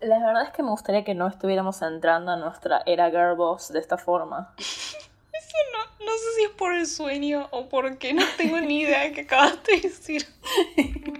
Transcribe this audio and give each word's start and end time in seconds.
La 0.00 0.18
verdad 0.18 0.44
es 0.44 0.50
que 0.50 0.62
me 0.62 0.70
gustaría 0.70 1.02
que 1.04 1.14
no 1.14 1.26
estuviéramos 1.26 1.82
entrando 1.82 2.30
a 2.30 2.36
nuestra 2.36 2.82
era 2.86 3.10
girl 3.10 3.36
boss 3.36 3.72
de 3.72 3.80
esta 3.80 3.98
forma. 3.98 4.54
Eso 4.58 5.56
no, 5.72 6.04
no 6.06 6.12
sé 6.12 6.24
si 6.36 6.44
es 6.44 6.50
por 6.50 6.72
el 6.72 6.86
sueño 6.86 7.48
o 7.50 7.68
porque 7.68 8.12
no 8.12 8.24
tengo 8.36 8.60
ni 8.60 8.82
idea 8.82 9.02
de 9.02 9.12
qué 9.12 9.20
acabaste 9.22 9.76
de 9.76 9.80
decir. 9.82 10.26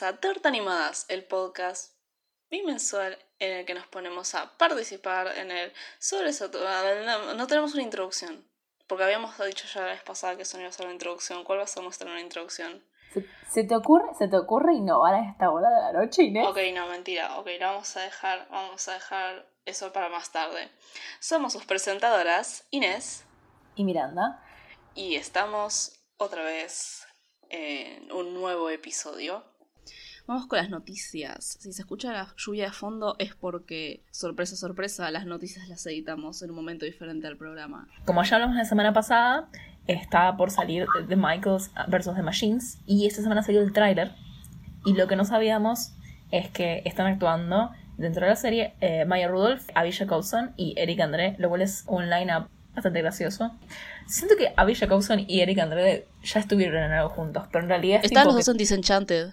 bienvenidos 0.00 0.02
a 0.02 0.16
Torta 0.20 0.48
Animadas, 0.48 1.06
el 1.08 1.24
podcast 1.24 1.94
bimensual 2.50 3.18
en 3.38 3.58
el 3.58 3.66
que 3.66 3.74
nos 3.74 3.86
ponemos 3.86 4.34
a 4.34 4.56
participar 4.56 5.26
en 5.36 5.50
el 5.50 5.72
sobre 5.98 6.30
no, 7.04 7.34
no 7.34 7.46
tenemos 7.46 7.74
una 7.74 7.82
introducción, 7.82 8.44
porque 8.86 9.04
habíamos 9.04 9.36
dicho 9.38 9.66
ya 9.72 9.82
la 9.82 9.92
vez 9.92 10.02
pasada 10.02 10.36
que 10.36 10.42
eso 10.42 10.56
no 10.56 10.62
iba 10.62 10.70
a 10.70 10.72
ser 10.72 10.86
una 10.86 10.94
introducción. 10.94 11.44
¿Cuál 11.44 11.58
va 11.58 11.64
a 11.64 11.66
ser 11.66 11.82
nuestra 11.82 12.10
una 12.10 12.20
introducción? 12.20 12.82
¿Se, 13.12 13.26
se 13.50 13.64
te 13.64 13.76
ocurre, 13.76 14.06
¿Se 14.18 14.28
te 14.28 14.36
ocurre 14.36 14.74
innovar 14.74 15.14
a 15.14 15.28
esta 15.28 15.50
hora 15.50 15.68
de 15.68 15.80
la 15.80 15.92
noche, 15.92 16.22
Inés? 16.22 16.46
Ok, 16.46 16.58
no, 16.74 16.86
mentira. 16.86 17.38
Ok, 17.38 17.48
lo 17.58 17.66
vamos 17.66 17.96
a 17.96 18.00
dejar, 18.00 18.48
vamos 18.50 18.88
a 18.88 18.94
dejar 18.94 19.46
eso 19.66 19.92
para 19.92 20.08
más 20.08 20.30
tarde. 20.32 20.70
Somos 21.18 21.52
sus 21.52 21.66
presentadoras, 21.66 22.66
Inés, 22.70 23.24
Y 23.74 23.84
Miranda. 23.84 24.42
y 24.94 25.16
estamos 25.16 26.00
otra 26.16 26.42
vez 26.42 27.06
en 27.48 28.10
un 28.12 28.34
nuevo 28.34 28.70
episodio. 28.70 29.44
Vamos 30.30 30.46
con 30.46 30.58
las 30.58 30.70
noticias. 30.70 31.56
Si 31.58 31.72
se 31.72 31.82
escucha 31.82 32.12
la 32.12 32.32
lluvia 32.36 32.66
de 32.66 32.70
fondo 32.70 33.16
es 33.18 33.34
porque, 33.34 34.04
sorpresa, 34.12 34.54
sorpresa, 34.54 35.10
las 35.10 35.26
noticias 35.26 35.68
las 35.68 35.84
editamos 35.86 36.40
en 36.42 36.50
un 36.50 36.54
momento 36.54 36.86
diferente 36.86 37.26
al 37.26 37.36
programa. 37.36 37.88
Como 38.04 38.22
ya 38.22 38.36
hablamos 38.36 38.54
la 38.54 38.64
semana 38.64 38.92
pasada, 38.92 39.48
está 39.88 40.36
por 40.36 40.52
salir 40.52 40.86
The 41.08 41.16
Michaels 41.16 41.72
vs. 41.88 42.14
The 42.14 42.22
Machines. 42.22 42.78
Y 42.86 43.08
esta 43.08 43.22
semana 43.22 43.42
salió 43.42 43.60
el 43.60 43.72
tráiler. 43.72 44.12
Y 44.84 44.92
lo 44.92 45.08
que 45.08 45.16
no 45.16 45.24
sabíamos 45.24 45.94
es 46.30 46.48
que 46.48 46.82
están 46.84 47.08
actuando 47.08 47.72
dentro 47.98 48.22
de 48.22 48.28
la 48.28 48.36
serie 48.36 48.74
eh, 48.80 49.04
Maya 49.06 49.26
Rudolph, 49.26 49.68
Avisha 49.74 50.06
Coulson 50.06 50.52
y 50.56 50.74
Eric 50.76 51.00
André, 51.00 51.34
lo 51.40 51.48
cual 51.48 51.62
es 51.62 51.82
un 51.88 52.08
line-up 52.08 52.48
bastante 52.72 53.02
gracioso. 53.02 53.50
Siento 54.06 54.36
que 54.36 54.52
Avisha 54.56 54.86
Coulson 54.86 55.24
y 55.26 55.40
Eric 55.40 55.58
André 55.58 56.06
ya 56.22 56.38
estuvieron 56.38 56.84
en 56.84 56.92
algo 56.92 57.08
juntos, 57.08 57.48
pero 57.50 57.64
en 57.64 57.68
realidad 57.68 57.98
es 57.98 58.12
Están 58.12 58.26
los 58.26 58.36
dos 58.36 58.46
en 58.46 58.56
Disenchanted. 58.58 59.30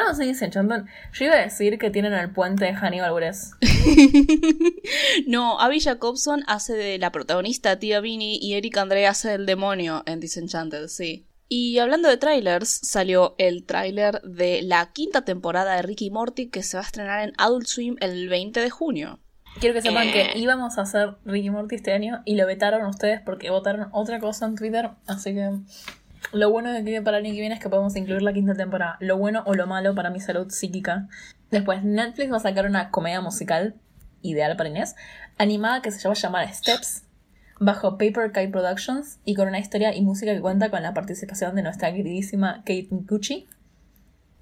Los 0.00 0.08
dos 0.16 0.20
en 0.20 0.28
Disenchanted. 0.28 0.84
Yo 1.12 1.24
iba 1.26 1.34
a 1.34 1.42
decir 1.42 1.78
que 1.78 1.90
tienen 1.90 2.12
el 2.14 2.30
puente 2.30 2.64
de 2.64 2.74
Hannibal 2.74 3.12
Buress. 3.12 3.52
no, 5.26 5.60
Abby 5.60 5.80
Jacobson 5.80 6.42
hace 6.46 6.74
de 6.74 6.98
la 6.98 7.12
protagonista 7.12 7.78
Tia 7.78 8.00
Vinny 8.00 8.38
y 8.40 8.54
Eric 8.54 8.76
André 8.78 9.06
hace 9.06 9.30
del 9.30 9.46
demonio 9.46 10.02
en 10.06 10.20
Disenchanted, 10.20 10.88
sí. 10.88 11.26
Y 11.48 11.78
hablando 11.78 12.08
de 12.08 12.16
trailers, 12.16 12.68
salió 12.82 13.34
el 13.36 13.64
tráiler 13.66 14.22
de 14.22 14.62
la 14.62 14.90
quinta 14.92 15.22
temporada 15.24 15.76
de 15.76 15.82
Ricky 15.82 16.10
Morty 16.10 16.48
que 16.48 16.62
se 16.62 16.78
va 16.78 16.82
a 16.82 16.86
estrenar 16.86 17.28
en 17.28 17.34
Adult 17.36 17.66
Swim 17.66 17.96
el 18.00 18.28
20 18.30 18.60
de 18.60 18.70
junio. 18.70 19.18
Quiero 19.60 19.74
que 19.74 19.82
sepan 19.82 20.08
Eh. 20.08 20.12
que 20.32 20.38
íbamos 20.38 20.78
a 20.78 20.82
hacer 20.82 21.16
Ricky 21.26 21.50
Morty 21.50 21.74
este 21.74 21.92
año 21.92 22.22
y 22.24 22.36
lo 22.36 22.46
vetaron 22.46 22.86
ustedes 22.86 23.20
porque 23.20 23.50
votaron 23.50 23.88
otra 23.92 24.18
cosa 24.18 24.46
en 24.46 24.54
Twitter. 24.54 24.92
Así 25.06 25.34
que 25.34 25.50
lo 26.32 26.50
bueno 26.50 26.72
de 26.72 26.82
que 26.84 27.02
para 27.02 27.18
el 27.18 27.24
año 27.24 27.34
que 27.34 27.40
viene 27.40 27.54
es 27.54 27.60
que 27.60 27.68
podemos 27.68 27.94
incluir 27.96 28.22
la 28.22 28.32
quinta 28.32 28.54
temporada. 28.54 28.96
Lo 29.00 29.18
bueno 29.18 29.42
o 29.46 29.54
lo 29.54 29.66
malo 29.66 29.94
para 29.94 30.10
mi 30.10 30.20
salud 30.20 30.50
psíquica. 30.50 31.08
Después, 31.50 31.84
Netflix 31.84 32.32
va 32.32 32.36
a 32.38 32.40
sacar 32.40 32.66
una 32.66 32.90
comedia 32.90 33.20
musical 33.20 33.74
ideal 34.22 34.56
para 34.56 34.68
Inés, 34.68 34.96
animada 35.38 35.82
que 35.82 35.90
se 35.90 36.08
va 36.08 36.14
a 36.14 36.16
llamar 36.16 36.52
Steps, 36.52 37.04
bajo 37.60 37.98
Paper 37.98 38.32
Kite 38.32 38.48
Productions 38.48 39.18
y 39.24 39.34
con 39.34 39.48
una 39.48 39.58
historia 39.58 39.94
y 39.94 40.02
música 40.02 40.32
que 40.32 40.40
cuenta 40.40 40.70
con 40.70 40.82
la 40.82 40.94
participación 40.94 41.54
de 41.54 41.62
nuestra 41.62 41.92
queridísima 41.92 42.58
Kate 42.58 42.88
Micucci. 42.90 43.46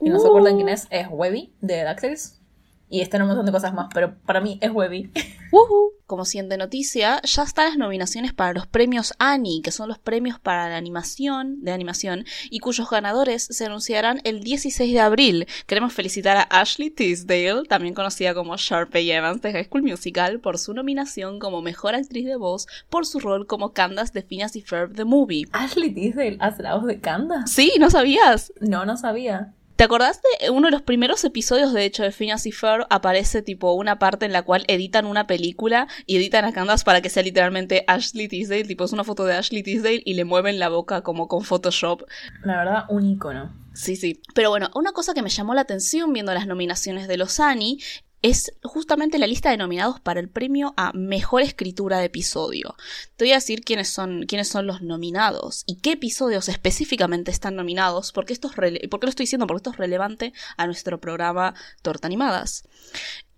Si 0.01 0.09
no 0.09 0.19
se 0.19 0.29
acuerdan 0.29 0.57
quién 0.57 0.69
es, 0.69 0.87
es 0.91 1.09
Webby 1.11 1.53
de 1.61 1.85
DuckTales. 1.85 2.41
Y 2.89 3.03
están 3.03 3.23
un 3.23 3.29
montón 3.29 3.47
de 3.47 3.53
cosas 3.53 3.73
más, 3.75 3.89
pero 3.93 4.17
para 4.27 4.41
mí 4.41 4.59
es 4.61 4.71
Webby. 4.71 5.13
¡Woohoo! 5.53 5.95
Como 6.07 6.25
siguiente 6.25 6.57
noticia, 6.57 7.21
ya 7.23 7.43
están 7.43 7.67
las 7.67 7.77
nominaciones 7.77 8.33
para 8.33 8.53
los 8.53 8.67
premios 8.67 9.15
Annie, 9.19 9.63
que 9.63 9.71
son 9.71 9.89
los 9.89 9.99
premios 9.99 10.39
para 10.39 10.69
la 10.69 10.77
animación, 10.77 11.63
de 11.63 11.73
animación, 11.73 12.25
y 12.51 12.59
cuyos 12.61 12.91
ganadores 12.91 13.45
se 13.45 13.67
anunciarán 13.67 14.21
el 14.25 14.41
16 14.41 14.93
de 14.93 15.01
abril. 15.01 15.47
Queremos 15.67 15.93
felicitar 15.93 16.37
a 16.37 16.43
Ashley 16.43 16.91
Tisdale, 16.91 17.63
también 17.69 17.95
conocida 17.95 18.35
como 18.35 18.57
Sharpay 18.57 19.11
Evans 19.11 19.43
de 19.43 19.53
High 19.53 19.65
School 19.65 19.83
Musical, 19.83 20.41
por 20.41 20.59
su 20.59 20.75
nominación 20.75 21.39
como 21.39 21.63
mejor 21.63 21.95
actriz 21.95 22.27
de 22.27 22.37
voz 22.37 22.67
por 22.89 23.07
su 23.07 23.21
rol 23.21 23.47
como 23.47 23.73
Candace 23.73 24.13
de 24.13 24.23
Phineas 24.23 24.57
y 24.57 24.63
Ferb 24.63 24.95
The 24.95 25.05
Movie. 25.05 25.47
Ashley 25.53 25.93
Tisdale 25.93 26.37
hace 26.41 26.63
la 26.63 26.75
voz 26.75 26.87
de 26.87 27.01
Candace. 27.01 27.53
Sí, 27.53 27.73
¿no 27.79 27.91
sabías? 27.91 28.53
No, 28.61 28.85
no 28.85 28.97
sabía. 28.97 29.55
¿Te 29.81 29.85
acordás 29.85 30.21
de 30.43 30.51
uno 30.51 30.67
de 30.67 30.73
los 30.73 30.83
primeros 30.83 31.25
episodios, 31.25 31.73
de 31.73 31.87
hecho, 31.87 32.03
de 32.03 32.13
Phineas 32.13 32.45
y 32.45 32.53
Ferb? 32.53 32.87
Aparece 32.91 33.41
tipo 33.41 33.73
una 33.73 33.99
parte 33.99 34.27
en 34.27 34.33
la 34.35 34.43
cual 34.43 34.63
editan 34.69 35.07
una 35.07 35.27
película 35.27 35.89
y 36.05 36.19
editan 36.19 36.45
a 36.45 36.53
Candace 36.53 36.85
para 36.85 37.01
que 37.01 37.09
sea 37.09 37.23
literalmente 37.23 37.85
Ashley 37.87 38.29
Tisdale, 38.29 38.65
tipo 38.65 38.85
es 38.85 38.93
una 38.93 39.05
foto 39.05 39.25
de 39.25 39.37
Ashley 39.37 39.63
Tisdale 39.63 40.03
y 40.05 40.13
le 40.13 40.27
mueven 40.27 40.59
la 40.59 40.69
boca 40.69 41.01
como 41.01 41.29
con 41.29 41.45
Photoshop. 41.45 42.03
La 42.45 42.59
verdad, 42.59 42.85
un 42.91 43.07
icono. 43.07 43.55
Sí, 43.73 43.97
sí. 43.97 44.21
Pero 44.35 44.51
bueno, 44.51 44.69
una 44.75 44.93
cosa 44.93 45.15
que 45.15 45.23
me 45.23 45.31
llamó 45.31 45.55
la 45.55 45.63
atención 45.63 46.13
viendo 46.13 46.35
las 46.35 46.47
nominaciones 46.47 47.09
de 47.09 47.17
los 47.17 47.41
Annie 47.41 47.79
es 48.23 48.53
justamente 48.63 49.19
la 49.19 49.27
lista 49.27 49.51
de 49.51 49.57
nominados 49.57 50.01
para 50.01 50.21
el 50.21 50.29
premio 50.29 50.75
a 50.77 50.93
mejor 50.93 51.43
escritura 51.43 51.99
de 51.99 52.07
episodio. 52.07 52.77
Te 53.17 53.25
voy 53.25 53.33
a 53.33 53.37
decir 53.37 53.63
quiénes 53.63 53.89
son, 53.89 54.27
quiénes 54.27 54.49
son 54.49 54.67
los 54.67 54.83
nominados 54.83 55.65
y 55.67 55.77
qué 55.77 55.93
episodios 55.93 56.49
específicamente 56.49 57.31
están 57.31 57.57
nominados, 57.57 58.13
porque 58.13 58.33
esto 58.33 58.49
es 58.49 58.57
rele- 58.57 58.89
¿por 58.89 59.01
qué 59.01 59.07
lo 59.07 59.11
estoy 59.11 59.25
diciendo? 59.25 59.47
Porque 59.47 59.59
esto 59.61 59.71
es 59.71 59.79
relevante 59.79 60.33
a 60.57 60.67
nuestro 60.67 61.01
programa 61.01 61.55
Torta 61.83 62.07
Animadas. 62.07 62.65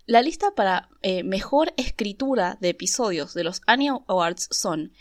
La 0.05 0.21
lista 0.21 0.51
para 0.53 0.89
eh, 1.01 1.23
mejor 1.23 1.73
escritura 1.77 2.57
de 2.59 2.69
episodios 2.69 3.33
de 3.33 3.45
los 3.45 3.61
Annie 3.67 3.89
Awards 4.07 4.49
son 4.51 4.91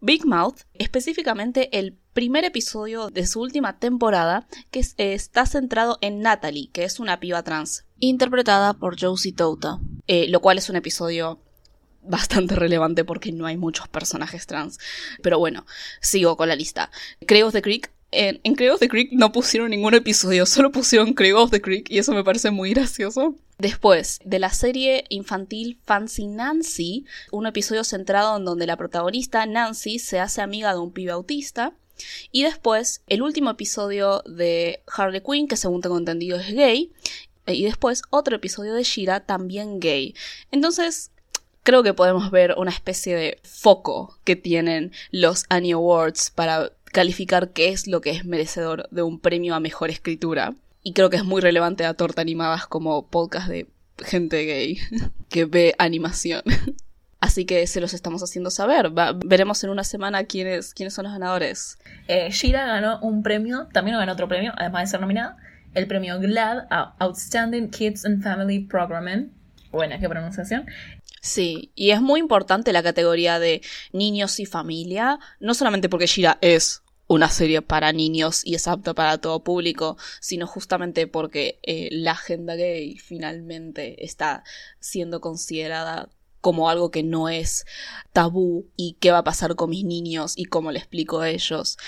Big 0.00 0.24
Mouth, 0.24 0.60
específicamente 0.74 1.76
el 1.78 1.96
primer 2.12 2.44
episodio 2.44 3.08
de 3.10 3.26
su 3.26 3.40
última 3.40 3.78
temporada, 3.78 4.46
que 4.70 4.80
es- 4.80 4.94
está 4.98 5.46
centrado 5.46 5.98
en 6.00 6.20
Natalie, 6.20 6.70
que 6.72 6.84
es 6.84 7.00
una 7.00 7.20
piba 7.20 7.42
trans, 7.42 7.84
interpretada 7.98 8.74
por 8.74 9.00
Josie 9.00 9.32
Tota, 9.32 9.80
eh, 10.06 10.26
lo 10.28 10.40
cual 10.40 10.58
es 10.58 10.68
un 10.70 10.76
episodio 10.76 11.40
bastante 12.02 12.54
relevante 12.54 13.04
porque 13.04 13.32
no 13.32 13.46
hay 13.46 13.56
muchos 13.56 13.88
personajes 13.88 14.46
trans. 14.46 14.78
Pero 15.22 15.38
bueno, 15.38 15.66
sigo 16.00 16.36
con 16.36 16.48
la 16.48 16.56
lista. 16.56 16.90
Of 17.44 17.52
the 17.52 17.62
Creek. 17.62 17.92
En, 18.10 18.40
en 18.42 18.70
of 18.70 18.80
the 18.80 18.88
Creek 18.88 19.10
no 19.12 19.32
pusieron 19.32 19.70
ningún 19.70 19.94
episodio, 19.94 20.46
solo 20.46 20.72
pusieron 20.72 21.12
Craig 21.12 21.34
of 21.34 21.50
the 21.50 21.60
Creek 21.60 21.90
y 21.90 21.98
eso 21.98 22.12
me 22.12 22.24
parece 22.24 22.50
muy 22.50 22.70
gracioso. 22.72 23.34
Después, 23.58 24.20
de 24.24 24.38
la 24.38 24.50
serie 24.50 25.04
infantil 25.08 25.78
Fancy 25.84 26.26
Nancy, 26.28 27.04
un 27.32 27.46
episodio 27.46 27.84
centrado 27.84 28.36
en 28.36 28.44
donde 28.44 28.66
la 28.66 28.76
protagonista, 28.76 29.44
Nancy, 29.46 29.98
se 29.98 30.20
hace 30.20 30.40
amiga 30.40 30.72
de 30.72 30.78
un 30.78 30.92
pibe 30.92 31.12
autista. 31.12 31.74
Y 32.30 32.44
después, 32.44 33.02
el 33.08 33.22
último 33.22 33.50
episodio 33.50 34.22
de 34.24 34.82
Harley 34.86 35.20
Quinn, 35.20 35.48
que 35.48 35.56
según 35.56 35.80
tengo 35.80 35.98
entendido 35.98 36.38
es 36.38 36.54
gay. 36.54 36.92
Eh, 37.46 37.54
Y 37.54 37.64
después, 37.64 38.02
otro 38.10 38.36
episodio 38.36 38.74
de 38.74 38.84
Shira, 38.84 39.26
también 39.26 39.80
gay. 39.80 40.14
Entonces, 40.52 41.10
creo 41.68 41.82
que 41.82 41.92
podemos 41.92 42.30
ver 42.30 42.54
una 42.56 42.70
especie 42.70 43.14
de 43.16 43.40
foco 43.42 44.18
que 44.24 44.36
tienen 44.36 44.92
los 45.10 45.44
Annie 45.48 45.72
Awards 45.72 46.30
para 46.30 46.72
calificar 46.90 47.50
qué 47.50 47.68
es 47.68 47.86
lo 47.86 48.00
que 48.00 48.10
es 48.10 48.24
merecedor 48.24 48.88
de 48.90 49.02
un 49.02 49.20
premio 49.20 49.54
a 49.54 49.60
mejor 49.60 49.90
escritura. 49.90 50.54
Y 50.82 50.92
creo 50.92 51.10
que 51.10 51.16
es 51.16 51.24
muy 51.24 51.40
relevante 51.40 51.84
a 51.84 51.94
Torta 51.94 52.22
Animadas 52.22 52.66
como 52.66 53.08
podcast 53.08 53.48
de 53.48 53.66
gente 53.98 54.44
gay 54.44 54.78
que 55.28 55.44
ve 55.44 55.74
animación. 55.78 56.42
Así 57.20 57.46
que 57.46 57.66
se 57.66 57.80
los 57.80 57.94
estamos 57.94 58.22
haciendo 58.22 58.50
saber. 58.50 58.90
Veremos 59.26 59.64
en 59.64 59.70
una 59.70 59.82
semana 59.82 60.24
quiénes, 60.24 60.72
quiénes 60.72 60.94
son 60.94 61.04
los 61.04 61.12
ganadores. 61.12 61.78
Eh, 62.06 62.30
Shira 62.30 62.64
ganó 62.64 63.00
un 63.00 63.24
premio, 63.24 63.66
también 63.72 63.96
ganó 63.96 64.12
otro 64.12 64.28
premio, 64.28 64.52
además 64.56 64.82
de 64.82 64.86
ser 64.92 65.00
nominada. 65.00 65.36
El 65.74 65.88
premio 65.88 66.20
GLAD 66.20 66.66
a 66.70 66.94
Outstanding 67.00 67.70
Kids 67.70 68.04
and 68.04 68.22
Family 68.22 68.60
Programming. 68.60 69.32
Buena, 69.72 69.98
qué 69.98 70.08
pronunciación. 70.08 70.66
Sí, 71.20 71.72
y 71.74 71.90
es 71.90 72.00
muy 72.00 72.20
importante 72.20 72.72
la 72.72 72.82
categoría 72.82 73.38
de 73.38 73.62
niños 73.92 74.40
y 74.40 74.46
familia, 74.46 75.18
no 75.40 75.54
solamente 75.54 75.88
porque 75.88 76.06
Shira 76.06 76.38
es 76.40 76.82
una 77.08 77.30
serie 77.30 77.62
para 77.62 77.92
niños 77.92 78.42
y 78.44 78.54
es 78.54 78.68
apta 78.68 78.94
para 78.94 79.18
todo 79.18 79.42
público, 79.42 79.96
sino 80.20 80.46
justamente 80.46 81.06
porque 81.06 81.58
eh, 81.62 81.88
la 81.90 82.12
agenda 82.12 82.54
gay 82.54 82.98
finalmente 82.98 84.04
está 84.04 84.44
siendo 84.78 85.20
considerada 85.20 86.10
como 86.40 86.70
algo 86.70 86.90
que 86.90 87.02
no 87.02 87.28
es 87.28 87.66
tabú 88.12 88.66
y 88.76 88.96
qué 89.00 89.10
va 89.10 89.18
a 89.18 89.24
pasar 89.24 89.54
con 89.56 89.70
mis 89.70 89.84
niños 89.84 90.34
y 90.36 90.44
cómo 90.44 90.72
le 90.72 90.78
explico 90.78 91.20
a 91.20 91.28
ellos. 91.28 91.78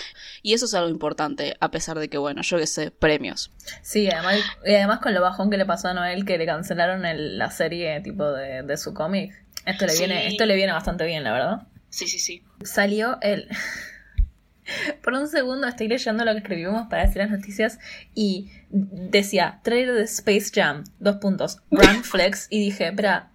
Y 0.43 0.55
eso 0.55 0.67
es 0.67 0.75
algo 0.75 0.91
importante, 0.91 1.57
a 1.61 1.71
pesar 1.71 1.99
de 1.99 2.09
que, 2.09 2.19
bueno, 2.19 2.43
yo 2.43 2.59
que 2.59 2.67
sé, 2.67 2.91
premios. 2.91 3.51
Sí, 3.83 4.09
además, 4.09 4.41
y 4.65 4.75
además 4.75 5.01
con 5.01 5.15
lo 5.15 5.21
bajón 5.21 5.51
que 5.51 5.57
le 5.57 5.67
pasó 5.67 5.89
a 5.89 5.95
Noel 5.95 6.25
que 6.25 6.39
le 6.39 6.47
cancelaron 6.47 7.03
la 7.03 7.51
serie 7.51 8.01
tipo 8.01 8.31
de, 8.33 8.63
de 8.63 8.77
su 8.77 8.95
cómic. 8.95 9.35
Esto 9.67 9.87
le 9.87 9.97
viene, 9.97 10.27
esto 10.27 10.47
le 10.47 10.57
viene 10.57 10.73
bastante 10.73 11.05
bien, 11.05 11.23
la 11.25 11.33
verdad. 11.33 11.67
Sí, 11.91 12.07
sí, 12.07 12.19
sí. 12.19 12.43
Salió 12.63 13.19
el. 13.21 13.49
Por 15.03 15.15
un 15.15 15.29
segundo 15.29 15.67
estoy 15.67 15.89
leyendo 15.89 16.25
lo 16.25 16.33
que 16.33 16.39
escribimos 16.39 16.87
para 16.89 17.05
decir 17.05 17.19
las 17.19 17.31
noticias 17.31 17.79
y 18.15 18.51
decía 18.71 19.61
trailer 19.65 19.97
de 19.97 20.05
Space 20.05 20.51
Jam, 20.55 20.85
dos 21.01 21.17
puntos, 21.17 21.59
Brand 21.71 22.05
Flex, 22.05 22.47
y 22.51 22.61
dije, 22.61 22.89
espera, 22.89 23.31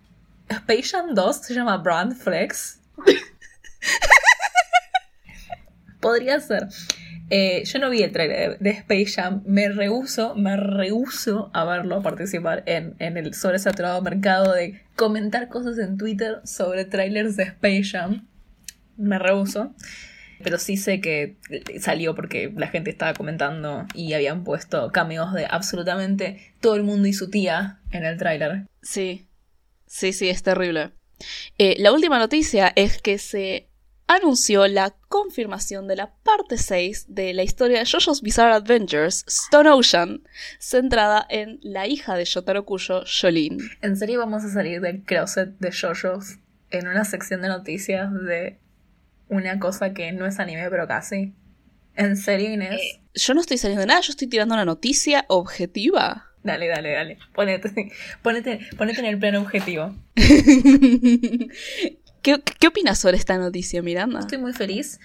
Space 0.49 0.89
Jam 0.91 1.13
2 1.13 1.37
se 1.37 1.53
llama 1.53 1.77
Brand 1.77 2.15
Flex. 2.15 2.79
Podría 5.99 6.39
ser. 6.39 6.67
Eh, 7.31 7.63
yo 7.65 7.79
no 7.79 7.89
vi 7.89 8.03
el 8.03 8.11
trailer 8.11 8.59
de 8.59 8.69
Space 8.69 9.13
Jam, 9.15 9.41
me 9.47 9.67
rehuso, 9.69 10.35
me 10.35 10.55
rehuso 10.55 11.49
a 11.53 11.65
verlo, 11.65 11.95
a 11.95 12.03
participar 12.03 12.61
en, 12.67 12.95
en 12.99 13.17
el 13.17 13.33
sobresaturado 13.33 13.99
mercado 14.03 14.53
de 14.53 14.83
comentar 14.95 15.49
cosas 15.49 15.79
en 15.79 15.97
Twitter 15.97 16.41
sobre 16.43 16.85
trailers 16.85 17.35
de 17.35 17.43
Space 17.43 17.83
Jam. 17.83 18.27
Me 18.97 19.17
rehuso. 19.17 19.73
Pero 20.43 20.59
sí 20.59 20.77
sé 20.77 20.99
que 20.99 21.37
salió 21.79 22.13
porque 22.13 22.51
la 22.55 22.67
gente 22.67 22.89
estaba 22.89 23.13
comentando 23.13 23.87
y 23.93 24.13
habían 24.13 24.43
puesto 24.43 24.91
cameos 24.91 25.33
de 25.33 25.47
absolutamente 25.49 26.53
todo 26.59 26.75
el 26.75 26.83
mundo 26.83 27.07
y 27.07 27.13
su 27.13 27.29
tía 27.29 27.79
en 27.91 28.03
el 28.03 28.17
tráiler. 28.17 28.65
Sí, 28.81 29.27
sí, 29.95 30.13
sí, 30.13 30.29
es 30.29 30.43
terrible. 30.43 30.91
Eh, 31.57 31.75
la 31.79 31.93
última 31.93 32.19
noticia 32.19 32.73
es 32.75 33.01
que 33.01 33.17
se 33.17 33.69
anunció 34.07 34.67
la 34.67 34.95
confirmación 35.07 35.87
de 35.87 35.95
la 35.95 36.13
parte 36.17 36.57
6 36.57 37.05
de 37.07 37.33
la 37.33 37.43
historia 37.43 37.79
de 37.79 37.85
JoJo's 37.85 38.21
Bizarre 38.21 38.53
Adventures, 38.53 39.23
Stone 39.27 39.69
Ocean, 39.69 40.21
centrada 40.59 41.25
en 41.29 41.59
la 41.61 41.87
hija 41.87 42.15
de 42.15 42.25
Yotaro 42.25 42.65
Kuyo, 42.65 43.03
Jolene. 43.05 43.63
¿En 43.81 43.95
serio 43.95 44.19
vamos 44.19 44.43
a 44.43 44.49
salir 44.49 44.81
del 44.81 45.03
closet 45.03 45.57
de 45.59 45.71
JoJo's 45.71 46.39
en 46.71 46.87
una 46.87 47.05
sección 47.05 47.41
de 47.41 47.47
noticias 47.47 48.11
de 48.13 48.59
una 49.29 49.59
cosa 49.59 49.93
que 49.93 50.11
no 50.11 50.25
es 50.25 50.39
anime, 50.39 50.69
pero 50.69 50.87
casi. 50.87 51.33
¿En 51.95 52.17
serio, 52.17 52.51
Inés? 52.51 52.81
Eh, 52.81 53.01
yo 53.13 53.33
no 53.33 53.41
estoy 53.41 53.57
saliendo 53.57 53.81
de 53.81 53.87
nada, 53.87 54.01
yo 54.01 54.11
estoy 54.11 54.27
tirando 54.27 54.53
una 54.53 54.65
noticia 54.65 55.25
objetiva. 55.29 56.24
Dale, 56.45 56.67
dale, 56.67 56.93
dale. 56.93 57.17
Ponete, 57.33 57.91
ponete, 58.21 58.59
ponete 58.77 59.01
en 59.01 59.07
el 59.07 59.19
plano 59.19 59.41
objetivo. 59.41 59.93
¿Qué, 60.15 61.49
¿Qué 62.41 62.67
opinas 62.67 62.99
sobre 62.99 63.17
esta 63.17 63.37
noticia, 63.37 63.81
Miranda? 63.81 64.19
Estoy 64.19 64.37
muy 64.37 64.53
feliz 64.53 64.99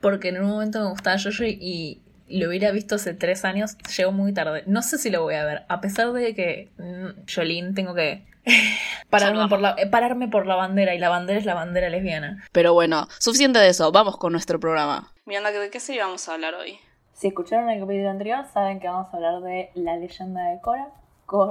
porque 0.00 0.28
en 0.28 0.42
un 0.42 0.48
momento 0.48 0.80
me 0.80 0.90
gustaba 0.90 1.16
Jojo 1.18 1.44
y 1.44 2.02
lo 2.28 2.48
hubiera 2.48 2.70
visto 2.72 2.96
hace 2.96 3.14
tres 3.14 3.44
años, 3.44 3.76
llegó 3.96 4.12
muy 4.12 4.32
tarde. 4.32 4.64
No 4.66 4.82
sé 4.82 4.98
si 4.98 5.10
lo 5.10 5.22
voy 5.22 5.34
a 5.34 5.44
ver, 5.44 5.64
a 5.68 5.80
pesar 5.80 6.12
de 6.12 6.34
que 6.34 6.70
mm, 6.78 7.26
Jolín 7.32 7.74
tengo 7.74 7.94
que 7.94 8.26
pararme 9.10 9.48
por, 9.48 9.60
la, 9.60 9.74
eh, 9.78 9.86
pararme 9.86 10.28
por 10.28 10.46
la 10.46 10.56
bandera 10.56 10.94
y 10.94 10.98
la 10.98 11.08
bandera 11.08 11.38
es 11.38 11.46
la 11.46 11.54
bandera 11.54 11.88
lesbiana. 11.88 12.44
Pero 12.52 12.74
bueno, 12.74 13.08
suficiente 13.18 13.58
de 13.58 13.68
eso, 13.68 13.90
vamos 13.92 14.18
con 14.18 14.32
nuestro 14.32 14.60
programa. 14.60 15.12
Miranda, 15.24 15.50
¿de 15.50 15.70
qué 15.70 15.80
serie 15.80 16.02
vamos 16.02 16.28
a 16.28 16.34
hablar 16.34 16.54
hoy? 16.54 16.78
Si 17.18 17.26
escucharon 17.26 17.68
el 17.68 17.80
capítulo 17.80 18.10
anterior, 18.10 18.44
saben 18.54 18.78
que 18.78 18.86
vamos 18.86 19.12
a 19.12 19.16
hablar 19.16 19.40
de 19.40 19.70
la 19.74 19.96
leyenda 19.96 20.50
de 20.50 20.60
Cora. 20.60 20.88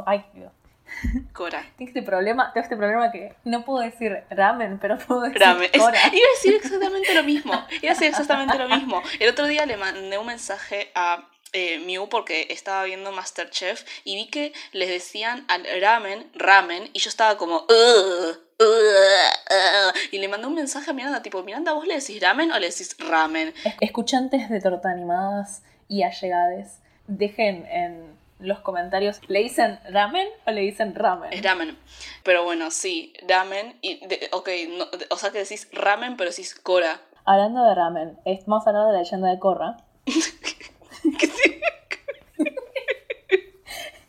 Ay, 0.06 0.24
Dios. 0.34 0.54
Cora. 1.34 1.62
Tengo 1.78 1.90
este 1.90 2.02
problema, 2.02 2.54
tengo 2.54 2.64
este 2.64 2.78
problema 2.78 3.12
que 3.12 3.36
no 3.44 3.66
puedo 3.66 3.84
decir 3.84 4.24
ramen, 4.30 4.80
pero 4.80 4.98
puedo 4.98 5.24
decir 5.24 5.42
ramen. 5.42 5.70
Cora. 5.78 6.00
iba 6.14 6.26
a 6.26 6.36
decir 6.36 6.56
exactamente 6.56 7.14
lo 7.14 7.24
mismo. 7.24 7.52
Iba 7.82 7.92
a 7.92 7.94
decir 7.94 8.08
exactamente 8.08 8.58
lo 8.58 8.70
mismo. 8.70 9.02
El 9.20 9.30
otro 9.30 9.46
día 9.46 9.66
le 9.66 9.76
mandé 9.76 10.18
un 10.18 10.28
mensaje 10.28 10.90
a 10.96 11.28
eh, 11.52 11.80
Mew 11.80 12.08
porque 12.08 12.48
estaba 12.50 12.86
viendo 12.86 13.12
Masterchef 13.12 13.84
y 14.06 14.16
vi 14.16 14.30
que 14.30 14.54
les 14.72 14.88
decían 14.88 15.44
al 15.50 15.66
ramen, 15.82 16.32
ramen, 16.34 16.90
y 16.94 17.00
yo 17.00 17.10
estaba 17.10 17.38
como, 17.38 17.66
y 20.12 20.18
le 20.18 20.28
mandé 20.28 20.48
un 20.48 20.56
mensaje 20.56 20.90
a 20.90 20.94
Miranda, 20.94 21.22
tipo, 21.22 21.44
Miranda, 21.44 21.74
¿vos 21.74 21.86
le 21.86 21.96
decís 21.96 22.22
ramen 22.22 22.52
o 22.52 22.60
le 22.60 22.70
decís 22.70 22.96
ramen? 23.00 23.54
Escuchantes 23.82 24.50
de 24.50 24.60
torta 24.62 24.90
animadas 24.90 25.64
y 25.88 26.04
allegades, 26.04 26.80
dejen 27.08 27.66
en 27.68 28.18
los 28.40 28.60
comentarios, 28.60 29.20
¿le 29.28 29.40
dicen 29.40 29.80
ramen 29.90 30.28
o 30.46 30.52
le 30.52 30.62
dicen 30.62 30.94
ramen? 30.96 31.34
Es 31.34 31.42
ramen. 31.44 31.78
Pero 32.24 32.44
bueno, 32.44 32.70
sí, 32.72 33.14
ramen. 33.28 33.78
Y 33.82 34.00
ok, 34.32 34.50
o 35.10 35.18
sea 35.18 35.32
que 35.32 35.40
decís 35.40 35.68
ramen, 35.72 36.18
pero 36.18 36.30
decís 36.30 36.56
Cora. 36.56 37.02
Hablando 37.26 37.64
de 37.64 37.76
ramen, 37.76 38.20
vamos 38.46 38.66
a 38.66 38.70
hablar 38.70 38.88
de 38.88 38.94
la 38.94 39.00
leyenda 39.00 39.30
de 39.30 39.40
Korra. 39.40 39.78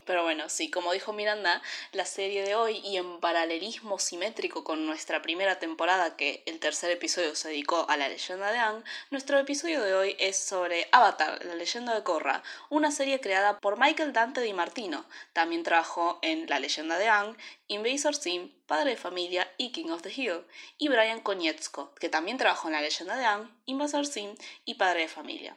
Pero 0.09 0.23
bueno, 0.23 0.49
sí, 0.49 0.71
como 0.71 0.91
dijo 0.91 1.13
Miranda, 1.13 1.61
la 1.91 2.03
serie 2.03 2.41
de 2.41 2.55
hoy 2.55 2.77
y 2.83 2.97
en 2.97 3.19
paralelismo 3.19 3.99
simétrico 3.99 4.63
con 4.63 4.87
nuestra 4.87 5.21
primera 5.21 5.59
temporada, 5.59 6.17
que 6.17 6.41
el 6.47 6.59
tercer 6.59 6.89
episodio 6.89 7.35
se 7.35 7.49
dedicó 7.49 7.85
a 7.87 7.95
la 7.95 8.09
leyenda 8.09 8.51
de 8.51 8.57
Aang, 8.57 8.83
nuestro 9.11 9.37
episodio 9.37 9.83
de 9.83 9.93
hoy 9.93 10.15
es 10.17 10.35
sobre 10.35 10.89
Avatar, 10.91 11.45
la 11.45 11.53
leyenda 11.53 11.93
de 11.93 12.01
Korra, 12.01 12.41
una 12.71 12.89
serie 12.89 13.21
creada 13.21 13.59
por 13.59 13.79
Michael 13.79 14.11
Dante 14.11 14.41
Di 14.41 14.51
Martino. 14.51 15.05
También 15.31 15.61
trabajó 15.61 16.17
en 16.23 16.49
La 16.49 16.57
leyenda 16.57 16.97
de 16.97 17.07
Aang, 17.07 17.37
Invasor 17.67 18.15
Sim, 18.15 18.51
Padre 18.65 18.89
de 18.89 18.97
Familia 18.97 19.53
y 19.59 19.71
King 19.71 19.91
of 19.91 20.01
the 20.01 20.11
Hill, 20.11 20.43
y 20.79 20.87
Brian 20.87 21.21
Konietzko, 21.21 21.93
que 21.93 22.09
también 22.09 22.39
trabajó 22.39 22.67
en 22.67 22.73
La 22.73 22.81
leyenda 22.81 23.15
de 23.15 23.25
Aang, 23.25 23.55
Invasor 23.67 24.07
Sim 24.07 24.33
y 24.65 24.73
Padre 24.73 25.01
de 25.01 25.07
Familia 25.07 25.55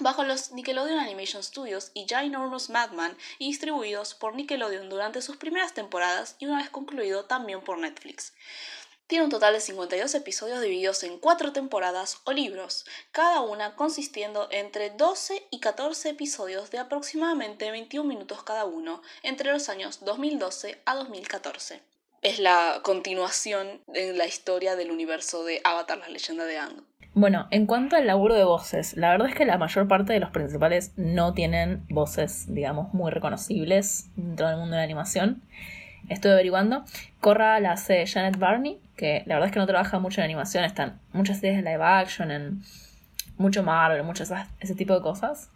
bajo 0.00 0.24
los 0.24 0.52
Nickelodeon 0.52 0.98
Animation 0.98 1.42
Studios 1.42 1.90
y 1.94 2.06
Ginormous 2.06 2.70
Madman 2.70 3.16
y 3.38 3.46
distribuidos 3.46 4.14
por 4.14 4.34
Nickelodeon 4.34 4.88
durante 4.88 5.22
sus 5.22 5.36
primeras 5.36 5.74
temporadas 5.74 6.36
y 6.38 6.46
una 6.46 6.58
vez 6.58 6.70
concluido 6.70 7.26
también 7.26 7.60
por 7.60 7.78
Netflix. 7.78 8.32
Tiene 9.06 9.24
un 9.24 9.30
total 9.30 9.52
de 9.52 9.60
52 9.60 10.14
episodios 10.14 10.62
divididos 10.62 11.02
en 11.02 11.18
4 11.18 11.52
temporadas 11.52 12.20
o 12.24 12.32
libros, 12.32 12.86
cada 13.12 13.40
una 13.40 13.76
consistiendo 13.76 14.48
entre 14.50 14.90
12 14.90 15.46
y 15.50 15.60
14 15.60 16.08
episodios 16.08 16.70
de 16.70 16.78
aproximadamente 16.78 17.70
21 17.70 18.08
minutos 18.08 18.42
cada 18.44 18.64
uno, 18.64 19.02
entre 19.22 19.52
los 19.52 19.68
años 19.68 20.04
2012 20.04 20.80
a 20.86 20.94
2014. 20.94 21.82
Es 22.22 22.38
la 22.38 22.80
continuación 22.82 23.82
en 23.92 24.16
la 24.16 24.24
historia 24.26 24.74
del 24.74 24.90
universo 24.90 25.44
de 25.44 25.60
Avatar, 25.62 25.98
la 25.98 26.08
leyenda 26.08 26.46
de 26.46 26.56
Aang. 26.56 26.82
Bueno, 27.16 27.46
en 27.52 27.66
cuanto 27.66 27.94
al 27.94 28.08
laburo 28.08 28.34
de 28.34 28.42
voces, 28.42 28.96
la 28.96 29.10
verdad 29.10 29.28
es 29.28 29.36
que 29.36 29.44
la 29.44 29.56
mayor 29.56 29.86
parte 29.86 30.12
de 30.12 30.18
los 30.18 30.30
principales 30.30 30.92
no 30.96 31.32
tienen 31.32 31.84
voces, 31.88 32.52
digamos, 32.52 32.92
muy 32.92 33.12
reconocibles 33.12 34.10
dentro 34.16 34.48
del 34.48 34.56
mundo 34.56 34.72
de 34.72 34.78
la 34.78 34.84
animación. 34.84 35.40
Estoy 36.08 36.32
averiguando. 36.32 36.84
Corra 37.20 37.60
la 37.60 37.72
hace 37.72 38.04
Janet 38.08 38.36
Barney, 38.36 38.80
que 38.96 39.22
la 39.26 39.36
verdad 39.36 39.46
es 39.46 39.52
que 39.52 39.60
no 39.60 39.66
trabaja 39.66 40.00
mucho 40.00 40.20
en 40.20 40.24
animación, 40.24 40.64
están 40.64 40.98
muchas 41.12 41.38
series 41.38 41.62
de 41.62 41.70
live 41.70 41.84
action, 41.84 42.32
en 42.32 42.62
mucho 43.38 43.62
Marvel, 43.62 44.02
muchas 44.02 44.32
ese 44.58 44.74
tipo 44.74 44.92
de 44.94 45.00
cosas. 45.00 45.50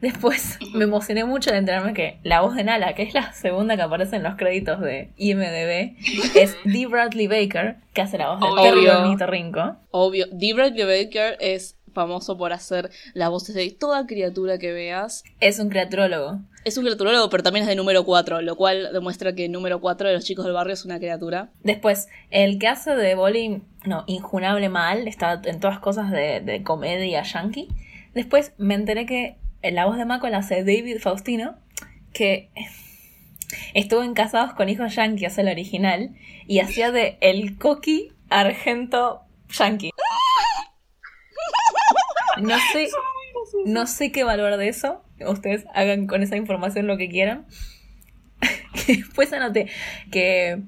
Después 0.00 0.58
me 0.74 0.84
emocioné 0.84 1.24
mucho 1.24 1.50
de 1.50 1.58
enterarme 1.58 1.92
que 1.92 2.18
la 2.22 2.40
voz 2.40 2.54
de 2.54 2.62
Nala, 2.62 2.94
que 2.94 3.02
es 3.02 3.14
la 3.14 3.32
segunda 3.32 3.76
que 3.76 3.82
aparece 3.82 4.16
en 4.16 4.22
los 4.22 4.36
créditos 4.36 4.80
de 4.80 5.10
IMDB, 5.16 5.96
es 6.36 6.56
Dee 6.64 6.86
Bradley 6.86 7.26
Baker, 7.26 7.76
que 7.92 8.02
hace 8.02 8.18
la 8.18 8.34
voz 8.34 8.40
de 8.40 8.62
Terry 8.62 8.86
Rinco. 9.26 9.76
Obvio, 9.90 10.26
Dee 10.30 10.52
Bradley 10.52 11.04
Baker 11.04 11.36
es 11.40 11.76
famoso 11.92 12.38
por 12.38 12.52
hacer 12.52 12.90
la 13.14 13.28
voz 13.28 13.52
de 13.52 13.70
toda 13.72 14.06
criatura 14.06 14.58
que 14.58 14.72
veas. 14.72 15.24
Es 15.40 15.58
un 15.58 15.68
criaturólogo. 15.68 16.38
Es 16.64 16.76
un 16.76 16.84
criaturólogo, 16.84 17.28
pero 17.28 17.42
también 17.42 17.64
es 17.64 17.68
de 17.68 17.74
número 17.74 18.04
4, 18.04 18.40
lo 18.42 18.54
cual 18.54 18.90
demuestra 18.92 19.34
que 19.34 19.46
el 19.46 19.52
número 19.52 19.80
4 19.80 20.06
de 20.06 20.14
los 20.14 20.24
chicos 20.24 20.44
del 20.44 20.54
barrio 20.54 20.74
es 20.74 20.84
una 20.84 20.98
criatura. 20.98 21.50
Después, 21.64 22.08
el 22.30 22.60
que 22.60 22.68
hace 22.68 22.94
de 22.94 23.16
Bolly, 23.16 23.62
no, 23.84 24.04
injunable 24.06 24.68
mal, 24.68 25.08
está 25.08 25.40
en 25.44 25.58
todas 25.58 25.80
cosas 25.80 26.12
de, 26.12 26.40
de 26.40 26.62
comedia 26.62 27.24
yankee. 27.24 27.68
Después 28.14 28.52
me 28.58 28.74
enteré 28.74 29.04
que 29.06 29.36
la 29.62 29.86
voz 29.86 29.96
de 29.96 30.04
Mako 30.04 30.28
la 30.28 30.38
hace 30.38 30.64
David 30.64 30.98
Faustino, 31.00 31.56
que 32.12 32.50
estuvo 33.74 34.02
en 34.02 34.14
Casados 34.14 34.54
con 34.54 34.68
Hijos 34.68 34.94
Yankee, 34.94 35.26
es 35.26 35.38
el 35.38 35.48
original, 35.48 36.14
y 36.46 36.60
hacía 36.60 36.90
de 36.90 37.18
el 37.20 37.58
coqui 37.58 38.12
argento 38.30 39.22
yankee. 39.48 39.90
No 42.40 42.56
sé, 42.72 42.88
no 43.64 43.86
sé 43.86 44.12
qué 44.12 44.24
valor 44.24 44.56
de 44.56 44.68
eso. 44.68 45.02
Ustedes 45.26 45.64
hagan 45.74 46.06
con 46.06 46.22
esa 46.22 46.36
información 46.36 46.86
lo 46.86 46.96
que 46.96 47.08
quieran. 47.08 47.46
Después 48.86 49.32
anoté 49.32 49.68
que 50.12 50.62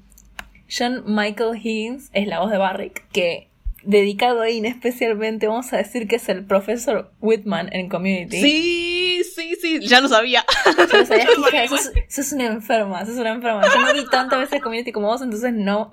John 0.68 1.04
Michael 1.06 1.56
Higgins 1.56 2.10
es 2.12 2.26
la 2.26 2.40
voz 2.40 2.50
de 2.50 2.58
Barrick, 2.58 3.06
que 3.12 3.49
dedicado 3.82 4.42
a 4.42 4.50
In 4.50 4.66
especialmente, 4.66 5.46
vamos 5.46 5.72
a 5.72 5.78
decir 5.78 6.06
que 6.08 6.16
es 6.16 6.28
el 6.28 6.44
profesor 6.44 7.12
Whitman 7.20 7.72
en 7.72 7.88
Community. 7.88 8.40
Sí, 8.40 9.22
sí, 9.34 9.56
sí, 9.60 9.80
ya 9.80 10.00
lo 10.00 10.08
sabía. 10.08 10.44
Yo 10.66 10.98
lo 10.98 11.06
sabía, 11.06 11.24
hija, 11.64 12.34
una 12.34 12.46
enferma, 12.46 13.02
eso 13.02 13.12
es 13.12 13.18
una 13.18 13.32
enferma. 13.32 13.62
Yo 13.66 13.80
no 13.80 13.92
vi 13.94 14.08
tantas 14.10 14.38
veces 14.38 14.60
Community 14.60 14.92
como 14.92 15.08
vos, 15.08 15.22
entonces 15.22 15.52
no, 15.52 15.92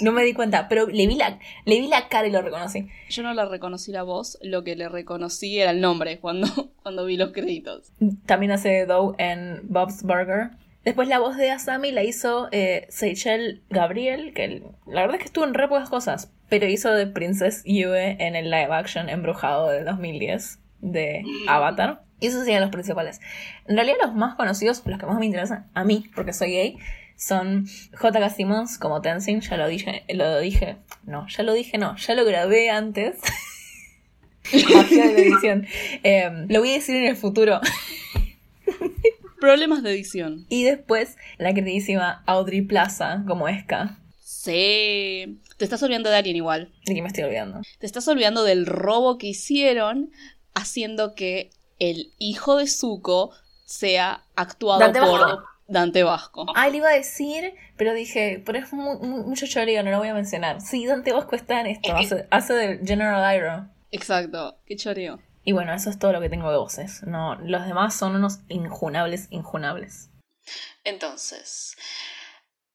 no 0.00 0.12
me 0.12 0.24
di 0.24 0.34
cuenta, 0.34 0.68
pero 0.68 0.86
le 0.86 1.06
vi 1.06 1.14
la, 1.16 1.38
le 1.64 1.80
vi 1.80 1.88
la 1.88 2.08
cara 2.08 2.26
y 2.26 2.30
lo 2.30 2.42
reconocí. 2.42 2.88
Yo 3.08 3.22
no 3.22 3.32
la 3.34 3.46
reconocí 3.46 3.92
la 3.92 4.02
voz, 4.02 4.38
lo 4.42 4.64
que 4.64 4.76
le 4.76 4.88
reconocí 4.88 5.58
era 5.58 5.70
el 5.70 5.80
nombre 5.80 6.18
cuando, 6.18 6.48
cuando 6.82 7.04
vi 7.04 7.16
los 7.16 7.32
créditos. 7.32 7.92
También 8.26 8.52
hace 8.52 8.86
Doe 8.86 9.14
en 9.18 9.60
Bob's 9.64 10.02
Burger. 10.02 10.50
Después 10.84 11.08
la 11.08 11.18
voz 11.18 11.36
de 11.36 11.50
Asami 11.50 11.92
la 11.92 12.02
hizo 12.02 12.48
eh, 12.52 12.86
Seychelle 12.90 13.62
Gabriel, 13.70 14.34
que 14.34 14.62
la 14.86 15.00
verdad 15.00 15.16
es 15.16 15.20
que 15.20 15.26
estuvo 15.26 15.44
en 15.44 15.54
re 15.54 15.66
pocas 15.66 15.88
cosas, 15.88 16.30
pero 16.54 16.68
hizo 16.68 16.92
de 16.92 17.08
Princess 17.08 17.64
Yue 17.64 18.16
en 18.20 18.36
el 18.36 18.48
live 18.48 18.72
action 18.72 19.08
embrujado 19.08 19.70
de 19.70 19.82
2010 19.82 20.60
de 20.82 21.24
Avatar. 21.48 22.04
Y 22.20 22.28
esos 22.28 22.44
serían 22.44 22.60
los 22.60 22.70
principales. 22.70 23.20
En 23.66 23.74
realidad 23.74 23.96
los 24.00 24.14
más 24.14 24.36
conocidos, 24.36 24.80
los 24.86 25.00
que 25.00 25.06
más 25.06 25.18
me 25.18 25.26
interesan 25.26 25.68
a 25.74 25.82
mí, 25.82 26.08
porque 26.14 26.32
soy 26.32 26.52
gay, 26.52 26.78
son 27.16 27.66
J.K. 27.98 28.30
Simmons 28.30 28.78
como 28.78 29.00
Tenzin, 29.00 29.40
ya 29.40 29.56
lo 29.56 29.66
dije, 29.66 30.04
lo 30.08 30.38
dije, 30.38 30.76
no, 31.02 31.26
ya 31.26 31.42
lo 31.42 31.54
dije, 31.54 31.76
no, 31.76 31.96
ya 31.96 32.14
lo 32.14 32.24
grabé 32.24 32.70
antes. 32.70 33.18
Magia 34.76 35.08
de 35.08 35.22
edición. 35.26 35.66
Em, 36.04 36.46
lo 36.48 36.60
voy 36.60 36.70
a 36.70 36.74
decir 36.74 36.94
en 36.94 37.06
el 37.06 37.16
futuro. 37.16 37.60
Problemas 39.40 39.82
de 39.82 39.90
edición. 39.90 40.46
Y 40.48 40.62
después 40.62 41.16
la 41.36 41.52
queridísima 41.52 42.22
Audrey 42.26 42.62
Plaza 42.62 43.24
como 43.26 43.48
Esca. 43.48 43.98
Sí. 44.44 45.40
Te 45.56 45.64
estás 45.64 45.82
olvidando 45.82 46.10
de 46.10 46.16
alguien 46.16 46.36
igual. 46.36 46.72
¿De 46.84 46.94
qué 46.94 47.02
me 47.02 47.08
estoy 47.08 47.24
olvidando? 47.24 47.60
Te 47.78 47.86
estás 47.86 48.06
olvidando 48.08 48.42
del 48.44 48.66
robo 48.66 49.16
que 49.18 49.28
hicieron 49.28 50.10
haciendo 50.54 51.14
que 51.14 51.50
el 51.78 52.12
hijo 52.18 52.56
de 52.56 52.66
Zuko 52.66 53.30
sea 53.64 54.24
actuado 54.36 54.80
Dante 54.80 55.00
por 55.00 55.20
Vasco. 55.20 55.44
Dante 55.66 56.02
Vasco. 56.02 56.46
Ah, 56.54 56.68
le 56.68 56.76
iba 56.76 56.88
a 56.90 56.94
decir, 56.94 57.54
pero 57.78 57.94
dije, 57.94 58.42
pero 58.44 58.58
es 58.58 58.72
mu- 58.72 58.98
mu- 58.98 59.22
mucho 59.24 59.46
choreo, 59.46 59.82
no 59.82 59.90
lo 59.90 59.98
voy 59.98 60.08
a 60.08 60.14
mencionar. 60.14 60.60
Sí, 60.60 60.84
Dante 60.86 61.12
Bosco 61.12 61.36
está 61.36 61.60
en 61.60 61.68
esto, 61.68 61.96
hace, 61.96 62.26
hace 62.30 62.52
del 62.52 62.86
General 62.86 63.34
Iroh. 63.36 63.66
Exacto. 63.90 64.58
Qué 64.66 64.76
choreo. 64.76 65.20
Y 65.42 65.52
bueno, 65.52 65.72
eso 65.72 65.88
es 65.90 65.98
todo 65.98 66.12
lo 66.12 66.20
que 66.20 66.28
tengo 66.28 66.50
de 66.50 66.58
voces. 66.58 67.02
No, 67.04 67.34
los 67.36 67.66
demás 67.66 67.94
son 67.96 68.14
unos 68.14 68.40
injunables, 68.48 69.26
injunables. 69.30 70.10
Entonces, 70.84 71.76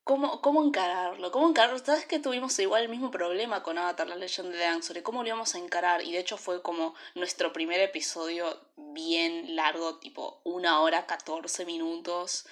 ¿cómo, 0.09 0.41
¿cómo 0.41 0.65
encararlo? 0.65 1.31
¿Cómo 1.31 1.47
encararlo? 1.47 1.77
Sabes 1.77 2.07
que 2.07 2.17
tuvimos 2.17 2.57
igual 2.57 2.81
el 2.81 2.89
mismo 2.89 3.11
problema 3.11 3.61
con 3.61 3.77
Avatar, 3.77 4.07
la 4.07 4.15
leyenda 4.15 4.57
de 4.57 4.65
Aang, 4.65 4.81
sobre 4.81 5.03
cómo 5.03 5.21
lo 5.21 5.27
íbamos 5.27 5.53
a 5.53 5.59
encarar. 5.59 6.03
Y 6.03 6.13
de 6.13 6.17
hecho 6.17 6.35
fue 6.35 6.63
como 6.63 6.95
nuestro 7.13 7.53
primer 7.53 7.79
episodio 7.79 8.59
bien 8.75 9.55
largo, 9.55 9.99
tipo 9.99 10.41
una 10.43 10.79
hora 10.79 11.05
14 11.05 11.63
minutos, 11.63 12.47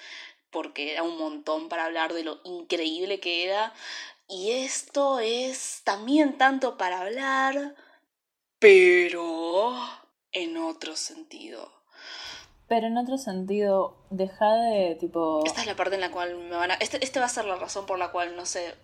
porque 0.50 0.92
era 0.92 1.02
un 1.02 1.18
montón 1.18 1.68
para 1.68 1.86
hablar 1.86 2.12
de 2.14 2.22
lo 2.22 2.40
increíble 2.44 3.18
que 3.18 3.46
era. 3.46 3.74
Y 4.28 4.52
esto 4.52 5.18
es 5.18 5.80
también 5.82 6.38
tanto 6.38 6.78
para 6.78 7.00
hablar, 7.00 7.74
pero 8.60 9.74
en 10.30 10.58
otro 10.58 10.94
sentido. 10.94 11.77
Pero 12.68 12.86
en 12.86 12.98
otro 12.98 13.16
sentido, 13.16 13.96
deja 14.10 14.52
de 14.52 14.96
tipo. 15.00 15.42
Esta 15.46 15.62
es 15.62 15.66
la 15.66 15.74
parte 15.74 15.94
en 15.94 16.02
la 16.02 16.10
cual 16.10 16.36
me 16.36 16.54
van 16.54 16.70
a... 16.70 16.74
Este, 16.74 17.02
este 17.02 17.18
va 17.18 17.26
a 17.26 17.30
ser 17.30 17.46
la 17.46 17.56
razón 17.56 17.86
por 17.86 17.98
la 17.98 18.10
cual, 18.10 18.36
no 18.36 18.44
sé... 18.44 18.74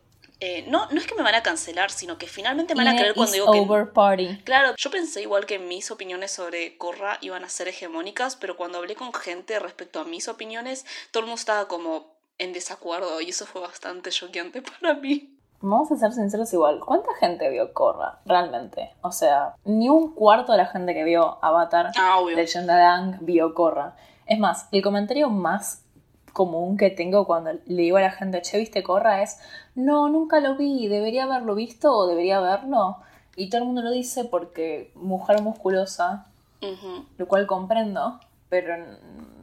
eh, 0.41 0.65
no, 0.69 0.89
no 0.91 0.99
es 0.99 1.07
que 1.07 1.15
me 1.15 1.23
van 1.23 1.35
a 1.35 1.43
cancelar, 1.43 1.91
sino 1.91 2.17
que 2.17 2.27
finalmente 2.27 2.75
me 2.75 2.83
van 2.83 2.95
a 2.95 2.99
creer 2.99 3.15
cuando 3.15 3.33
digo 3.33 3.53
que... 3.53 3.59
over 3.61 3.93
party. 3.93 4.39
Claro, 4.45 4.75
yo 4.77 4.91
pensé 4.91 5.23
igual 5.23 5.45
que 5.47 5.59
mis 5.59 5.91
opiniones 5.91 6.31
sobre 6.31 6.77
Korra 6.79 7.19
iban 7.21 7.45
a 7.45 7.49
ser 7.49 7.69
hegemónicas, 7.69 8.37
pero 8.37 8.57
cuando 8.57 8.79
hablé 8.79 8.95
con 8.95 9.13
gente 9.13 9.59
respecto 9.59 10.01
a 10.01 10.05
mis 10.05 10.29
opiniones, 10.29 10.87
todo 11.11 11.21
el 11.21 11.27
mundo 11.27 11.39
estaba 11.39 11.69
como 11.69 12.15
en 12.39 12.53
desacuerdo 12.53 13.21
y 13.21 13.31
eso 13.31 13.45
fue 13.47 13.61
bastante 13.61 14.11
choqueante 14.19 14.63
para 14.63 14.95
mí. 14.95 15.31
Vamos 15.67 15.91
a 15.93 15.97
ser 15.97 16.13
sinceros 16.13 16.53
igual. 16.53 16.81
¿Cuánta 16.81 17.15
gente 17.15 17.49
vio 17.49 17.73
Korra? 17.73 18.19
Realmente. 18.27 18.93
O 19.01 19.11
sea, 19.13 19.55
ni 19.65 19.89
un 19.89 20.15
cuarto 20.15 20.53
de 20.53 20.59
la 20.59 20.67
gente 20.67 20.93
que 20.95 21.05
vio 21.05 21.39
Avatar, 21.43 21.91
Ah. 21.97 22.19
Leyenda 22.35 22.77
de 22.77 22.83
Aang, 22.83 23.19
vio 23.23 23.55
Korra. 23.55 23.97
Es 24.27 24.39
más, 24.39 24.69
el 24.73 24.83
comentario 24.83 25.31
más 25.31 25.83
común 26.33 26.77
que 26.77 26.91
tengo 26.91 27.27
cuando 27.27 27.53
le 27.53 27.83
digo 27.83 27.97
a 27.97 28.01
la 28.03 28.11
gente, 28.11 28.43
che, 28.43 28.59
¿viste 28.59 28.83
Korra? 28.83 29.23
Es, 29.23 29.39
no, 29.75 30.09
nunca 30.09 30.41
lo 30.41 30.57
vi, 30.57 30.89
debería 30.89 31.25
haberlo 31.25 31.55
visto 31.55 31.93
o 31.97 32.07
debería 32.07 32.41
verlo. 32.41 32.99
Y 33.37 33.49
todo 33.49 33.61
el 33.63 33.67
mundo 33.67 33.83
lo 33.83 33.91
dice 33.91 34.25
porque 34.25 34.93
mujer 34.95 35.41
musculosa, 35.43 36.27
lo 37.19 37.27
cual 37.29 37.47
comprendo, 37.47 38.21
pero 38.49 38.75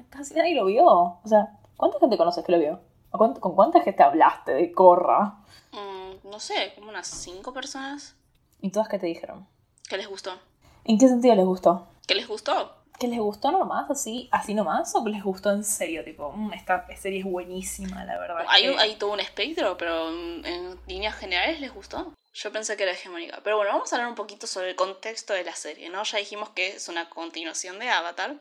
casi 0.09 0.33
nadie 0.35 0.55
lo 0.55 0.65
vio. 0.65 0.85
O 0.85 1.21
sea, 1.25 1.57
¿cuánta 1.77 1.97
gente 1.99 2.17
conoces 2.17 2.43
que 2.45 2.51
lo 2.51 2.59
vio? 2.59 2.79
¿O 3.11 3.17
cuánto- 3.17 3.39
¿Con 3.41 3.55
cuánta 3.55 3.81
gente 3.81 4.01
hablaste 4.03 4.53
de 4.53 4.71
Korra? 4.71 5.35
Mm, 5.73 5.90
no 6.23 6.39
sé, 6.39 6.71
como 6.75 6.89
unas 6.89 7.07
cinco 7.07 7.53
personas 7.53 8.15
¿Y 8.61 8.69
todas 8.71 8.87
qué 8.89 8.99
te 8.99 9.07
dijeron? 9.07 9.47
que 9.89 9.97
les 9.97 10.07
gustó. 10.07 10.37
¿En 10.85 10.97
qué 10.97 11.07
sentido 11.07 11.35
les 11.35 11.45
gustó? 11.45 11.87
¿Qué 12.07 12.15
les 12.15 12.27
gustó? 12.27 12.75
¿Que 12.99 13.07
les 13.07 13.19
gustó 13.19 13.51
nomás, 13.51 13.89
así, 13.89 14.29
así 14.31 14.53
nomás? 14.53 14.93
¿O 14.95 15.03
que 15.03 15.09
les 15.09 15.23
gustó 15.23 15.51
en 15.51 15.63
serio? 15.63 16.03
Tipo, 16.03 16.31
"Mm, 16.31 16.53
esta 16.53 16.85
serie 16.95 17.19
es 17.19 17.25
buenísima, 17.25 18.05
la 18.05 18.17
verdad. 18.19 18.45
Hay, 18.47 18.63
que-". 18.63 18.77
hay 18.77 18.95
todo 18.95 19.11
un 19.13 19.19
espectro, 19.19 19.75
pero 19.77 20.11
mm, 20.11 20.45
en 20.45 20.79
líneas 20.87 21.15
generales 21.15 21.59
les 21.59 21.73
gustó. 21.73 22.13
Yo 22.33 22.51
pensé 22.51 22.77
que 22.77 22.83
era 22.83 22.91
hegemónica. 22.93 23.41
Pero 23.43 23.57
bueno, 23.57 23.71
vamos 23.73 23.91
a 23.91 23.95
hablar 23.95 24.09
un 24.09 24.15
poquito 24.15 24.47
sobre 24.47 24.69
el 24.69 24.75
contexto 24.75 25.33
de 25.33 25.43
la 25.43 25.55
serie, 25.55 25.89
¿no? 25.89 26.03
Ya 26.03 26.19
dijimos 26.19 26.49
que 26.51 26.75
es 26.75 26.87
una 26.87 27.09
continuación 27.09 27.79
de 27.79 27.89
Avatar. 27.89 28.35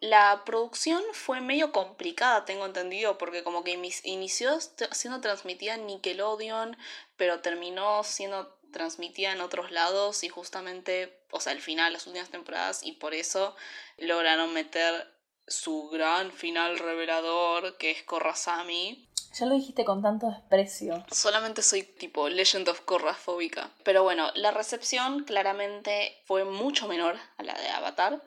La 0.00 0.42
producción 0.44 1.02
fue 1.12 1.40
medio 1.40 1.72
complicada, 1.72 2.44
tengo 2.44 2.66
entendido, 2.66 3.18
porque 3.18 3.42
como 3.42 3.64
que 3.64 3.72
inició 4.04 4.58
siendo 4.92 5.20
transmitida 5.20 5.74
en 5.74 5.86
Nickelodeon, 5.86 6.76
pero 7.16 7.40
terminó 7.40 8.04
siendo 8.04 8.56
transmitida 8.72 9.32
en 9.32 9.40
otros 9.40 9.70
lados 9.70 10.22
y 10.22 10.28
justamente, 10.28 11.20
o 11.30 11.40
sea, 11.40 11.52
el 11.52 11.60
final, 11.60 11.92
las 11.92 12.06
últimas 12.06 12.30
temporadas, 12.30 12.82
y 12.84 12.92
por 12.92 13.12
eso 13.14 13.56
lograron 13.96 14.52
meter 14.52 15.12
su 15.48 15.88
gran 15.88 16.30
final 16.30 16.78
revelador, 16.78 17.76
que 17.78 17.90
es 17.90 18.02
Korrasami, 18.02 19.08
Ya 19.34 19.46
lo 19.46 19.54
dijiste 19.54 19.84
con 19.84 20.02
tanto 20.02 20.28
desprecio. 20.28 21.04
Solamente 21.10 21.62
soy 21.62 21.82
tipo 21.82 22.28
Legend 22.28 22.68
of 22.68 22.80
Korra 22.82 23.14
fóbica. 23.14 23.70
Pero 23.84 24.02
bueno, 24.02 24.30
la 24.34 24.50
recepción 24.50 25.24
claramente 25.24 26.22
fue 26.24 26.44
mucho 26.44 26.88
menor 26.88 27.16
a 27.36 27.42
la 27.42 27.54
de 27.54 27.68
Avatar. 27.68 28.22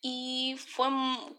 Y 0.00 0.56
fue 0.58 0.86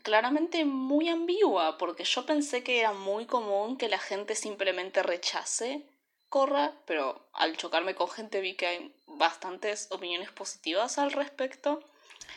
claramente 0.04 0.66
muy 0.66 1.08
ambigua, 1.08 1.78
porque 1.78 2.04
yo 2.04 2.26
pensé 2.26 2.64
que 2.64 2.80
era 2.80 2.92
muy 2.94 3.26
común 3.26 3.78
que 3.78 3.88
la 3.88 4.00
gente 4.00 4.36
simplemente 4.36 5.02
rechace 5.02 5.86
Korra, 6.28 6.74
pero 6.86 7.28
al 7.34 7.58
chocarme 7.58 7.96
con 7.96 8.10
gente 8.10 8.42
vi 8.42 8.56
que 8.56 8.68
hay 8.68 8.96
bastantes 9.08 9.92
opiniones 9.92 10.32
positivas 10.32 11.00
al 11.00 11.12
respecto. 11.12 11.80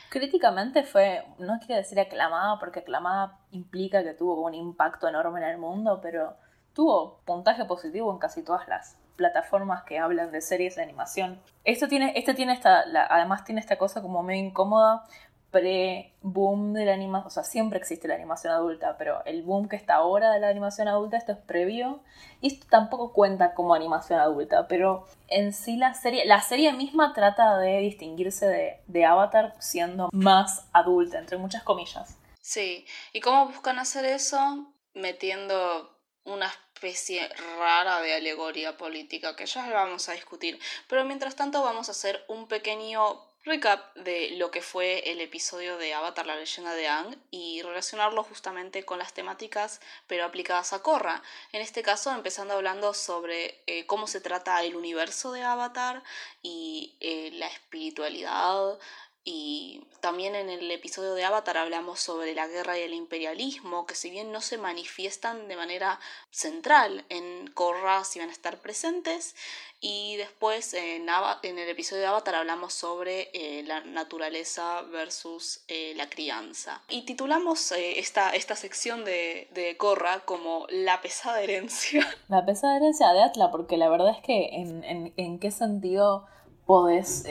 Críticamente 0.09 0.83
fue, 0.85 1.25
no 1.39 1.59
quiero 1.59 1.77
decir 1.77 2.01
aclamada, 2.01 2.59
porque 2.59 2.81
aclamada 2.81 3.39
implica 3.51 4.03
que 4.03 4.15
tuvo 4.15 4.41
un 4.47 4.55
impacto 4.55 5.09
enorme 5.09 5.41
en 5.41 5.47
el 5.47 5.59
mundo, 5.59 6.01
pero 6.03 6.37
tuvo 6.73 7.21
puntaje 7.25 7.65
positivo 7.67 8.11
en 8.13 8.19
casi 8.19 8.43
todas 8.43 8.67
las 8.69 8.97
plataformas 9.17 9.85
que 9.85 9.99
hablan 9.99 10.33
de 10.33 10.41
series 10.41 10.77
de 10.77 10.83
animación. 10.83 11.41
Esto 11.65 11.87
tiene, 11.87 12.13
este 12.17 12.35
tiene 12.35 12.55
esta, 12.55 12.85
además 13.11 13.45
tiene 13.45 13.61
esta 13.61 13.77
cosa 13.77 14.01
como 14.01 14.23
medio 14.23 14.45
incómoda, 14.45 15.05
pre-boom 15.53 16.73
de 16.73 16.87
la 16.87 16.95
animación, 16.95 17.27
o 17.27 17.31
sea, 17.31 17.45
siempre 17.45 17.79
existe 17.79 18.09
la 18.09 18.15
animación 18.15 18.53
adulta, 18.55 18.97
pero 18.99 19.23
el 19.27 19.43
boom 19.43 19.69
que 19.69 19.77
está 19.77 19.97
ahora 19.97 20.33
de 20.33 20.41
la 20.41 20.49
animación 20.49 20.89
adulta, 20.89 21.19
esto 21.19 21.33
es 21.33 21.39
previo, 21.39 22.01
y 22.41 22.55
esto 22.55 22.67
tampoco 22.69 23.13
cuenta 23.13 23.55
como 23.55 23.75
animación 23.75 24.19
adulta, 24.19 24.67
pero 24.67 25.07
en 25.29 25.53
sí 25.53 25.77
la 25.77 25.95
serie, 25.95 26.25
la 26.25 26.41
serie 26.41 26.73
misma 26.73 27.13
trata 27.13 27.59
de 27.59 27.79
distinguirse 27.79 28.81
de, 28.87 29.05
Avatar 29.05 29.55
siendo 29.59 30.09
más 30.13 30.67
adulta, 30.73 31.19
entre 31.19 31.37
muchas 31.37 31.63
comillas. 31.63 32.17
Sí, 32.41 32.87
¿y 33.13 33.21
cómo 33.21 33.47
buscan 33.47 33.79
hacer 33.79 34.07
eso? 34.07 34.73
Metiendo 34.95 35.93
una 36.25 36.47
especie 36.47 37.29
rara 37.59 38.01
de 38.01 38.15
alegoría 38.15 38.77
política 38.77 39.37
que 39.37 39.47
ya 39.47 39.69
vamos 39.71 40.09
a 40.09 40.13
discutir. 40.13 40.59
Pero 40.89 41.05
mientras 41.05 41.37
tanto 41.37 41.63
vamos 41.63 41.89
a 41.89 41.93
hacer 41.93 42.25
un 42.29 42.47
pequeño 42.47 43.32
recap 43.45 43.95
de 43.97 44.31
lo 44.37 44.51
que 44.51 44.63
fue 44.63 45.11
el 45.11 45.21
episodio 45.21 45.77
de 45.77 45.95
Avatar, 45.95 46.27
la 46.27 46.37
leyenda 46.37 46.75
de 46.75 46.87
Aang, 46.89 47.17
y 47.31 47.63
relacionarlo 47.63 48.23
justamente 48.23 48.85
con 48.85 48.99
las 48.99 49.15
temáticas, 49.15 49.81
pero 50.07 50.25
aplicadas 50.25 50.73
a 50.73 50.83
Korra. 50.83 51.23
En 51.53 51.61
este 51.61 51.83
caso, 51.83 52.13
empezando 52.13 52.55
hablando 52.55 52.95
sobre 52.95 53.61
eh, 53.67 53.85
cómo 53.87 54.07
se 54.07 54.21
trata 54.21 54.63
el 54.63 54.77
universo 54.77 55.33
de 55.33 55.43
Avatar 55.43 56.03
y 56.43 56.95
eh, 57.01 57.31
la 57.35 57.49
espiritualidad, 57.49 58.79
Y 59.25 59.87
también 60.01 60.35
en 60.35 60.51
el 60.51 60.69
episodio 60.73 61.15
de 61.15 61.25
Avatar 61.25 61.57
hablamos 61.57 62.01
sobre 62.01 62.35
la 62.35 62.49
guerra 62.49 62.77
y 62.77 62.83
el 62.83 62.93
imperialismo, 62.93 63.87
que 63.87 63.95
si 63.95 64.11
bien 64.11 64.33
no 64.33 64.41
se 64.41 64.59
manifiestan 64.59 65.47
de 65.47 65.55
manera 65.55 66.01
central 66.33 67.05
en 67.09 67.47
Korra, 67.55 68.03
si 68.05 68.19
van 68.19 68.31
a 68.31 68.33
estar 68.33 68.59
presentes. 68.59 69.37
Y 69.85 70.15
después 70.17 70.75
en, 70.75 71.09
en 71.43 71.59
el 71.59 71.69
episodio 71.69 72.03
de 72.03 72.07
Avatar 72.07 72.37
hablamos 72.37 72.73
sobre 72.73 73.31
eh, 73.35 73.65
la 73.67 73.81
naturaleza 73.81 74.83
versus 74.93 75.65
eh, 75.67 75.93
la 75.97 76.09
crianza. 76.09 76.81
Y 76.89 77.05
titulamos 77.05 77.73
eh, 77.73 77.99
esta, 77.99 78.31
esta 78.31 78.55
sección 78.55 79.05
de, 79.05 79.49
de 79.53 79.77
Korra 79.77 80.21
como 80.25 80.67
La 80.71 81.03
pesada 81.03 81.41
herencia. 81.41 82.07
La 82.29 82.47
pesada 82.47 82.77
herencia 82.77 83.13
de 83.13 83.25
Atla, 83.25 83.51
porque 83.51 83.77
la 83.77 83.89
verdad 83.89 84.11
es 84.11 84.23
que 84.23 84.51
en, 84.53 84.85
en, 84.85 85.13
en 85.17 85.41
qué 85.41 85.51
sentido 85.51 86.27
podés 86.65 87.25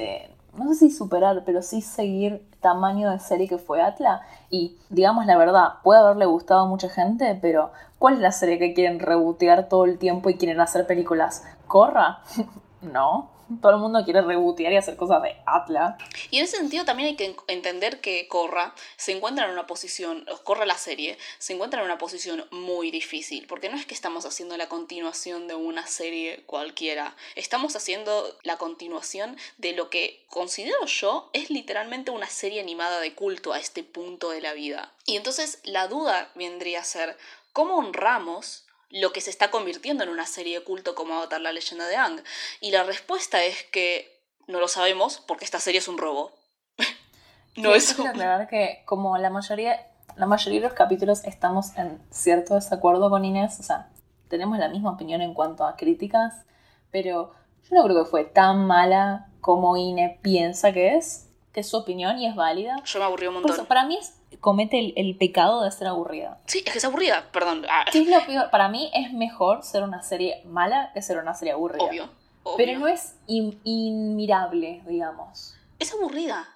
no 0.53 0.67
sé 0.73 0.75
si 0.75 0.91
superar, 0.91 1.43
pero 1.45 1.61
sí 1.61 1.81
seguir 1.81 2.45
tamaño 2.59 3.09
de 3.09 3.19
serie 3.19 3.47
que 3.47 3.57
fue 3.57 3.81
Atla. 3.81 4.21
Y 4.49 4.77
digamos 4.89 5.25
la 5.25 5.37
verdad, 5.37 5.75
puede 5.83 6.01
haberle 6.01 6.25
gustado 6.25 6.61
a 6.61 6.67
mucha 6.67 6.89
gente, 6.89 7.37
pero 7.41 7.71
¿cuál 7.99 8.15
es 8.15 8.19
la 8.19 8.31
serie 8.31 8.59
que 8.59 8.73
quieren 8.73 8.99
rebotear 8.99 9.69
todo 9.69 9.85
el 9.85 9.97
tiempo 9.97 10.29
y 10.29 10.35
quieren 10.35 10.59
hacer 10.59 10.85
películas? 10.85 11.43
¿Corra? 11.71 12.21
no 12.81 13.41
todo 13.59 13.73
el 13.73 13.79
mundo 13.79 14.03
quiere 14.05 14.21
rebotear 14.21 14.71
y 14.71 14.77
hacer 14.77 14.95
cosas 14.95 15.21
de 15.23 15.35
Atlas. 15.45 15.95
Y 16.29 16.37
en 16.37 16.45
ese 16.45 16.57
sentido 16.57 16.85
también 16.85 17.09
hay 17.09 17.15
que 17.15 17.35
entender 17.47 17.99
que 17.99 18.27
Corra 18.27 18.73
se 18.95 19.11
encuentra 19.11 19.45
en 19.45 19.51
una 19.51 19.67
posición, 19.67 20.25
Corra 20.43 20.65
la 20.65 20.77
serie, 20.77 21.17
se 21.39 21.53
encuentra 21.53 21.79
en 21.79 21.85
una 21.85 21.97
posición 21.97 22.45
muy 22.51 22.91
difícil, 22.91 23.47
porque 23.47 23.69
no 23.69 23.77
es 23.77 23.85
que 23.85 23.93
estamos 23.93 24.25
haciendo 24.25 24.55
la 24.57 24.69
continuación 24.69 25.47
de 25.47 25.55
una 25.55 25.87
serie 25.87 26.43
cualquiera, 26.45 27.15
estamos 27.35 27.75
haciendo 27.75 28.37
la 28.43 28.57
continuación 28.57 29.35
de 29.57 29.73
lo 29.73 29.89
que 29.89 30.23
considero 30.29 30.85
yo 30.85 31.29
es 31.33 31.49
literalmente 31.49 32.11
una 32.11 32.27
serie 32.27 32.61
animada 32.61 32.99
de 32.99 33.15
culto 33.15 33.53
a 33.53 33.59
este 33.59 33.83
punto 33.83 34.29
de 34.29 34.41
la 34.41 34.53
vida. 34.53 34.93
Y 35.05 35.17
entonces 35.17 35.59
la 35.63 35.87
duda 35.87 36.31
vendría 36.35 36.81
a 36.81 36.85
ser, 36.85 37.17
¿cómo 37.53 37.75
honramos 37.75 38.65
lo 38.91 39.13
que 39.13 39.21
se 39.21 39.29
está 39.29 39.51
convirtiendo 39.51 40.03
en 40.03 40.09
una 40.09 40.25
serie 40.25 40.59
de 40.59 40.65
culto 40.65 40.95
como 40.95 41.15
Avatar 41.15 41.41
la 41.41 41.51
leyenda 41.51 41.87
de 41.87 41.95
Ang. 41.95 42.21
Y 42.59 42.71
la 42.71 42.83
respuesta 42.83 43.43
es 43.43 43.63
que 43.71 44.21
no 44.47 44.59
lo 44.59 44.67
sabemos 44.67 45.23
porque 45.27 45.45
esta 45.45 45.59
serie 45.59 45.79
es 45.79 45.87
un 45.87 45.97
robo. 45.97 46.31
no 47.55 47.73
es 47.73 47.97
un... 47.97 48.07
aclarar 48.07 48.47
que 48.47 48.83
como 48.85 49.17
la 49.17 49.29
mayoría, 49.29 49.87
la 50.15 50.25
mayoría 50.25 50.59
de 50.61 50.67
los 50.67 50.75
capítulos 50.75 51.23
estamos 51.23 51.75
en 51.77 52.01
cierto 52.11 52.55
desacuerdo 52.55 53.09
con 53.09 53.25
Inés, 53.25 53.59
o 53.59 53.63
sea, 53.63 53.89
tenemos 54.27 54.57
la 54.57 54.69
misma 54.69 54.91
opinión 54.91 55.21
en 55.21 55.33
cuanto 55.33 55.65
a 55.65 55.75
críticas, 55.75 56.45
pero 56.89 57.33
yo 57.63 57.75
no 57.75 57.83
creo 57.83 58.03
que 58.03 58.09
fue 58.09 58.23
tan 58.25 58.65
mala 58.65 59.29
como 59.41 59.77
Inés 59.77 60.17
piensa 60.21 60.71
que 60.71 60.95
es, 60.95 61.30
que 61.53 61.59
es 61.61 61.69
su 61.69 61.77
opinión 61.77 62.17
y 62.19 62.27
es 62.27 62.35
válida. 62.35 62.81
Yo 62.85 62.99
me 62.99 63.05
aburrí 63.05 63.27
un 63.27 63.35
montón. 63.35 63.65
para 63.65 63.85
mí 63.85 63.97
es 63.97 64.13
comete 64.39 64.93
el, 64.95 65.17
pecado 65.17 65.63
de 65.63 65.71
ser 65.71 65.87
aburrida. 65.87 66.39
Sí, 66.45 66.63
es 66.65 66.71
que 66.71 66.77
es 66.77 66.85
aburrida, 66.85 67.29
perdón. 67.31 67.65
Ah. 67.69 67.85
es 67.93 68.07
lo 68.07 68.25
peor? 68.25 68.49
Para 68.49 68.69
mí 68.69 68.89
es 68.93 69.13
mejor 69.13 69.63
ser 69.63 69.83
una 69.83 70.01
serie 70.01 70.41
mala 70.45 70.91
que 70.93 71.01
ser 71.01 71.17
una 71.17 71.33
serie 71.33 71.53
aburrida. 71.53 71.83
Obvio. 71.83 72.09
Pero 72.57 72.79
no 72.79 72.87
es 72.87 73.15
inmirable, 73.27 74.81
digamos. 74.87 75.55
Es 75.79 75.93
aburrida. 75.93 76.47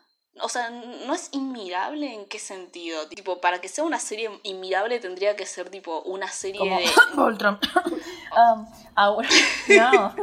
O 0.41 0.49
sea, 0.49 0.69
no 0.69 1.13
es 1.13 1.29
inmirable 1.31 2.13
en 2.13 2.25
qué 2.25 2.39
sentido. 2.39 3.07
Tipo, 3.07 3.39
para 3.39 3.61
que 3.61 3.69
sea 3.69 3.83
una 3.83 3.99
serie 3.99 4.29
inmirable 4.43 4.99
tendría 4.99 5.35
que 5.35 5.45
ser 5.45 5.69
tipo 5.69 6.01
una 6.01 6.27
serie 6.29 6.61
de. 6.61 6.89
Voltron. 7.15 7.59
um, 7.85 8.67
ah, 8.95 9.15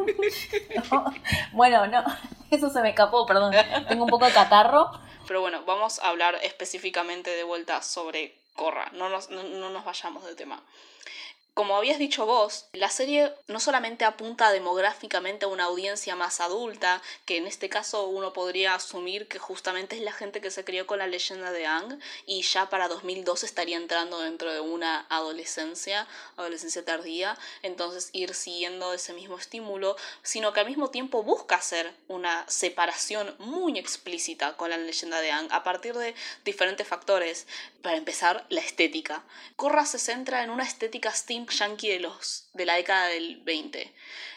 no. 0.90 1.04
Bueno, 1.52 1.86
no. 1.86 2.04
Eso 2.50 2.68
se 2.68 2.82
me 2.82 2.90
escapó, 2.90 3.24
perdón. 3.26 3.54
Tengo 3.88 4.04
un 4.04 4.10
poco 4.10 4.26
de 4.26 4.32
catarro. 4.32 4.90
Pero 5.26 5.40
bueno, 5.40 5.62
vamos 5.64 5.98
a 6.00 6.08
hablar 6.08 6.36
específicamente 6.42 7.30
de 7.30 7.44
vuelta 7.44 7.80
sobre 7.80 8.36
Corra, 8.54 8.90
no 8.92 9.08
nos, 9.08 9.30
no, 9.30 9.42
no 9.42 9.70
nos 9.70 9.84
vayamos 9.84 10.24
de 10.26 10.34
tema. 10.34 10.60
Como 11.54 11.76
habías 11.76 11.98
dicho 11.98 12.24
vos, 12.24 12.70
la 12.72 12.88
serie 12.88 13.30
no 13.46 13.60
solamente 13.60 14.06
apunta 14.06 14.50
demográficamente 14.50 15.44
a 15.44 15.48
una 15.48 15.64
audiencia 15.64 16.16
más 16.16 16.40
adulta, 16.40 17.02
que 17.26 17.36
en 17.36 17.46
este 17.46 17.68
caso 17.68 18.06
uno 18.06 18.32
podría 18.32 18.74
asumir 18.74 19.28
que 19.28 19.38
justamente 19.38 19.96
es 19.96 20.00
la 20.00 20.14
gente 20.14 20.40
que 20.40 20.50
se 20.50 20.64
crió 20.64 20.86
con 20.86 21.00
la 21.00 21.06
leyenda 21.06 21.52
de 21.52 21.66
Ang 21.66 22.00
y 22.24 22.40
ya 22.40 22.70
para 22.70 22.88
2002 22.88 23.44
estaría 23.44 23.76
entrando 23.76 24.20
dentro 24.20 24.50
de 24.50 24.60
una 24.60 25.04
adolescencia, 25.10 26.08
adolescencia 26.38 26.86
tardía, 26.86 27.36
entonces 27.60 28.08
ir 28.14 28.32
siguiendo 28.32 28.94
ese 28.94 29.12
mismo 29.12 29.36
estímulo, 29.36 29.96
sino 30.22 30.54
que 30.54 30.60
al 30.60 30.66
mismo 30.66 30.88
tiempo 30.88 31.22
busca 31.22 31.56
hacer 31.56 31.92
una 32.08 32.48
separación 32.48 33.36
muy 33.38 33.78
explícita 33.78 34.56
con 34.56 34.70
la 34.70 34.78
leyenda 34.78 35.20
de 35.20 35.32
Ang 35.32 35.52
a 35.52 35.62
partir 35.64 35.98
de 35.98 36.14
diferentes 36.46 36.88
factores. 36.88 37.46
Para 37.82 37.98
empezar, 37.98 38.46
la 38.48 38.60
estética. 38.60 39.22
Korra 39.56 39.84
se 39.84 39.98
centra 39.98 40.42
en 40.44 40.50
una 40.50 40.62
estética 40.62 41.12
steam 41.12 41.41
yankee 41.48 41.88
de, 41.88 42.00
los, 42.00 42.48
de 42.54 42.66
la 42.66 42.74
década 42.74 43.06
del 43.06 43.42
20, 43.42 43.94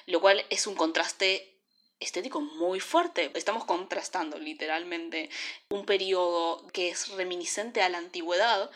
lo 0.08 0.22
cual 0.22 0.44
es 0.50 0.68
un 0.68 0.76
contraste 0.76 1.56
estético 2.00 2.42
muy 2.42 2.80
fuerte. 2.80 3.32
Estamos 3.36 3.66
contrastando 3.66 4.38
literalmente 4.38 5.30
un 5.70 5.86
periodo 5.86 6.66
que 6.74 6.90
es 6.90 7.10
reminiscente 7.10 7.82
a 7.82 7.90
la 7.90 7.98
antigüedad 7.98 8.70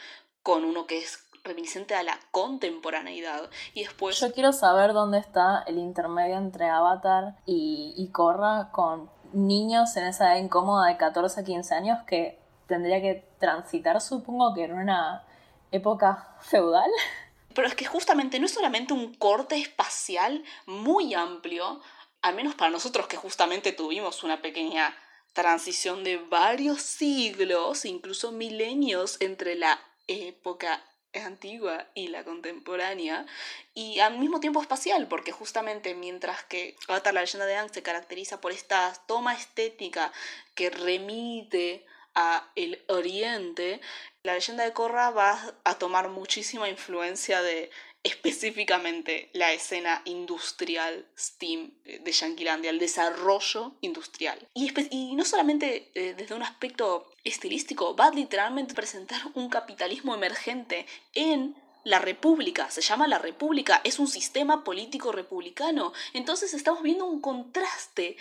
con 0.44 0.64
uno 0.64 0.88
que 0.88 1.00
es 1.00 1.26
reminiscente 1.44 1.96
a 1.96 2.04
la 2.04 2.20
contemporaneidad 2.32 3.50
y 3.74 3.84
después... 3.84 4.20
Yo 4.20 4.34
quiero 4.34 4.52
saber 4.52 4.94
dónde 4.94 5.20
está 5.20 5.64
el 5.68 5.78
intermedio 5.78 6.38
entre 6.38 6.70
Avatar 6.70 7.36
y, 7.46 7.94
y 7.98 8.10
Korra 8.12 8.70
con 8.72 9.10
niños 9.34 9.96
en 9.98 10.08
esa 10.08 10.34
edad 10.34 10.44
incómoda 10.44 10.88
de 10.88 10.98
14 10.98 11.42
a 11.42 11.44
15 11.44 11.76
años 11.76 12.00
que 12.08 12.40
tendría 12.68 13.02
que 13.02 13.26
transitar, 13.40 14.00
supongo 14.02 14.54
que 14.54 14.64
en 14.64 14.74
una 14.74 15.24
época 15.72 16.36
feudal. 16.40 16.90
Pero 17.60 17.68
es 17.68 17.76
que 17.76 17.84
justamente 17.84 18.40
no 18.40 18.46
es 18.46 18.54
solamente 18.54 18.94
un 18.94 19.14
corte 19.16 19.58
espacial 19.58 20.46
muy 20.66 21.14
amplio, 21.14 21.82
al 22.22 22.34
menos 22.34 22.56
para 22.56 22.72
nosotros 22.72 23.08
que 23.08 23.18
justamente 23.18 23.74
tuvimos 23.74 24.24
una 24.24 24.42
pequeña 24.42 24.98
transición 25.34 26.06
de 26.06 26.16
varios 26.16 26.82
siglos, 26.82 27.84
incluso 27.84 28.32
milenios 28.32 29.18
entre 29.20 29.56
la 29.56 29.78
época 30.08 30.82
antigua 31.14 31.86
y 31.96 32.08
la 32.08 32.24
contemporánea, 32.24 33.26
y 33.74 34.00
al 34.00 34.18
mismo 34.18 34.40
tiempo 34.40 34.62
espacial, 34.62 35.10
porque 35.10 35.34
justamente 35.34 35.96
mientras 35.96 36.42
que 36.46 36.78
la 36.88 37.12
leyenda 37.12 37.46
de 37.46 37.58
Aang 37.58 37.74
se 37.74 37.84
caracteriza 37.84 38.40
por 38.40 38.54
esta 38.54 38.94
toma 39.06 39.34
estética 39.34 40.14
que 40.56 40.70
remite 40.70 41.86
a 42.16 42.50
el 42.56 42.86
oriente, 42.88 43.82
la 44.30 44.36
leyenda 44.36 44.64
de 44.64 44.74
Korra 44.74 45.10
va 45.10 45.42
a 45.64 45.80
tomar 45.80 46.10
muchísima 46.10 46.70
influencia 46.70 47.42
de 47.42 47.72
específicamente 48.04 49.30
la 49.34 49.52
escena 49.54 50.04
industrial 50.06 51.08
STEAM 51.18 51.72
de 51.84 52.12
Yanquilandia, 52.12 52.70
el 52.70 52.78
desarrollo 52.78 53.74
industrial. 53.82 54.48
Y, 54.54 54.72
y 54.92 55.16
no 55.16 55.26
solamente 55.26 55.92
eh, 55.96 56.14
desde 56.16 56.36
un 56.36 56.44
aspecto 56.44 57.12
estilístico, 57.24 57.96
va 57.96 58.08
a 58.08 58.12
literalmente 58.12 58.76
presentar 58.76 59.20
un 59.34 59.50
capitalismo 59.50 60.14
emergente 60.14 60.86
en 61.16 61.56
la 61.84 61.98
república, 61.98 62.70
se 62.70 62.82
llama 62.82 63.08
la 63.08 63.18
república, 63.18 63.82
es 63.84 63.98
un 63.98 64.08
sistema 64.08 64.64
político 64.64 65.12
republicano. 65.12 65.92
Entonces 66.14 66.54
estamos 66.54 66.84
viendo 66.84 67.06
un 67.06 67.20
contraste 67.20 68.16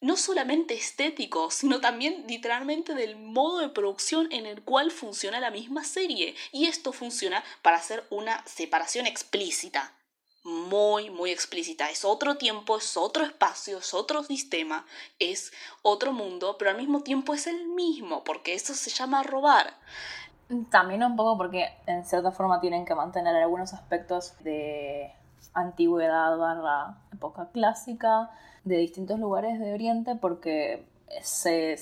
no 0.00 0.16
solamente 0.16 0.74
estético, 0.74 1.50
sino 1.50 1.80
también 1.80 2.24
literalmente 2.26 2.94
del 2.94 3.16
modo 3.16 3.58
de 3.58 3.68
producción 3.68 4.28
en 4.32 4.46
el 4.46 4.62
cual 4.62 4.90
funciona 4.90 5.40
la 5.40 5.50
misma 5.50 5.84
serie. 5.84 6.34
Y 6.52 6.66
esto 6.66 6.92
funciona 6.92 7.44
para 7.62 7.76
hacer 7.76 8.04
una 8.10 8.42
separación 8.46 9.06
explícita. 9.06 9.92
Muy, 10.42 11.10
muy 11.10 11.30
explícita. 11.30 11.90
Es 11.90 12.06
otro 12.06 12.38
tiempo, 12.38 12.78
es 12.78 12.96
otro 12.96 13.24
espacio, 13.24 13.78
es 13.78 13.92
otro 13.92 14.22
sistema, 14.22 14.86
es 15.18 15.52
otro 15.82 16.12
mundo, 16.12 16.56
pero 16.58 16.70
al 16.70 16.78
mismo 16.78 17.02
tiempo 17.02 17.34
es 17.34 17.46
el 17.46 17.66
mismo, 17.68 18.24
porque 18.24 18.54
eso 18.54 18.72
se 18.72 18.88
llama 18.88 19.22
robar. 19.22 19.74
También 20.70 21.04
un 21.04 21.14
poco 21.14 21.36
porque 21.36 21.68
en 21.86 22.06
cierta 22.06 22.32
forma 22.32 22.58
tienen 22.60 22.86
que 22.86 22.94
mantener 22.94 23.36
algunos 23.36 23.74
aspectos 23.74 24.32
de 24.42 25.12
antigüedad 25.52 26.36
barra 26.38 26.96
época 27.12 27.50
clásica 27.52 28.30
de 28.64 28.76
distintos 28.76 29.18
lugares 29.18 29.58
de 29.58 29.72
Oriente 29.72 30.16
porque 30.16 30.86
se, 31.22 31.76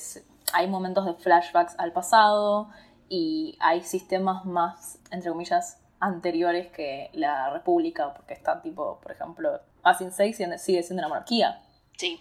hay 0.53 0.67
momentos 0.69 1.07
de 1.07 1.15
flashbacks 1.15 1.75
al 1.79 1.93
pasado 1.93 2.69
y 3.09 3.57
hay 3.61 3.83
sistemas 3.83 4.45
más, 4.45 4.99
entre 5.11 5.31
comillas, 5.31 5.79
anteriores 6.01 6.69
que 6.69 7.11
la 7.13 7.51
República, 7.51 8.15
porque 8.15 8.35
está 8.35 8.63
tipo, 8.63 9.01
por 9.01 9.13
ejemplo, 9.13 9.61
Asin 9.83 10.13
6 10.13 10.37
sigue 10.59 10.83
siendo 10.83 11.01
una 11.01 11.09
monarquía. 11.09 11.61
Sí. 11.97 12.21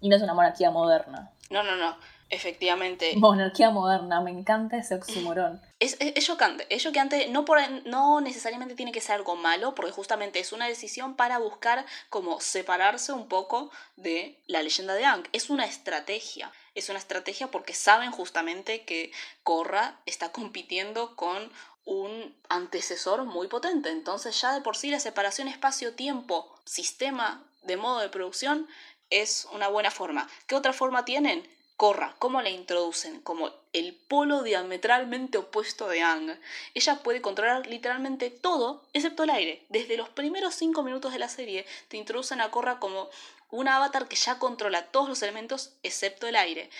Y 0.00 0.08
no 0.08 0.16
es 0.16 0.22
una 0.22 0.34
monarquía 0.34 0.70
moderna. 0.70 1.30
No, 1.50 1.62
no, 1.62 1.76
no. 1.76 1.96
Efectivamente. 2.32 3.12
Monarquía 3.16 3.68
moderna, 3.68 4.22
me 4.22 4.30
encanta 4.30 4.78
ese 4.78 4.94
oxímoron. 4.94 5.60
Es, 5.80 5.98
es, 6.00 6.24
chocante, 6.24 6.66
es 6.70 6.82
chocante, 6.82 7.28
no, 7.28 7.44
por, 7.44 7.58
no 7.84 8.22
necesariamente 8.22 8.74
tiene 8.74 8.90
que 8.90 9.02
ser 9.02 9.16
algo 9.16 9.36
malo, 9.36 9.74
porque 9.74 9.92
justamente 9.92 10.38
es 10.40 10.50
una 10.52 10.66
decisión 10.66 11.14
para 11.14 11.36
buscar 11.36 11.84
como 12.08 12.40
separarse 12.40 13.12
un 13.12 13.28
poco 13.28 13.70
de 13.96 14.40
la 14.46 14.62
leyenda 14.62 14.94
de 14.94 15.04
Aang. 15.04 15.28
Es 15.32 15.50
una 15.50 15.66
estrategia, 15.66 16.50
es 16.74 16.88
una 16.88 16.98
estrategia 16.98 17.50
porque 17.50 17.74
saben 17.74 18.12
justamente 18.12 18.86
que 18.86 19.12
Korra 19.42 20.00
está 20.06 20.32
compitiendo 20.32 21.14
con 21.16 21.52
un 21.84 22.34
antecesor 22.48 23.24
muy 23.26 23.46
potente. 23.48 23.90
Entonces 23.90 24.40
ya 24.40 24.54
de 24.54 24.62
por 24.62 24.78
sí 24.78 24.90
la 24.90 25.00
separación 25.00 25.48
espacio-tiempo, 25.48 26.50
sistema 26.64 27.44
de 27.62 27.76
modo 27.76 28.00
de 28.00 28.08
producción, 28.08 28.68
es 29.10 29.46
una 29.52 29.68
buena 29.68 29.90
forma. 29.90 30.30
¿Qué 30.46 30.54
otra 30.54 30.72
forma 30.72 31.04
tienen? 31.04 31.46
Corra, 31.82 32.14
¿cómo 32.20 32.40
la 32.42 32.48
introducen? 32.48 33.20
Como 33.22 33.50
el 33.72 33.92
polo 33.92 34.44
diametralmente 34.44 35.36
opuesto 35.38 35.88
de 35.88 36.00
Ang. 36.00 36.38
Ella 36.74 37.02
puede 37.02 37.20
controlar 37.20 37.66
literalmente 37.66 38.30
todo 38.30 38.84
excepto 38.92 39.24
el 39.24 39.30
aire. 39.30 39.64
Desde 39.68 39.96
los 39.96 40.08
primeros 40.08 40.54
cinco 40.54 40.84
minutos 40.84 41.12
de 41.12 41.18
la 41.18 41.28
serie 41.28 41.66
te 41.88 41.96
introducen 41.96 42.40
a 42.40 42.52
Korra 42.52 42.78
como 42.78 43.10
un 43.50 43.66
avatar 43.66 44.06
que 44.06 44.14
ya 44.14 44.38
controla 44.38 44.92
todos 44.92 45.08
los 45.08 45.22
elementos 45.22 45.72
excepto 45.82 46.28
el 46.28 46.36
aire. 46.36 46.70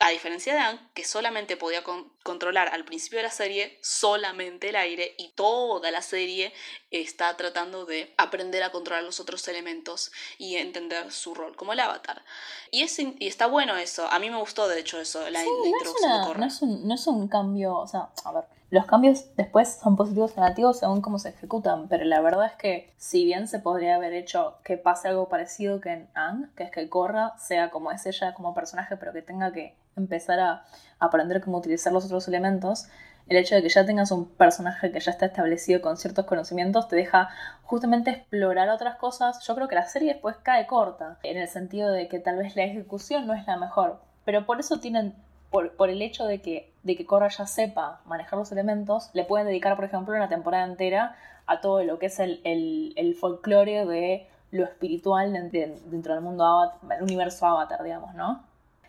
A 0.00 0.10
diferencia 0.10 0.54
de 0.54 0.60
Anne, 0.60 0.80
que 0.94 1.04
solamente 1.04 1.56
podía 1.56 1.82
controlar 2.22 2.68
al 2.68 2.84
principio 2.84 3.18
de 3.18 3.24
la 3.24 3.30
serie 3.30 3.78
solamente 3.82 4.68
el 4.68 4.76
aire 4.76 5.14
y 5.18 5.30
toda 5.30 5.90
la 5.90 6.02
serie 6.02 6.52
está 6.90 7.36
tratando 7.36 7.84
de 7.84 8.14
aprender 8.16 8.62
a 8.62 8.70
controlar 8.70 9.02
los 9.02 9.18
otros 9.18 9.48
elementos 9.48 10.12
y 10.36 10.56
entender 10.56 11.10
su 11.10 11.34
rol 11.34 11.56
como 11.56 11.72
el 11.72 11.80
avatar. 11.80 12.24
Y, 12.70 12.82
es, 12.82 12.98
y 12.98 13.26
está 13.26 13.46
bueno 13.46 13.76
eso, 13.76 14.06
a 14.08 14.18
mí 14.18 14.30
me 14.30 14.36
gustó 14.36 14.68
de 14.68 14.78
hecho 14.78 15.00
eso, 15.00 15.28
la, 15.30 15.42
introducción 15.44 16.34
de. 16.34 16.38
No 16.38 16.46
es, 16.46 16.62
un, 16.62 16.86
no 16.86 16.94
es 16.94 17.06
un 17.06 17.26
cambio, 17.26 17.76
o 17.76 17.86
sea, 17.88 18.10
a 18.24 18.32
ver, 18.32 18.44
los 18.70 18.84
cambios 18.84 19.34
después 19.36 19.78
son 19.82 19.96
positivos 19.96 20.32
o 20.36 20.40
negativos 20.40 20.78
según 20.78 21.00
cómo 21.00 21.18
se 21.18 21.30
ejecutan, 21.30 21.88
pero 21.88 22.04
la 22.04 22.20
verdad 22.20 22.46
es 22.46 22.52
que 22.52 22.92
si 22.96 23.24
bien 23.24 23.48
se 23.48 23.60
podría 23.60 23.96
haber 23.96 24.12
hecho 24.12 24.58
que 24.62 24.76
pase 24.76 25.08
algo 25.08 25.28
parecido 25.28 25.80
que 25.80 25.92
en 25.92 26.08
Anne, 26.14 26.48
que 26.54 26.64
es 26.64 26.70
que 26.70 26.88
Korra 26.88 27.34
sea 27.38 27.70
como 27.70 27.90
es 27.92 28.04
ella 28.04 28.34
como 28.34 28.54
personaje, 28.54 28.96
pero 28.96 29.12
que 29.12 29.22
tenga 29.22 29.52
que 29.52 29.74
empezar 29.96 30.38
a 30.38 30.64
aprender 30.98 31.40
cómo 31.42 31.58
utilizar 31.58 31.92
los 31.92 32.04
otros 32.04 32.28
elementos, 32.28 32.88
el 33.28 33.36
hecho 33.36 33.54
de 33.54 33.62
que 33.62 33.68
ya 33.68 33.84
tengas 33.84 34.10
un 34.10 34.26
personaje 34.26 34.90
que 34.90 35.00
ya 35.00 35.12
está 35.12 35.26
establecido 35.26 35.82
con 35.82 35.96
ciertos 35.96 36.24
conocimientos 36.24 36.88
te 36.88 36.96
deja 36.96 37.28
justamente 37.62 38.10
explorar 38.10 38.70
otras 38.70 38.96
cosas. 38.96 39.40
Yo 39.46 39.54
creo 39.54 39.68
que 39.68 39.74
la 39.74 39.86
serie 39.86 40.14
después 40.14 40.36
cae 40.42 40.66
corta, 40.66 41.18
en 41.22 41.36
el 41.36 41.48
sentido 41.48 41.90
de 41.90 42.08
que 42.08 42.20
tal 42.20 42.36
vez 42.38 42.56
la 42.56 42.64
ejecución 42.64 43.26
no 43.26 43.34
es 43.34 43.46
la 43.46 43.56
mejor, 43.56 44.00
pero 44.24 44.46
por 44.46 44.60
eso 44.60 44.80
tienen, 44.80 45.14
por, 45.50 45.90
el 45.90 46.02
hecho 46.02 46.26
de 46.26 46.40
que, 46.40 46.70
de 46.82 46.96
que 46.96 47.06
Korra 47.06 47.28
ya 47.28 47.46
sepa 47.46 48.00
manejar 48.04 48.38
los 48.38 48.52
elementos, 48.52 49.10
le 49.14 49.24
pueden 49.24 49.46
dedicar, 49.46 49.76
por 49.76 49.84
ejemplo, 49.84 50.14
una 50.14 50.28
temporada 50.28 50.64
entera 50.64 51.16
a 51.46 51.60
todo 51.60 51.82
lo 51.82 51.98
que 51.98 52.06
es 52.06 52.18
el, 52.20 52.40
el, 52.44 53.14
folclore 53.14 53.86
de 53.86 54.26
lo 54.50 54.64
espiritual 54.64 55.32
dentro 55.32 56.14
del 56.14 56.22
mundo 56.22 56.44
avatar, 56.44 56.98
el 56.98 57.02
universo 57.02 57.46
avatar, 57.46 57.82
digamos, 57.82 58.14
¿no? 58.14 58.42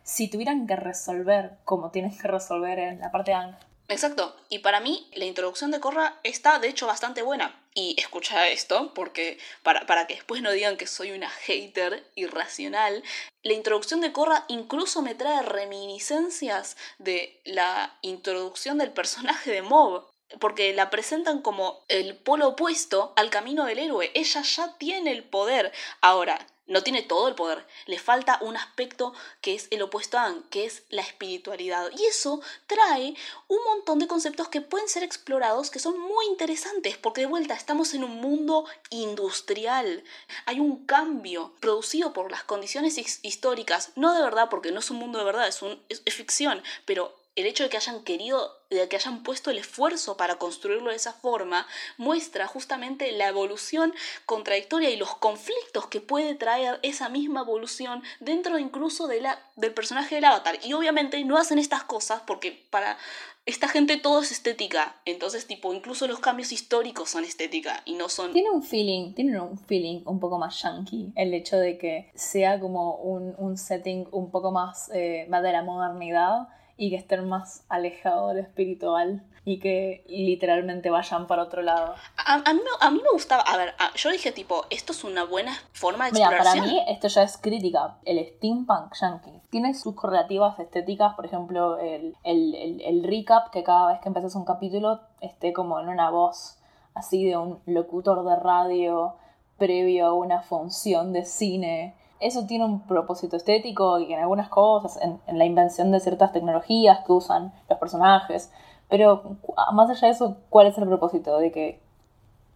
si 0.10 0.28
tuvieran 0.28 0.66
que 0.66 0.76
resolver 0.76 1.52
como 1.66 1.92
tienen 1.92 2.18
que 2.18 2.28
resolver 2.28 2.80
en 2.80 3.00
la 3.00 3.12
parte 3.12 3.32
de. 3.32 3.56
Exacto, 3.90 4.36
y 4.50 4.60
para 4.60 4.80
mí 4.80 5.10
la 5.16 5.26
introducción 5.26 5.72
de 5.72 5.80
Korra 5.80 6.20
está 6.24 6.60
de 6.60 6.70
hecho 6.70 6.86
bastante 6.86 7.24
buena. 7.24 7.60
Y 7.74 7.96
escucha 8.00 8.48
esto, 8.48 8.94
porque 8.94 9.40
para, 9.64 9.88
para 9.88 10.06
que 10.06 10.14
después 10.14 10.44
no 10.44 10.52
digan 10.52 10.78
que 10.78 10.86
soy 10.86 11.12
una 11.12 11.30
hater 11.30 12.08
irracional, 12.14 13.04
la 13.42 13.54
introducción 13.54 14.00
de 14.02 14.12
Korra 14.12 14.46
incluso 14.48 15.02
me 15.02 15.16
trae 15.16 15.42
reminiscencias 15.42 16.78
de 17.00 17.42
la 17.46 17.98
introducción 18.02 18.78
del 18.78 18.92
personaje 18.92 19.52
de 19.52 19.64
Mob 19.64 20.06
porque 20.40 20.74
la 20.74 20.92
presentan 20.92 21.42
como 21.42 21.84
el 21.88 22.16
polo 22.16 22.50
opuesto 22.50 23.14
al 23.16 23.32
camino 23.32 23.66
del 23.66 23.80
héroe. 23.80 24.12
Ella 24.14 24.44
ya 24.44 24.78
tiene 24.78 25.12
el 25.12 25.24
poder. 25.24 25.72
Ahora, 26.02 26.46
no 26.70 26.84
tiene 26.84 27.02
todo 27.02 27.28
el 27.28 27.36
poder, 27.36 27.66
le 27.88 28.00
falta 28.00 28.38
un 28.42 28.56
aspecto 28.56 29.14
que 29.42 29.56
es 29.56 29.68
el 29.72 29.82
opuesto 29.82 30.18
a 30.18 30.26
An, 30.26 30.44
que 30.50 30.66
es 30.66 30.84
la 30.90 31.02
espiritualidad. 31.02 31.90
Y 31.98 32.06
eso 32.06 32.42
trae 32.68 33.16
un 33.48 33.60
montón 33.66 34.00
de 34.00 34.08
conceptos 34.08 34.48
que 34.48 34.62
pueden 34.62 34.88
ser 34.88 35.04
explorados, 35.04 35.70
que 35.70 35.80
son 35.80 36.00
muy 36.00 36.26
interesantes, 36.28 36.98
porque 36.98 37.22
de 37.22 37.28
vuelta 37.28 37.54
estamos 37.54 37.94
en 37.94 38.04
un 38.04 38.22
mundo 38.22 38.66
industrial. 38.92 40.04
Hay 40.46 40.60
un 40.60 40.86
cambio 40.86 41.54
producido 41.60 42.14
por 42.14 42.32
las 42.32 42.44
condiciones 42.44 42.98
históricas, 43.24 43.92
no 43.96 44.14
de 44.14 44.22
verdad, 44.22 44.50
porque 44.50 44.72
no 44.72 44.80
es 44.80 44.90
un 44.90 44.98
mundo 44.98 45.20
de 45.20 45.26
verdad, 45.26 45.48
es, 45.48 45.62
un, 45.62 45.82
es 45.90 46.14
ficción, 46.14 46.64
pero 46.86 47.19
el 47.36 47.46
hecho 47.46 47.64
de 47.64 47.70
que 47.70 47.78
hayan 47.78 48.04
querido, 48.04 48.58
de 48.70 48.88
que 48.90 48.98
hayan 48.98 49.24
puesto 49.24 49.50
el 49.50 49.60
esfuerzo 49.60 50.18
para 50.18 50.36
construirlo 50.36 50.90
de 50.90 50.98
esa 50.98 51.14
forma, 51.14 51.68
muestra 51.98 52.48
justamente 52.48 53.12
la 53.12 53.28
evolución 53.28 53.94
contradictoria 54.26 54.90
y 54.90 54.98
los 54.98 55.16
conflictos 55.16 55.88
que 55.88 56.02
puede 56.02 56.36
traer 56.36 56.80
esa 56.84 57.10
misma 57.10 57.42
evolución 57.42 58.04
dentro 58.20 58.60
incluso 58.60 59.08
de 59.08 59.22
la, 59.22 59.40
del 59.56 59.74
personaje 59.74 60.16
del 60.16 60.26
avatar. 60.26 60.60
Y 60.64 60.74
obviamente 60.74 61.24
no 61.24 61.38
hacen 61.38 61.60
estas 61.60 61.84
cosas 61.84 62.22
porque 62.26 62.66
para 62.70 62.98
esta 63.46 63.68
gente 63.68 63.98
todo 63.98 64.22
es 64.22 64.32
estética. 64.32 64.98
Entonces, 65.06 65.48
tipo, 65.48 65.74
incluso 65.74 66.08
los 66.08 66.20
cambios 66.20 66.52
históricos 66.52 67.10
son 67.10 67.24
estética 67.24 67.82
y 67.86 67.94
no 67.94 68.10
son. 68.10 68.34
Tiene 68.34 68.52
un 68.52 68.64
feeling, 68.64 69.14
tiene 69.14 69.40
un 69.40 69.58
feeling 69.58 70.02
un 70.06 70.20
poco 70.20 70.38
más 70.38 70.62
yankee. 70.62 71.12
El 71.16 71.34
hecho 71.34 71.58
de 71.58 71.78
que 71.78 72.12
sea 72.14 72.60
como 72.60 72.96
un, 72.96 73.58
setting 73.58 74.08
un 74.12 74.30
poco 74.30 74.52
más, 74.52 74.92
eh, 74.94 75.26
más 75.30 75.42
de 75.42 75.52
la 75.52 75.64
modernidad 75.64 76.50
y 76.80 76.90
que 76.90 76.96
estén 76.96 77.28
más 77.28 77.66
alejados 77.68 78.30
de 78.34 78.42
lo 78.42 78.48
espiritual 78.48 79.22
y 79.44 79.60
que 79.60 80.06
literalmente 80.08 80.90
vayan 80.90 81.28
para 81.28 81.44
otro 81.44 81.62
lado. 81.62 81.94
A, 82.16 82.36
a, 82.36 82.54
mí, 82.54 82.62
a 82.80 82.90
mí, 82.90 83.02
me 83.04 83.12
gustaba, 83.12 83.44
a 83.44 83.58
ver, 83.58 83.74
yo 83.96 84.10
dije 84.12 84.32
tipo, 84.32 84.64
esto 84.70 84.94
es 84.94 85.04
una 85.04 85.26
buena 85.26 85.54
forma 85.74 86.06
de 86.06 86.14
Mira, 86.14 86.30
para 86.30 86.56
mí 86.56 86.82
esto 86.88 87.10
ya 87.10 87.24
es 87.24 87.38
crítica, 87.38 87.98
el 88.06 88.26
steampunk 88.26 88.96
yankee. 88.96 89.42
Tiene 89.50 89.74
sus 89.74 89.94
correlativas 89.94 90.58
estéticas, 90.58 91.16
por 91.16 91.26
ejemplo, 91.26 91.78
el, 91.80 92.16
el, 92.24 92.56
el, 92.56 92.82
el 92.82 93.04
recap, 93.04 93.50
que 93.52 93.62
cada 93.64 93.92
vez 93.92 94.00
que 94.00 94.08
empezás 94.08 94.36
un 94.36 94.46
capítulo 94.46 95.02
esté 95.20 95.52
como 95.52 95.82
en 95.82 95.90
una 95.90 96.10
voz 96.10 96.60
así 96.94 97.26
de 97.26 97.36
un 97.36 97.60
locutor 97.66 98.24
de 98.24 98.38
radio 98.38 99.16
previo 99.58 100.08
a 100.08 100.14
una 100.14 100.42
función 100.44 101.12
de 101.12 101.26
cine 101.26 101.99
eso 102.20 102.46
tiene 102.46 102.66
un 102.66 102.82
propósito 102.82 103.38
estético 103.38 104.00
y 104.00 104.14
en 104.14 104.20
algunas 104.20 104.50
cosas, 104.50 105.00
en, 105.02 105.38
la 105.38 105.46
invención 105.46 105.92
de 105.92 106.00
ciertas 106.00 106.32
tecnologías 106.32 107.00
que 107.06 107.14
usan 107.14 107.54
los 107.70 107.80
personajes. 107.80 108.52
Pero 108.90 109.38
más 109.74 109.90
allá 109.90 110.08
de 110.08 110.14
eso, 110.14 110.38
¿cuál 110.50 110.68
es 110.68 110.78
el 110.78 110.88
propósito 110.88 111.38
de 111.38 111.52
que 111.52 111.82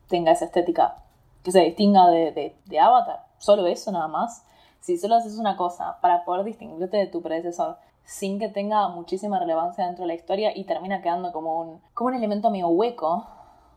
tenga 0.08 0.32
esa 0.32 0.46
estética 0.46 0.98
que 1.44 1.52
se 1.52 1.62
distinga 1.62 2.08
de, 2.08 2.56
de, 2.66 2.80
Avatar? 2.80 3.26
¿Solo 3.38 3.68
eso 3.68 3.92
nada 3.92 4.08
más? 4.08 4.46
Si 4.82 4.98
solo 4.98 5.16
haces 5.16 5.38
una 5.38 5.56
cosa 5.56 5.98
para 6.02 6.26
poder 6.26 6.44
distinguirte 6.44 6.98
de 6.98 7.08
tu 7.08 7.22
predecesor 7.22 7.78
sin 8.04 8.38
que 8.40 8.50
tenga 8.50 8.90
muchísima 8.90 9.40
relevancia 9.40 9.86
dentro 9.86 10.04
de 10.04 10.08
la 10.08 10.16
historia 10.16 10.52
y 10.56 10.66
termina 10.66 11.02
quedando 11.02 11.32
como 11.32 11.62
un, 11.62 11.82
como 11.94 12.10
un 12.10 12.16
elemento 12.16 12.50
medio 12.50 12.68
hueco, 12.68 13.26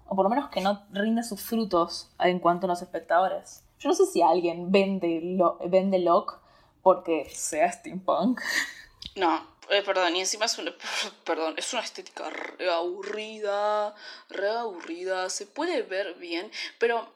o 0.09 0.17
por 0.17 0.25
lo 0.25 0.31
menos 0.31 0.49
que 0.49 0.61
no 0.61 0.81
rinde 0.91 1.23
sus 1.23 1.41
frutos 1.43 2.11
en 2.19 2.41
cuanto 2.41 2.67
a 2.67 2.69
los 2.69 2.83
espectadores. 2.83 3.66
Yo 3.79 3.89
no 3.91 3.95
sé 3.95 4.07
si 4.07 4.23
alguien 4.23 4.73
vende, 4.73 5.21
vende 5.67 5.99
Lock 5.99 6.39
porque 6.83 7.29
sea 7.31 7.71
steampunk. 7.71 8.41
No, 9.17 9.57
eh, 9.71 9.83
perdón, 9.83 10.15
y 10.17 10.21
encima 10.21 10.45
es 10.45 10.59
una, 10.59 10.75
perdón, 11.25 11.55
es 11.57 11.73
una 11.73 11.83
estética 11.83 12.31
re 12.31 12.71
aburrida, 12.71 13.95
re 14.29 14.51
aburrida, 14.51 15.29
se 15.31 15.47
puede 15.47 15.83
ver 15.83 16.15
bien, 16.15 16.51
pero 16.79 17.09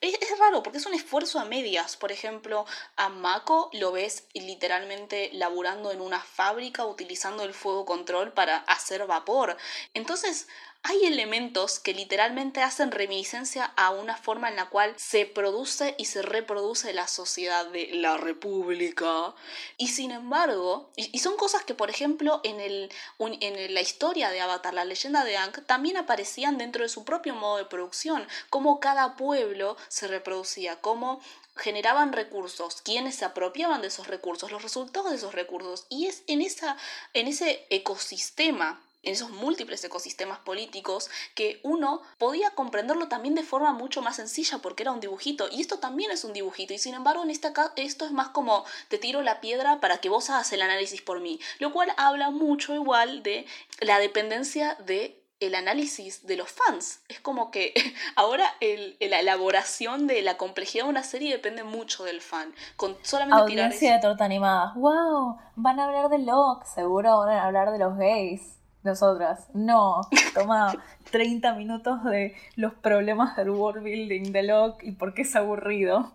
es, 0.00 0.14
es, 0.20 0.38
raro 0.38 0.62
porque 0.62 0.78
es 0.78 0.86
un 0.86 0.94
esfuerzo 0.94 1.40
a 1.40 1.44
medias. 1.44 1.96
Por 1.96 2.12
ejemplo, 2.12 2.66
a 2.96 3.08
Mako 3.08 3.70
lo 3.72 3.90
ves 3.92 4.28
literalmente 4.34 5.30
laburando 5.32 5.90
en 5.90 6.00
una 6.00 6.20
fábrica 6.20 6.84
utilizando 6.84 7.42
el 7.42 7.54
fuego 7.54 7.86
control 7.86 8.32
para 8.32 8.58
hacer 8.58 9.06
vapor. 9.06 9.56
Entonces, 9.94 10.46
hay 10.86 11.06
elementos 11.06 11.80
que 11.80 11.94
literalmente 11.94 12.60
hacen 12.60 12.90
reminiscencia 12.90 13.72
a 13.74 13.90
una 13.90 14.18
forma 14.18 14.50
en 14.50 14.56
la 14.56 14.68
cual 14.68 14.94
se 14.98 15.24
produce 15.24 15.94
y 15.96 16.04
se 16.04 16.20
reproduce 16.20 16.92
la 16.92 17.08
sociedad 17.08 17.66
de 17.68 17.88
la 17.94 18.18
república. 18.18 19.34
Y 19.78 19.88
sin 19.88 20.10
embargo, 20.10 20.90
y, 20.94 21.18
son 21.20 21.38
cosas 21.38 21.64
que 21.64 21.74
por 21.74 21.88
ejemplo 21.88 22.42
en, 22.44 22.60
el, 22.60 22.92
en 23.18 23.74
la 23.74 23.80
historia 23.80 24.28
de 24.28 24.42
Avatar, 24.42 24.74
la 24.74 24.84
leyenda 24.84 25.24
de 25.24 25.38
Ankh, 25.38 25.64
también 25.64 25.96
aparecían 25.96 26.58
dentro 26.58 26.82
de 26.82 26.90
su 26.90 27.04
propio 27.04 27.34
modo 27.34 27.56
de 27.56 27.64
producción, 27.64 28.28
cómo 28.50 28.78
cada 28.78 29.16
pueblo 29.16 29.78
se 29.88 30.06
reproducía, 30.06 30.82
cómo 30.82 31.22
generaban 31.56 32.12
recursos, 32.12 32.82
quienes 32.82 33.14
se 33.14 33.24
apropiaban 33.24 33.80
de 33.80 33.88
esos 33.88 34.06
recursos, 34.06 34.52
los 34.52 34.62
resultados 34.62 35.10
de 35.12 35.16
esos 35.16 35.34
recursos. 35.34 35.86
Y 35.88 36.08
es 36.08 36.24
en, 36.26 36.42
esa, 36.42 36.76
en 37.14 37.26
ese 37.26 37.66
ecosistema 37.70 38.82
en 39.04 39.12
esos 39.12 39.30
múltiples 39.30 39.84
ecosistemas 39.84 40.38
políticos 40.40 41.10
que 41.34 41.60
uno 41.62 42.02
podía 42.18 42.50
comprenderlo 42.50 43.08
también 43.08 43.34
de 43.34 43.42
forma 43.42 43.72
mucho 43.72 44.02
más 44.02 44.16
sencilla 44.16 44.58
porque 44.58 44.82
era 44.82 44.92
un 44.92 45.00
dibujito 45.00 45.48
y 45.50 45.60
esto 45.60 45.78
también 45.78 46.10
es 46.10 46.24
un 46.24 46.32
dibujito 46.32 46.74
y 46.74 46.78
sin 46.78 46.94
embargo 46.94 47.22
en 47.22 47.30
esta 47.30 47.52
esto 47.76 48.04
es 48.04 48.12
más 48.12 48.28
como 48.28 48.64
te 48.88 48.98
tiro 48.98 49.22
la 49.22 49.40
piedra 49.40 49.80
para 49.80 49.98
que 49.98 50.08
vos 50.08 50.30
hagas 50.30 50.52
el 50.52 50.62
análisis 50.62 51.02
por 51.02 51.20
mí, 51.20 51.40
lo 51.58 51.72
cual 51.72 51.92
habla 51.96 52.30
mucho 52.30 52.74
igual 52.74 53.22
de 53.22 53.46
la 53.80 53.98
dependencia 53.98 54.76
de 54.86 55.20
el 55.40 55.54
análisis 55.54 56.26
de 56.26 56.36
los 56.36 56.50
fans. 56.50 57.00
Es 57.08 57.20
como 57.20 57.50
que 57.50 57.74
ahora 58.16 58.46
el, 58.60 58.96
la 59.00 59.20
elaboración 59.20 60.06
de 60.06 60.22
la 60.22 60.36
complejidad 60.36 60.84
de 60.84 60.90
una 60.90 61.02
serie 61.02 61.32
depende 61.32 61.64
mucho 61.64 62.04
del 62.04 62.20
fan. 62.20 62.54
Con 62.76 62.96
solamente 63.02 63.42
Audiencia 63.42 63.94
de 63.94 64.00
torta 64.00 64.24
animada. 64.24 64.72
¡Wow! 64.76 65.38
Van 65.56 65.80
a 65.80 65.84
hablar 65.84 66.08
de 66.08 66.18
Locke. 66.18 66.66
Seguro 66.66 67.18
van 67.18 67.30
a 67.30 67.46
hablar 67.46 67.72
de 67.72 67.78
los 67.78 67.96
gays. 67.96 68.58
Nosotras. 68.84 69.48
No. 69.54 70.02
Toma 70.34 70.74
30 71.10 71.54
minutos 71.54 72.04
de 72.04 72.34
los 72.54 72.74
problemas 72.74 73.34
del 73.36 73.50
world 73.50 73.82
building 73.82 74.30
de 74.30 74.42
Locke 74.42 74.84
y 74.86 74.92
por 74.92 75.14
qué 75.14 75.22
es 75.22 75.34
aburrido. 75.34 76.12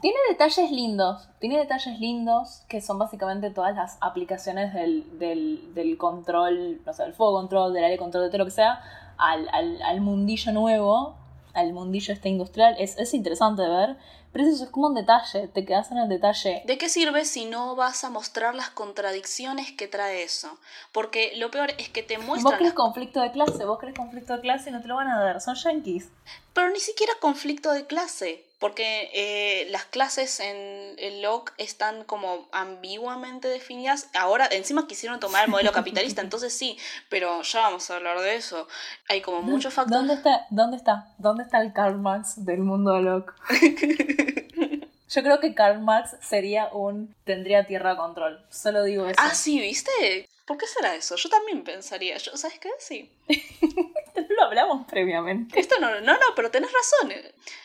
Tiene 0.00 0.18
detalles 0.28 0.70
lindos, 0.70 1.28
tiene 1.40 1.58
detalles 1.58 1.98
lindos 1.98 2.62
que 2.68 2.80
son 2.82 2.98
básicamente 2.98 3.50
todas 3.50 3.74
las 3.74 3.96
aplicaciones 4.00 4.74
del, 4.74 5.18
del, 5.18 5.72
del 5.74 5.96
control, 5.96 6.80
no 6.84 6.92
sé, 6.92 7.04
del 7.04 7.14
fuego 7.14 7.32
control, 7.32 7.72
del 7.72 7.84
aire 7.84 7.96
control, 7.96 8.24
de 8.24 8.28
todo 8.28 8.38
lo 8.38 8.44
que 8.44 8.50
sea, 8.50 8.80
al, 9.16 9.48
al, 9.52 9.80
al 9.82 10.00
mundillo 10.02 10.52
nuevo, 10.52 11.16
al 11.54 11.72
mundillo 11.72 12.12
este 12.12 12.28
industrial. 12.28 12.76
Es, 12.78 12.98
es 12.98 13.14
interesante 13.14 13.62
de 13.62 13.68
ver, 13.68 13.96
pero 14.34 14.48
eso 14.48 14.64
es 14.64 14.70
como 14.70 14.88
un 14.88 14.94
detalle, 14.94 15.46
te 15.46 15.64
quedas 15.64 15.92
en 15.92 15.98
el 15.98 16.08
detalle. 16.08 16.64
¿De 16.66 16.76
qué 16.76 16.88
sirve 16.88 17.24
si 17.24 17.44
no 17.44 17.76
vas 17.76 18.02
a 18.02 18.10
mostrar 18.10 18.56
las 18.56 18.68
contradicciones 18.68 19.70
que 19.70 19.86
trae 19.86 20.24
eso? 20.24 20.58
Porque 20.90 21.34
lo 21.36 21.52
peor 21.52 21.70
es 21.78 21.88
que 21.88 22.02
te 22.02 22.18
muestran... 22.18 22.42
Vos 22.42 22.54
crees 22.54 22.72
conflicto 22.72 23.20
de 23.20 23.30
clase, 23.30 23.64
vos 23.64 23.78
crees 23.78 23.96
conflicto 23.96 24.34
de 24.34 24.40
clase 24.40 24.70
y 24.70 24.72
no 24.72 24.82
te 24.82 24.88
lo 24.88 24.96
van 24.96 25.06
a 25.06 25.22
dar, 25.22 25.40
son 25.40 25.54
yankees. 25.54 26.08
Pero 26.52 26.68
ni 26.70 26.80
siquiera 26.80 27.12
conflicto 27.20 27.70
de 27.70 27.86
clase 27.86 28.44
porque 28.64 29.10
eh, 29.12 29.68
las 29.68 29.84
clases 29.84 30.40
en 30.40 30.94
el 30.96 31.20
LOC 31.20 31.52
están 31.58 32.02
como 32.04 32.48
ambiguamente 32.50 33.46
definidas. 33.46 34.08
Ahora, 34.14 34.48
encima 34.50 34.86
quisieron 34.86 35.20
tomar 35.20 35.44
el 35.44 35.50
modelo 35.50 35.70
capitalista, 35.70 36.22
entonces 36.22 36.56
sí, 36.56 36.78
pero 37.10 37.42
ya 37.42 37.60
vamos 37.60 37.90
a 37.90 37.96
hablar 37.96 38.20
de 38.20 38.36
eso. 38.36 38.66
Hay 39.10 39.20
como 39.20 39.42
muchos 39.42 39.74
factores. 39.74 39.98
¿Dónde 39.98 40.14
está, 40.14 40.46
dónde 40.48 40.78
está, 40.78 41.08
dónde 41.18 41.42
está 41.42 41.60
el 41.60 41.74
Karl 41.74 41.98
Marx 41.98 42.42
del 42.42 42.60
mundo 42.60 42.94
de 42.94 43.02
LOC? 43.02 43.34
Yo 45.10 45.22
creo 45.22 45.40
que 45.40 45.54
Karl 45.54 45.82
Marx 45.82 46.16
sería 46.22 46.68
un 46.72 47.14
tendría 47.24 47.66
tierra 47.66 47.98
control. 47.98 48.42
Solo 48.48 48.82
digo 48.84 49.06
eso. 49.06 49.20
Ah, 49.22 49.34
sí, 49.34 49.60
¿viste? 49.60 50.26
¿Por 50.46 50.58
qué 50.58 50.66
será 50.66 50.94
eso? 50.94 51.16
Yo 51.16 51.28
también 51.28 51.64
pensaría. 51.64 52.16
Yo, 52.18 52.36
¿Sabes 52.36 52.58
qué? 52.58 52.70
Sí. 52.78 53.10
lo 54.28 54.42
hablamos 54.42 54.86
previamente. 54.86 55.58
Esto 55.58 55.78
no, 55.80 56.00
no, 56.00 56.12
no, 56.14 56.26
pero 56.36 56.50
tenés 56.50 56.70
razón. 56.72 57.12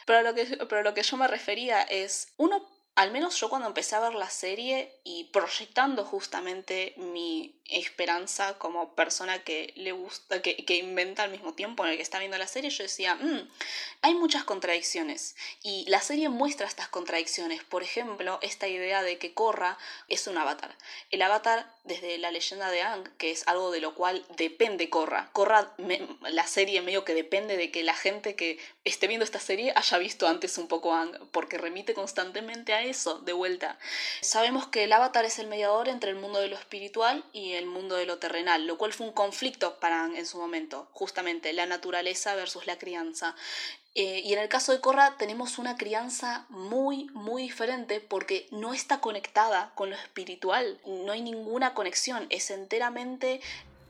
Pero 0.06 0.22
lo 0.22 0.34
que, 0.34 0.46
pero 0.68 0.84
lo 0.84 0.94
que 0.94 1.04
yo 1.04 1.18
me 1.18 1.28
refería 1.28 1.82
es, 1.82 2.34
uno 2.38 2.66
al 2.96 3.12
menos 3.12 3.40
yo 3.40 3.50
cuando 3.50 3.68
empecé 3.68 3.96
a 3.96 4.02
ver 4.02 4.14
la 4.14 4.30
serie 4.30 5.00
y 5.06 5.26
proyectando 5.32 6.04
justamente 6.04 6.94
mi 6.98 7.59
esperanza 7.72 8.58
como 8.58 8.94
persona 8.96 9.44
que 9.44 9.74
le 9.76 9.92
gusta, 9.92 10.42
que, 10.42 10.56
que, 10.66 10.76
inventa 10.76 11.24
al 11.24 11.32
mismo 11.32 11.54
tiempo 11.54 11.84
en 11.84 11.92
el 11.92 11.98
que 11.98 12.04
está 12.04 12.20
viendo 12.20 12.38
la 12.38 12.48
serie, 12.48 12.70
yo 12.70 12.84
decía, 12.84 13.16
mm, 13.16 13.50
hay 14.02 14.16
muchas 14.16 14.44
contradicciones 14.44 15.36
y 15.62 15.86
la 15.90 16.02
serie 16.02 16.30
muestra 16.30 16.68
estas 16.68 16.88
contradicciones. 16.88 17.64
Por 17.64 17.84
ejemplo, 17.84 18.40
esta 18.42 18.68
idea 18.68 19.04
de 19.04 19.18
que 19.18 19.34
Korra 19.34 19.78
es 20.08 20.28
un 20.28 20.38
avatar. 20.38 20.76
El 21.12 21.22
avatar 21.22 21.72
desde 21.84 22.18
la 22.18 22.32
leyenda 22.32 22.70
de 22.70 22.82
Ang, 22.82 23.10
que 23.18 23.32
es 23.32 23.48
algo 23.48 23.72
de 23.72 23.82
lo 23.82 23.96
cual 23.96 24.26
depende 24.38 24.90
Korra. 24.90 25.30
Korra, 25.34 25.74
la 26.22 26.48
serie 26.48 26.82
medio 26.82 27.04
que 27.04 27.14
depende 27.14 27.58
de 27.58 27.72
que 27.72 27.84
la 27.84 27.96
gente 27.96 28.36
que 28.36 28.60
esté 28.84 29.08
viendo 29.08 29.26
esta 29.26 29.40
serie 29.40 29.74
haya 29.76 29.98
visto 29.98 30.28
antes 30.28 30.58
un 30.58 30.68
poco 30.68 30.94
Ang, 30.94 31.18
porque 31.32 31.58
remite 31.58 31.94
constantemente 31.94 32.74
a 32.74 32.84
eso, 32.84 33.20
de 33.20 33.34
vuelta. 33.34 33.78
Sabemos 34.22 34.68
que 34.68 34.84
el 34.84 34.94
avatar 34.94 35.26
es 35.26 35.40
el 35.40 35.48
mediador 35.48 35.90
entre 35.90 36.12
el 36.12 36.16
mundo 36.16 36.40
de 36.40 36.48
lo 36.48 36.56
espiritual 36.56 37.24
y 37.34 37.54
el 37.54 37.59
mundo 37.66 37.96
de 37.96 38.06
lo 38.06 38.18
terrenal, 38.18 38.68
lo 38.68 38.78
cual 38.78 38.94
fue 38.94 39.08
un 39.08 39.14
conflicto 39.14 39.80
para 39.80 40.06
en 40.06 40.26
su 40.26 40.38
momento, 40.38 40.88
justamente 40.92 41.54
la 41.54 41.66
naturaleza 41.66 42.36
versus 42.36 42.68
la 42.68 42.78
crianza. 42.78 43.36
Eh, 43.96 44.22
y 44.24 44.34
en 44.34 44.40
el 44.40 44.50
caso 44.50 44.72
de 44.72 44.80
Korra 44.80 45.18
tenemos 45.18 45.58
una 45.58 45.76
crianza 45.76 46.46
muy, 46.50 47.06
muy 47.14 47.44
diferente 47.44 48.00
porque 48.00 48.48
no 48.52 48.74
está 48.74 49.02
conectada 49.02 49.72
con 49.76 49.90
lo 49.90 49.96
espiritual, 49.96 50.80
no 50.86 51.12
hay 51.12 51.22
ninguna 51.22 51.74
conexión, 51.74 52.28
es 52.30 52.52
enteramente 52.52 53.42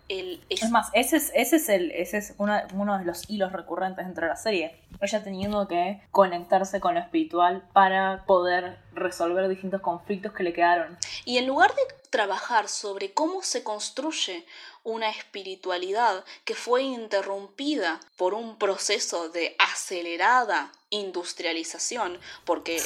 el... 0.09 0.43
Es, 0.49 0.69
más, 0.69 0.89
ese 0.93 1.17
es, 1.17 1.31
ese 1.33 1.55
es, 1.55 1.69
el, 1.69 1.91
ese 1.91 2.17
es 2.17 2.33
uno 2.37 2.97
de 2.97 3.05
los 3.05 3.29
hilos 3.29 3.53
recurrentes 3.53 4.05
dentro 4.05 4.25
de 4.25 4.29
la 4.29 4.35
serie. 4.35 4.81
Ella 4.99 5.23
teniendo 5.23 5.67
que 5.67 6.01
conectarse 6.11 6.79
con 6.79 6.95
lo 6.95 6.99
espiritual 6.99 7.63
para 7.71 8.25
poder 8.25 8.79
resolver 8.93 9.47
distintos 9.47 9.81
conflictos 9.81 10.33
que 10.33 10.43
le 10.43 10.51
quedaron. 10.51 10.97
Y 11.25 11.37
en 11.37 11.47
lugar 11.47 11.73
de 11.73 11.81
trabajar 12.09 12.67
sobre 12.67 13.13
cómo 13.13 13.43
se 13.43 13.63
construye 13.63 14.45
una 14.83 15.09
espiritualidad 15.09 16.23
que 16.43 16.55
fue 16.55 16.83
interrumpida 16.83 17.99
por 18.17 18.33
un 18.33 18.57
proceso 18.57 19.29
de 19.29 19.55
acelerada 19.59 20.71
industrialización, 20.89 22.19
porque 22.45 22.81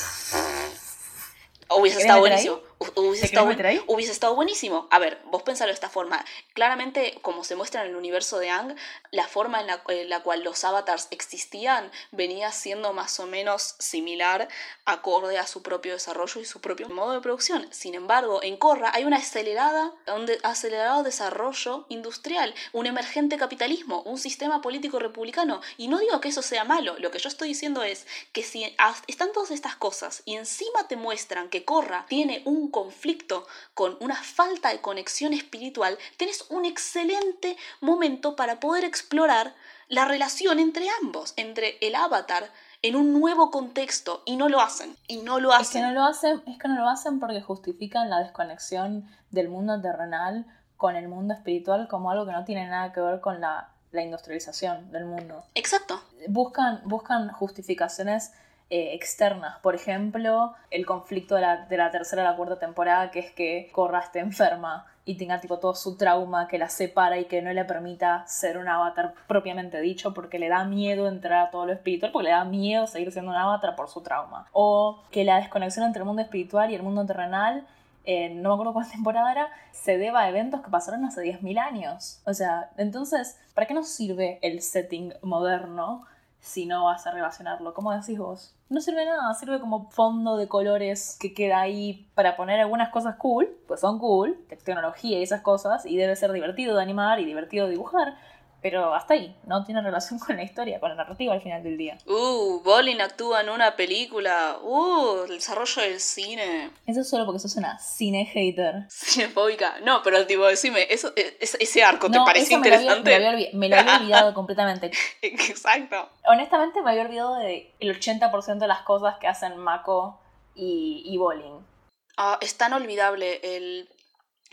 hubiese 1.69 2.01
estado 2.01 2.19
buenísimo. 2.19 2.59
Hubiese 2.95 3.25
estado, 3.25 3.49
hubiese 3.87 4.11
estado, 4.11 4.35
buenísimo. 4.35 4.87
A 4.91 4.99
ver, 4.99 5.21
vos 5.25 5.43
pensalo 5.43 5.69
de 5.69 5.73
esta 5.73 5.89
forma. 5.89 6.23
Claramente, 6.53 7.17
como 7.21 7.43
se 7.43 7.55
muestra 7.55 7.81
en 7.81 7.89
el 7.89 7.95
universo 7.95 8.39
de 8.39 8.49
Ang, 8.49 8.75
la 9.11 9.27
forma 9.27 9.61
en 9.61 9.67
la, 10.09 10.19
cual 10.23 10.43
los 10.43 10.63
avatars 10.63 11.07
existían 11.11 11.91
venía 12.11 12.51
siendo 12.51 12.93
más 12.93 13.19
o 13.19 13.25
menos 13.25 13.75
similar, 13.79 14.47
acorde 14.85 15.37
a 15.37 15.47
su 15.47 15.61
propio 15.61 15.93
desarrollo 15.93 16.41
y 16.41 16.45
su 16.45 16.61
propio 16.61 16.89
modo 16.89 17.13
de 17.13 17.21
producción. 17.21 17.67
Sin 17.71 17.95
embargo, 17.95 18.41
en 18.43 18.57
Korra 18.57 18.91
hay 18.93 19.05
una 19.05 19.17
acelerada, 19.17 19.93
un 20.15 20.29
acelerado 20.43 21.03
desarrollo 21.03 21.85
industrial, 21.89 22.53
un 22.71 22.85
emergente 22.85 23.37
capitalismo, 23.37 24.01
un 24.03 24.17
sistema 24.17 24.61
político 24.61 24.99
republicano. 24.99 25.61
Y 25.77 25.87
no 25.87 25.99
digo 25.99 26.21
que 26.21 26.29
eso 26.29 26.41
sea 26.41 26.63
malo, 26.63 26.95
lo 26.99 27.11
que 27.11 27.19
yo 27.19 27.29
estoy 27.29 27.49
diciendo 27.49 27.83
es 27.83 28.05
que 28.31 28.43
si 28.43 28.75
están 29.07 29.31
todas 29.31 29.51
estas 29.51 29.75
cosas 29.75 30.21
y 30.25 30.35
encima 30.35 30.87
te 30.87 30.95
muestran 30.95 31.49
que 31.49 31.65
Korra 31.65 32.05
tiene 32.07 32.41
un 32.45 32.69
conflicto 32.73 33.47
con 33.73 33.95
una 34.01 34.15
falta 34.15 34.67
de 34.69 34.81
conexión 34.81 35.31
espiritual, 35.31 35.97
tenés 36.17 36.45
un 36.49 36.65
excelente 36.65 37.55
momento 37.79 38.35
para 38.35 38.59
poder 38.59 38.83
explorar 38.83 39.55
la 39.87 40.03
relación 40.03 40.59
entre 40.59 40.87
ambos, 41.01 41.33
entre 41.37 41.77
el 41.79 41.95
avatar 41.95 42.49
en 42.81 42.97
un 42.97 43.13
nuevo 43.13 43.49
contexto 43.49 44.23
y 44.25 44.35
no 44.35 44.49
lo 44.49 44.59
hacen 44.59 44.97
y 45.07 45.21
no 45.21 45.39
lo 45.39 45.53
hacen. 45.53 45.83
Es 45.83 45.87
que 45.87 45.93
no 45.93 45.93
lo 45.93 46.03
hacen, 46.03 46.43
es 46.45 46.59
que 46.59 46.67
no 46.67 46.75
lo 46.75 46.89
hacen 46.89 47.19
porque 47.21 47.41
justifican 47.41 48.09
la 48.09 48.19
desconexión 48.19 49.07
del 49.31 49.47
mundo 49.47 49.81
terrenal 49.81 50.45
con 50.75 50.97
el 50.97 51.07
mundo 51.07 51.33
espiritual 51.33 51.87
como 51.87 52.11
algo 52.11 52.25
que 52.25 52.33
no 52.33 52.43
tiene 52.43 52.67
nada 52.67 52.91
que 52.91 52.99
ver 52.99 53.21
con 53.21 53.39
la, 53.39 53.69
la 53.93 54.01
industrialización 54.01 54.91
del 54.91 55.05
mundo. 55.05 55.45
Exacto. 55.55 56.01
Buscan, 56.27 56.81
buscan 56.83 57.29
justificaciones 57.31 58.33
eh, 58.75 58.95
externas. 58.95 59.59
Por 59.59 59.75
ejemplo, 59.75 60.55
el 60.71 60.87
conflicto 60.87 61.35
de 61.35 61.41
la, 61.41 61.91
tercera 61.91 62.23
a 62.23 62.31
la 62.31 62.35
cuarta 62.35 62.57
temporada, 62.57 63.11
que 63.11 63.19
es 63.19 63.31
que 63.31 63.69
Korra 63.71 63.99
esté 63.99 64.17
enferma 64.17 64.87
y 65.05 65.15
tenga 65.15 65.39
tipo 65.39 65.59
todo 65.59 65.75
su 65.75 65.95
trauma 65.95 66.47
que 66.47 66.57
la 66.57 66.69
separa 66.69 67.19
y 67.19 67.25
que 67.25 67.43
no 67.43 67.53
le 67.53 67.65
permita 67.65 68.25
ser 68.25 68.57
un 68.57 68.67
avatar 68.67 69.13
propiamente 69.27 69.79
dicho 69.79 70.15
porque 70.15 70.39
le 70.39 70.49
da 70.49 70.65
miedo 70.65 71.07
entrar 71.07 71.45
a 71.45 71.51
todo 71.51 71.67
lo 71.67 71.73
espiritual, 71.73 72.11
porque 72.11 72.29
le 72.29 72.31
da 72.31 72.45
miedo 72.45 72.87
seguir 72.87 73.11
siendo 73.11 73.29
un 73.29 73.37
avatar 73.37 73.75
por 73.75 73.89
su 73.89 74.01
trauma. 74.01 74.47
O 74.53 75.03
que 75.11 75.23
la 75.23 75.35
desconexión 75.35 75.85
entre 75.85 75.99
el 75.99 76.07
mundo 76.07 76.23
espiritual 76.23 76.71
y 76.71 76.73
el 76.73 76.81
mundo 76.81 77.05
terrenal 77.05 77.67
no 78.07 78.49
me 78.49 78.53
acuerdo 78.55 78.73
cuál 78.73 78.89
temporada 78.91 79.31
era, 79.31 79.49
se 79.71 79.99
deba 79.99 80.21
a 80.21 80.29
eventos 80.29 80.61
que 80.61 80.71
pasaron 80.71 81.05
hace 81.05 81.21
10.000 81.21 81.59
años. 81.59 82.21
O 82.25 82.33
sea, 82.33 82.71
entonces, 82.77 83.37
¿para 83.53 83.67
qué 83.67 83.75
nos 83.75 83.87
sirve 83.87 84.39
el 84.41 84.63
setting 84.63 85.13
moderno 85.21 86.07
si 86.43 86.67
no 86.67 86.85
vas 86.85 87.07
a 87.07 87.11
relacionarlo? 87.11 87.73
¿Cómo 87.73 87.91
decís 87.91 88.19
vos? 88.19 88.55
no 88.73 88.81
sirve 88.81 89.05
nada, 89.05 89.31
sirve 89.35 89.59
como 89.59 89.89
fondo 89.91 90.35
de 90.35 90.47
colores 90.47 91.17
que 91.19 91.33
queda 91.33 91.61
ahí 91.61 92.09
para 92.15 92.35
poner 92.35 92.59
algunas 92.59 92.89
cosas 92.89 93.15
cool, 93.17 93.47
pues 93.67 93.81
son 93.81 93.99
cool, 93.99 94.35
tecnología 94.47 95.19
y 95.19 95.23
esas 95.23 95.41
cosas, 95.41 95.85
y 95.85 95.95
debe 95.95 96.15
ser 96.15 96.31
divertido 96.31 96.75
de 96.75 96.81
animar 96.81 97.19
y 97.19 97.25
divertido 97.25 97.67
dibujar, 97.67 98.17
pero 98.63 98.95
hasta 98.95 99.15
ahí, 99.15 99.35
no 99.45 99.65
tiene 99.65 99.81
relación 99.81 100.17
con 100.19 100.37
la 100.37 100.43
historia, 100.43 100.79
con 100.79 100.89
la 100.89 100.95
narrativa 100.95 101.33
al 101.33 101.41
final 101.41 101.61
del 101.61 101.77
día. 101.77 101.97
Uh, 102.07 102.61
Bolin 102.63 103.01
actúa 103.01 103.41
en 103.41 103.49
una 103.49 103.75
película. 103.75 104.57
Uh, 104.63 105.25
el 105.25 105.31
desarrollo 105.31 105.81
del 105.81 105.99
cine. 105.99 106.71
Eso 106.87 107.01
es 107.01 107.09
solo 107.09 107.25
porque 107.25 107.39
sos 107.39 107.57
una 107.57 107.77
cine 107.77 108.25
hater. 108.25 108.87
Cinefóbica. 108.89 109.81
No, 109.81 110.01
pero 110.01 110.25
tipo, 110.25 110.45
decime, 110.45 110.87
eso, 110.89 111.11
ese 111.15 111.83
arco 111.83 112.09
te 112.09 112.17
parece 112.19 112.53
interesante. 112.53 113.51
me, 113.53 113.67
lo 113.67 113.75
había, 113.75 113.97
olvidado 113.97 114.33
completamente. 114.33 114.91
Exacto. 115.21 116.09
Honestamente 116.25 116.81
me 116.81 116.91
había 116.91 117.03
olvidado 117.03 117.35
del 117.35 117.67
80% 117.81 118.59
de 118.59 118.67
las 118.67 118.83
cosas 118.83 119.17
que 119.19 119.27
hacen 119.27 119.57
Mako 119.57 120.21
y, 120.55 121.03
y 121.05 121.17
Bolin. 121.17 121.67
Ah, 122.15 122.37
es 122.39 122.55
tan 122.55 122.71
olvidable 122.71 123.41
el, 123.43 123.89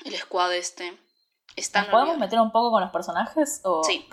el 0.04 0.16
squad 0.16 0.52
este. 0.52 0.98
Están 1.56 1.84
¿Nos 1.84 1.90
podemos 1.90 2.18
meter 2.18 2.40
un 2.40 2.52
poco 2.52 2.70
con 2.70 2.80
los 2.82 2.90
personajes? 2.90 3.60
O... 3.64 3.82
Sí. 3.84 4.08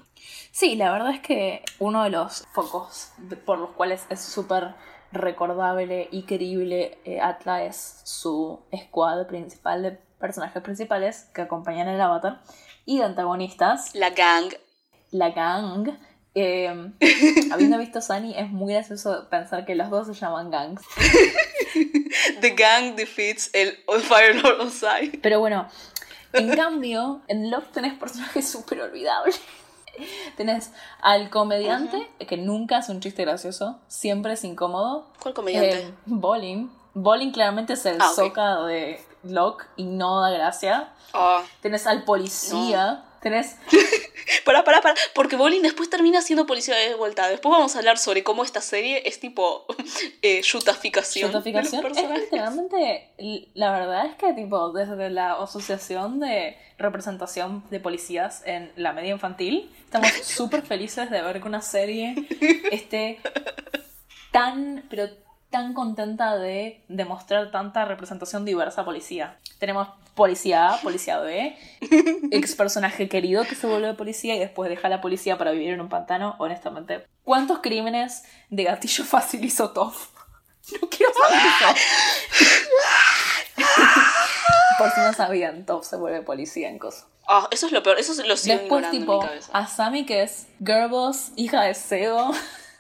Sí, 0.52 0.76
la 0.76 0.92
verdad 0.92 1.12
es 1.12 1.20
que 1.22 1.64
uno 1.80 2.04
de 2.04 2.10
los 2.10 2.46
focos 2.54 3.12
por 3.46 3.60
los 3.60 3.72
cuales 3.72 4.06
es 4.10 4.22
súper 4.22 4.74
recordable 5.12 6.10
y 6.12 6.24
querible 6.24 7.00
eh, 7.06 7.22
Atla 7.22 7.64
es 7.64 8.02
su 8.04 8.60
squad 8.76 9.28
principal 9.28 9.84
de 9.84 9.92
personajes 10.20 10.62
principales 10.64 11.30
que 11.34 11.42
acompañan 11.42 11.88
el 11.88 12.02
avatar 12.02 12.42
y 12.86 12.98
de 12.98 13.06
antagonistas, 13.06 13.94
La 13.96 14.10
gang. 14.10 14.54
la 15.12 15.30
gang. 15.30 15.90
Eh, 16.34 16.92
habiendo 17.52 17.78
visto 17.78 18.02
Sunny, 18.02 18.36
es 18.38 18.50
muy 18.50 18.74
gracioso 18.74 19.28
pensar 19.30 19.66
que 19.66 19.76
los 19.76 19.90
dos 19.90 20.08
se 20.08 20.14
llaman 20.14 20.50
gangs. 20.52 20.82
The 22.42 22.52
gang 22.52 22.96
defeats 22.96 23.50
el 23.54 23.78
Fire 24.02 24.36
Lord 24.36 24.62
Ozai. 24.62 25.10
Pero 25.22 25.40
bueno, 25.40 25.68
en 26.38 26.56
cambio, 26.56 27.22
en 27.28 27.50
Love 27.52 27.72
tenés 27.72 27.94
personajes 27.98 28.48
súper 28.52 28.82
olvidables. 28.82 29.40
Tenés 30.36 30.72
al 31.02 31.30
comediante, 31.32 32.08
que 32.28 32.38
nunca 32.38 32.78
hace 32.78 32.92
un 32.92 33.00
chiste 33.00 33.24
gracioso, 33.24 33.80
siempre 33.88 34.34
es 34.34 34.44
incómodo. 34.44 35.08
¿Cuál 35.20 35.34
comediante? 35.34 35.80
Eh, 35.80 35.94
Bowling. 36.06 36.70
Bowling 36.94 37.32
claramente 37.32 37.74
es 37.74 37.86
el 37.86 37.98
Ah, 38.00 38.12
soca 38.16 38.62
de 38.64 39.04
Locke 39.24 39.66
y 39.76 39.86
no 39.86 40.22
da 40.22 40.30
gracia. 40.30 40.90
Ah. 41.14 41.42
Tenés 41.62 41.88
al 41.88 42.04
policía. 42.04 43.04
Tenés. 43.22 43.58
Pará, 44.46 44.64
pará, 44.64 44.82
pará. 44.82 44.96
Porque 45.14 45.36
Bolin 45.36 45.62
después 45.62 45.90
termina 45.90 46.22
siendo 46.22 46.46
policía 46.46 46.76
de 46.76 46.96
vuelta. 46.96 47.28
Después 47.30 47.52
vamos 47.52 47.76
a 47.76 47.80
hablar 47.80 47.98
sobre 47.98 48.24
cómo 48.24 48.44
esta 48.44 48.62
serie 48.62 49.04
es 49.06 49.20
tipo 49.20 49.66
eh, 50.22 50.42
yutaficación. 50.42 51.30
de 51.30 51.34
los 51.34 51.46
Notificación. 51.46 51.86
Es 51.86 51.94
personajes. 51.94 52.24
literalmente. 52.24 53.12
La 53.54 53.72
verdad 53.72 54.06
es 54.06 54.16
que, 54.16 54.34
tipo, 54.34 54.72
desde 54.72 55.10
la 55.10 55.34
Asociación 55.34 56.20
de 56.20 56.58
Representación 56.78 57.64
de 57.70 57.80
Policías 57.80 58.44
en 58.46 58.72
la 58.76 58.94
media 58.94 59.12
infantil, 59.12 59.72
estamos 59.86 60.10
súper 60.24 60.62
felices 60.62 61.10
de 61.10 61.22
ver 61.22 61.42
que 61.42 61.48
una 61.48 61.62
serie 61.62 62.16
esté 62.72 63.20
tan, 64.32 64.86
pero 64.90 65.10
tan 65.58 65.74
contenta 65.74 66.38
de 66.38 66.84
demostrar 66.88 67.50
tanta 67.50 67.84
representación 67.84 68.46
diversa 68.46 68.82
a 68.82 68.86
policía. 68.86 69.40
Tenemos 69.58 69.88
policía 70.14 70.70
A, 70.70 70.78
policía 70.82 71.18
B, 71.18 71.58
ex 72.32 72.54
personaje 72.54 73.10
querido 73.10 73.44
que 73.44 73.56
se 73.56 73.66
vuelve 73.66 73.96
policía 73.96 74.36
y 74.36 74.40
después 74.40 74.70
deja 74.70 74.88
la 74.88 75.02
policía 75.02 75.40
para 75.40 75.50
vivir 75.50 75.70
en 75.70 75.82
un 75.82 75.90
pantano, 75.90 76.36
honestamente. 76.38 77.08
¿Cuántos 77.24 77.58
crímenes 77.58 78.24
de 78.52 78.66
gatillo 78.66 79.04
fácil 79.04 79.44
hizo 79.44 79.72
Toff? 79.72 80.10
No 80.80 80.88
quiero 80.90 81.12
saber 81.14 81.40
eso. 81.48 81.66
Por 84.78 84.92
si 84.92 85.00
no 85.00 85.14
sabían, 85.14 85.66
Toff 85.66 85.88
se 85.88 85.96
vuelve 85.96 86.22
policía 86.22 86.70
en 86.70 86.78
cosa. 86.78 87.08
Ah, 87.28 87.48
eso 87.50 87.66
es 87.66 87.72
lo 87.72 87.82
peor. 87.82 87.98
Eso 87.98 88.12
es 88.12 88.28
lo 88.28 88.38
sigo 88.38 88.60
Después, 88.60 88.92
tipo, 88.92 89.14
en 89.14 89.20
mi 89.20 89.26
cabeza. 89.26 89.52
Asami, 89.54 90.06
que 90.06 90.22
es 90.22 90.46
Girlboss, 90.64 91.32
hija 91.36 91.64
de 91.64 91.74
Seo. 91.74 92.32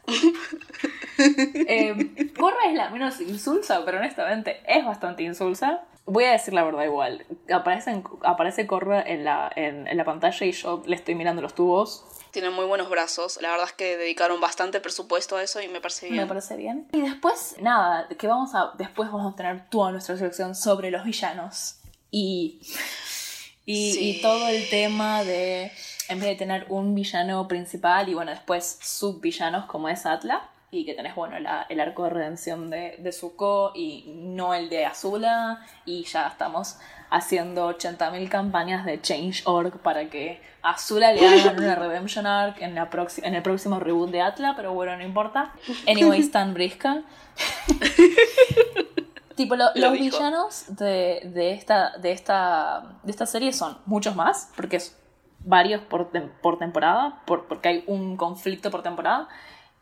eh, 1.17 1.96
es 1.98 2.74
la 2.74 2.89
menos 2.89 3.20
insulsa, 3.22 3.84
pero 3.86 3.98
honestamente 3.98 4.62
es 4.67 4.86
bastante 4.86 5.24
insulsa. 5.24 5.84
Voy 6.06 6.24
a 6.24 6.32
decir 6.32 6.54
la 6.54 6.63
verdad 6.63 6.86
igual. 6.86 7.26
Aparece, 7.54 8.02
aparece 8.24 8.65
Korra 8.65 9.02
en 9.02 9.26
la, 9.26 9.52
en, 9.56 9.88
en 9.88 9.98
la 9.98 10.06
pantalla 10.06 10.46
y 10.46 10.54
yo 10.54 10.82
le 10.86 10.96
estoy 10.96 11.15
mirando 11.15 11.41
los 11.41 11.54
tubos. 11.54 12.06
Tiene 12.32 12.50
muy 12.50 12.65
buenos 12.65 12.89
brazos. 12.89 13.39
La 13.41 13.52
verdad 13.52 13.67
es 13.67 13.74
que 13.74 13.98
dedicaron 13.98 14.39
bastante 14.39 14.80
presupuesto 14.80 15.36
a 15.36 15.43
eso 15.43 15.62
y 15.62 15.67
me 15.67 15.82
parece 15.82 16.08
bien. 16.08 16.22
Me 16.22 16.28
parece 16.28 16.56
bien. 16.56 16.88
Y 16.93 17.02
después, 17.02 17.56
nada, 17.60 18.08
que 18.08 18.28
vamos 18.28 18.56
a. 18.56 18.72
Después 18.78 19.12
vamos 19.12 19.34
a 19.34 19.36
tener 19.36 19.70
toda 19.70 19.91
nuestra 19.91 20.15
sección 20.17 20.56
sobre 20.56 20.91
los 20.91 21.04
villanos. 21.04 21.80
Y. 22.12 22.62
Y, 23.65 23.91
Sí. 23.91 24.10
y 24.12 24.22
todo 24.22 24.48
el 24.48 24.70
tema 24.70 25.26
de. 25.26 25.72
En 26.10 26.20
vez 26.20 26.30
de 26.30 26.36
tener 26.36 26.65
un 26.70 26.96
villano 26.96 27.48
principal 27.48 28.08
y 28.10 28.13
bueno, 28.13 28.32
después 28.32 28.80
subvillanos 28.82 29.65
como 29.65 29.89
es 29.89 30.06
Atla. 30.06 30.50
Y 30.70 30.86
que 30.86 30.93
tenés, 30.93 31.15
bueno, 31.15 31.39
la- 31.39 31.65
el 31.70 31.80
arco 31.80 32.04
de 32.04 32.10
redención 32.10 32.70
de, 32.70 32.98
de 33.00 33.12
Zuko 33.13 33.72
y 33.74 34.04
no 34.17 34.54
el 34.54 34.67
de 34.70 34.86
Azula. 34.86 35.65
Y 35.86 36.04
ya 36.04 36.28
estamos 36.28 36.78
haciendo 37.10 37.70
80.000 37.70 38.28
campañas 38.28 38.86
de 38.86 39.02
Change.org 39.02 39.80
para 39.80 40.10
que 40.10 40.41
Azula 40.62 41.13
le 41.13 41.26
hagan 41.26 41.58
una 41.58 41.74
Redemption 41.84 42.28
Arc 42.28 42.62
en, 42.62 42.76
la 42.76 42.89
en 43.24 43.34
el 43.36 43.41
próximo 43.43 43.80
reboot 43.80 44.12
de 44.12 44.22
Atla, 44.22 44.54
pero 44.58 44.74
bueno, 44.74 44.98
no 44.98 45.04
importa. 45.04 45.54
Anyway, 45.88 46.20
Stan 46.20 46.54
Briska. 46.54 47.02
tipo, 49.36 49.56
lo- 49.56 49.65
Lo 49.76 49.89
los 49.89 49.93
dijo. 49.93 50.17
villanos 50.17 50.65
de, 50.76 51.22
de, 51.34 51.54
esta, 51.54 51.98
de, 51.98 52.12
esta, 52.12 52.98
de 53.04 53.12
esta 53.12 53.26
serie 53.26 53.54
son 53.54 53.78
muchos 53.86 54.15
más, 54.15 54.52
porque 54.56 54.78
es 54.78 54.96
varios 55.39 55.82
por, 55.82 56.12
tem- 56.12 56.32
por 56.41 56.58
temporada, 56.60 57.21
por, 57.26 57.47
porque 57.47 57.69
hay 57.69 57.84
un 57.88 58.17
conflicto 58.17 58.71
por 58.71 58.84
temporada. 58.84 59.28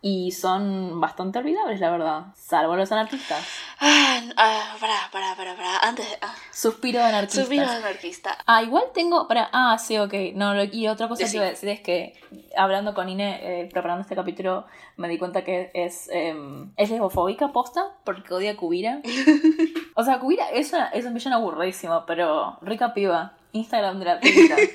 Y 0.02 0.34
son 0.34 1.02
bastante 1.02 1.39
olvidables, 1.39 1.80
la 1.80 1.89
verdad. 1.89 2.26
Salvo 2.36 2.76
los 2.76 2.91
anarquistas. 2.91 3.44
Ah, 3.80 4.20
ah, 4.38 4.76
pará, 4.80 4.94
pará, 5.12 5.34
pará, 5.36 5.56
pará. 5.56 5.80
Antes 5.82 6.08
de... 6.08 6.15
Ah, 6.22 6.36
Suspiro 6.52 7.00
de 7.00 7.06
anarquistas. 7.06 7.39
Suspiro 7.46 7.68
anarquista. 7.68 8.38
Ah, 8.46 8.62
igual 8.62 8.84
tengo. 8.94 9.28
Para, 9.28 9.50
ah, 9.52 9.76
sí, 9.80 9.98
ok. 9.98 10.13
No, 10.36 10.54
lo- 10.54 10.65
y 10.65 10.88
otra 10.88 11.08
cosa 11.08 11.20
que 11.20 11.24
Decí. 11.26 11.38
iba 11.38 11.46
a 11.48 11.50
decir 11.50 11.70
es 11.70 11.80
que 11.80 12.13
hablando 12.56 12.94
con 12.94 13.10
Ine, 13.10 13.39
eh, 13.63 13.70
preparando 13.72 14.02
este 14.04 14.15
capítulo, 14.15 14.68
me 14.98 15.08
di 15.10 15.18
cuenta 15.18 15.44
que 15.44 15.72
es, 15.74 16.08
eh, 16.13 16.36
es 16.78 16.91
lesbofóbica 16.91 17.52
posta 17.52 17.88
porque 18.04 18.32
odia 18.32 18.52
a 18.52 18.58
Kubira. 18.58 19.02
o 19.96 20.04
sea, 20.04 20.20
Kubira 20.20 20.50
es, 20.52 20.72
una, 20.72 20.89
es 20.89 21.04
un 21.06 21.15
villano 21.15 21.38
aburridísimo, 21.38 22.04
pero 22.06 22.60
rica 22.62 22.94
piba. 22.94 23.34
Instagram 23.56 24.00
de 24.00 24.06
la 24.06 24.20
Kubira. 24.20 24.58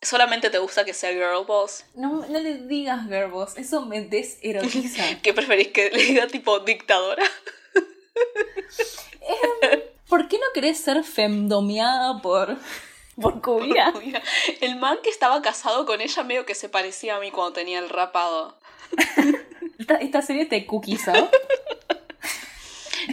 Solamente 0.00 0.48
te 0.50 0.58
gusta 0.58 0.84
que 0.84 0.94
sea 0.94 1.12
girl 1.12 1.44
boss. 1.46 1.84
No, 1.94 2.24
no 2.26 2.40
le 2.40 2.54
digas 2.54 3.06
girlboss, 3.08 3.58
eso 3.58 3.84
me 3.84 4.00
deserotiza. 4.02 5.02
¿Qué 5.22 5.34
preferís 5.34 5.68
que 5.68 5.90
le 5.90 6.02
diga 6.02 6.26
tipo 6.28 6.60
dictadora? 6.60 7.24
¿Por 10.08 10.28
qué 10.28 10.38
no 10.38 10.46
querés 10.54 10.78
ser 10.78 11.04
femdomeada 11.04 12.22
por, 12.22 12.56
por 13.20 13.42
Kubira? 13.42 13.92
El 14.60 14.76
man 14.76 14.98
que 15.02 15.10
estaba 15.10 15.42
casado 15.42 15.84
con 15.84 16.00
ella 16.00 16.22
medio 16.22 16.46
que 16.46 16.54
se 16.54 16.70
parecía 16.70 17.16
a 17.16 17.20
mí 17.20 17.30
cuando 17.30 17.52
tenía 17.52 17.78
el 17.78 17.90
rapado. 17.90 18.58
Esta, 19.78 19.96
esta 19.96 20.22
serie 20.22 20.46
te 20.46 20.64
cookizó. 20.64 21.12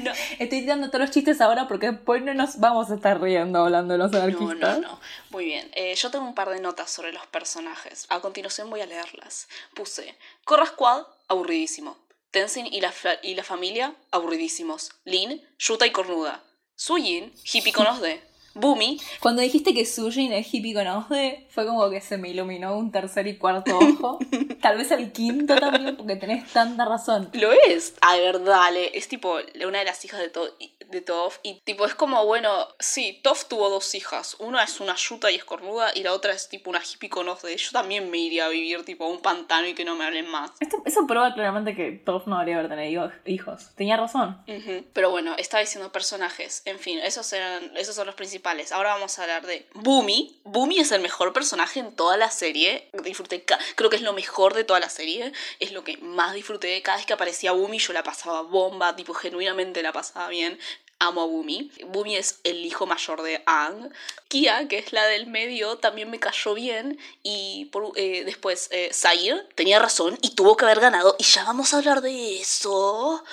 No, 0.04 0.12
Estoy 0.40 0.62
tirando 0.62 0.88
todos 0.90 1.02
los 1.02 1.12
chistes 1.12 1.42
ahora 1.42 1.68
porque 1.68 1.92
después 1.92 2.22
no 2.22 2.34
nos 2.34 2.60
vamos 2.60 2.92
a 2.92 2.96
estar 2.96 3.22
riendo 3.22 3.60
hablando 3.60 3.94
de 3.94 3.98
los 3.98 4.12
no, 4.12 4.18
anarquistas. 4.20 4.80
no, 4.80 4.88
no. 4.90 5.00
Muy 5.30 5.46
bien. 5.46 5.72
Eh, 5.76 5.96
yo 5.96 6.12
tengo 6.12 6.26
un 6.26 6.36
par 6.36 6.50
de 6.50 6.60
notas 6.60 6.92
sobre 6.92 7.14
los 7.14 7.26
personajes. 7.28 8.06
A 8.10 8.20
continuación 8.20 8.70
voy 8.70 8.82
a 8.82 8.86
leerlas. 8.86 9.48
Puse 9.74 10.16
Korra 10.44 10.66
Squad, 10.66 11.04
aburridísimo. 11.28 11.98
Tenzin 12.32 12.68
y 12.68 12.82
la, 12.82 12.94
y 13.24 13.36
la 13.36 13.44
familia, 13.44 13.96
aburridísimos. 14.12 14.92
Lin, 15.06 15.42
Yuta 15.58 15.86
y 15.86 15.92
cornuda. 15.92 16.44
Suyin, 16.76 17.34
hippie 17.44 17.72
con 17.72 17.88
os 17.88 18.02
de. 18.02 18.22
Bumi, 18.56 19.00
Cuando 19.20 19.42
dijiste 19.42 19.74
que 19.74 19.86
Sujin 19.86 20.32
es 20.34 20.52
hippie 20.54 20.74
con 20.74 20.88
Osde, 20.88 21.46
fue 21.50 21.66
como 21.68 21.90
que 21.90 22.00
se 22.02 22.18
me 22.18 22.30
iluminó 22.30 22.78
un 22.78 22.90
tercer 22.92 23.28
y 23.28 23.38
cuarto 23.38 23.78
ojo. 23.78 24.18
Tal 24.62 24.78
vez 24.78 24.90
el 24.92 25.12
quinto 25.12 25.56
también, 25.56 25.96
porque 25.98 26.16
tenés 26.16 26.50
tanta 26.52 26.86
razón. 26.86 27.30
Lo 27.34 27.52
es. 27.52 27.94
A 28.02 28.16
ver, 28.16 28.44
dale. 28.44 28.98
Es 28.98 29.08
tipo 29.10 29.36
una 29.68 29.80
de 29.80 29.86
las 29.86 30.04
hijas 30.06 30.22
de, 30.22 30.30
To- 30.30 30.56
de 30.90 31.02
Toph. 31.02 31.38
Y 31.44 31.62
tipo, 31.64 31.86
es 31.86 31.96
como, 31.96 32.26
bueno, 32.26 32.68
sí, 32.80 33.20
Toph 33.24 33.46
tuvo 33.46 33.70
dos 33.70 33.94
hijas. 33.96 34.36
Una 34.40 34.64
es 34.64 34.80
una 34.80 34.96
yuta 34.96 35.32
y 35.32 35.36
escornuda. 35.36 35.92
Y 35.94 36.04
la 36.04 36.14
otra 36.14 36.34
es 36.34 36.50
tipo 36.50 36.70
una 36.70 36.82
hippie 36.82 37.10
con 37.10 37.26
de. 37.26 37.58
Yo 37.58 37.72
también 37.72 38.10
me 38.12 38.18
iría 38.18 38.46
a 38.46 38.50
vivir 38.50 38.86
tipo 38.86 39.06
a 39.06 39.10
un 39.10 39.20
pantano 39.20 39.68
y 39.68 39.74
que 39.74 39.84
no 39.84 39.96
me 39.96 40.06
hablen 40.06 40.28
más. 40.28 40.52
Esto, 40.60 40.78
eso 40.86 41.06
prueba 41.08 41.34
claramente 41.34 41.76
que 41.76 41.92
Toph 41.92 42.28
no 42.28 42.36
debería 42.36 42.60
haber 42.60 42.70
tenido 42.70 43.12
hijos. 43.26 43.70
Tenía 43.76 43.98
razón. 43.98 44.44
Pero 44.94 45.10
bueno, 45.10 45.36
estaba 45.38 45.62
diciendo 45.62 45.92
personajes. 45.92 46.62
En 46.66 46.80
fin, 46.80 47.00
esos 47.00 47.32
eran, 47.34 47.76
esos 47.78 47.96
son 47.96 48.06
los 48.06 48.16
principales. 48.16 48.72
Ahora 48.72 48.94
vamos 48.94 49.18
a 49.18 49.24
hablar 49.24 49.46
de 49.46 49.68
Bumi. 49.74 50.40
Bumi 50.44 50.80
es 50.80 50.92
el 50.92 51.02
mejor 51.02 51.34
personaje 51.34 51.80
en 51.80 51.96
toda 51.96 52.18
la 52.18 52.30
serie. 52.30 52.90
Disfruté, 53.04 53.44
creo 53.76 53.90
que 53.90 53.96
es 53.96 54.02
lo 54.02 54.14
mejor 54.14 54.54
de 54.54 54.64
toda 54.64 54.80
la 54.80 54.90
serie. 54.90 55.32
Es 55.60 55.72
lo 55.72 55.84
que 55.84 55.98
más 55.98 56.34
disfruté. 56.34 56.82
Cada 56.82 56.98
vez 56.98 57.06
que 57.06 57.14
aparecía 57.14 57.52
Bumi, 57.52 57.80
yo 57.80 57.94
la 57.94 58.04
pasaba 58.04 58.42
bomba, 58.42 58.96
tipo, 58.96 59.14
genuinamente 59.14 59.82
la 59.82 59.92
pasaba 59.92 60.30
bien. 60.30 60.60
Amo 61.06 61.22
a 61.22 61.26
Bumi. 61.26 61.72
Bumi 61.88 62.16
es 62.16 62.40
el 62.44 62.66
hijo 62.66 62.86
mayor 62.86 63.22
de 63.22 63.44
Aang. 63.46 63.92
Kia, 64.28 64.68
que 64.68 64.80
es 64.80 64.92
la 64.92 65.06
del 65.06 65.28
medio, 65.28 65.78
también 65.78 66.10
me 66.10 66.20
cayó 66.20 66.54
bien. 66.54 67.00
Y 67.24 67.72
eh, 67.96 68.24
después, 68.26 68.70
eh, 68.72 68.92
tenía 69.56 69.80
razón 69.80 70.18
y 70.22 70.32
tuvo 70.32 70.58
que 70.58 70.66
haber 70.66 70.80
ganado. 70.80 71.16
Y 71.20 71.24
ya 71.24 71.44
vamos 71.44 71.74
a 71.74 71.78
hablar 71.78 72.02
de 72.02 72.40
eso. 72.40 73.24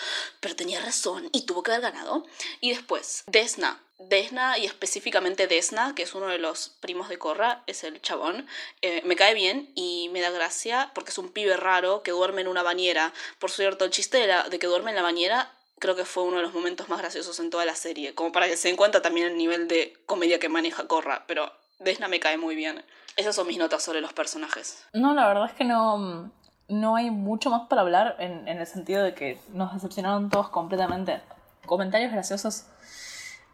Pero 0.40 0.56
tenía 0.56 0.80
razón 0.80 1.28
y 1.32 1.42
tuvo 1.42 1.62
que 1.62 1.72
haber 1.72 1.92
ganado. 1.92 2.26
Y 2.60 2.70
después, 2.70 3.24
Desna. 3.26 3.80
Desna 4.08 4.58
y 4.58 4.66
específicamente 4.66 5.46
Desna, 5.46 5.94
que 5.94 6.02
es 6.02 6.14
uno 6.14 6.26
de 6.26 6.38
los 6.38 6.70
primos 6.80 7.08
de 7.08 7.18
Korra, 7.18 7.62
es 7.66 7.84
el 7.84 8.00
chabón, 8.02 8.48
eh, 8.80 9.00
me 9.04 9.14
cae 9.14 9.32
bien 9.32 9.70
y 9.74 10.08
me 10.12 10.20
da 10.20 10.30
gracia 10.30 10.90
porque 10.92 11.10
es 11.10 11.18
un 11.18 11.28
pibe 11.28 11.56
raro 11.56 12.02
que 12.02 12.10
duerme 12.10 12.40
en 12.40 12.48
una 12.48 12.62
bañera. 12.62 13.12
Por 13.38 13.50
cierto, 13.50 13.84
el 13.84 13.92
chiste 13.92 14.26
de 14.26 14.58
que 14.58 14.66
duerme 14.66 14.90
en 14.90 14.96
la 14.96 15.02
bañera 15.02 15.52
creo 15.82 15.96
que 15.96 16.04
fue 16.04 16.22
uno 16.22 16.36
de 16.36 16.44
los 16.44 16.54
momentos 16.54 16.88
más 16.88 17.00
graciosos 17.00 17.40
en 17.40 17.50
toda 17.50 17.64
la 17.64 17.74
serie. 17.74 18.14
Como 18.14 18.30
para 18.30 18.46
que 18.46 18.56
se 18.56 18.68
den 18.68 18.76
cuenta 18.76 19.02
también 19.02 19.26
el 19.26 19.36
nivel 19.36 19.66
de 19.66 19.94
comedia 20.06 20.38
que 20.38 20.48
maneja 20.48 20.86
Korra. 20.86 21.24
Pero 21.26 21.50
Desna 21.80 22.06
me 22.06 22.20
cae 22.20 22.38
muy 22.38 22.54
bien. 22.54 22.84
Esas 23.16 23.34
son 23.34 23.48
mis 23.48 23.58
notas 23.58 23.82
sobre 23.82 24.00
los 24.00 24.12
personajes. 24.12 24.86
No, 24.92 25.12
la 25.12 25.26
verdad 25.26 25.46
es 25.46 25.54
que 25.54 25.64
no, 25.64 26.30
no 26.68 26.94
hay 26.94 27.10
mucho 27.10 27.50
más 27.50 27.66
para 27.68 27.82
hablar 27.82 28.14
en, 28.20 28.46
en 28.46 28.60
el 28.60 28.66
sentido 28.68 29.02
de 29.02 29.12
que 29.12 29.40
nos 29.48 29.74
decepcionaron 29.74 30.30
todos 30.30 30.50
completamente. 30.50 31.20
Comentarios 31.66 32.12
graciosos, 32.12 32.66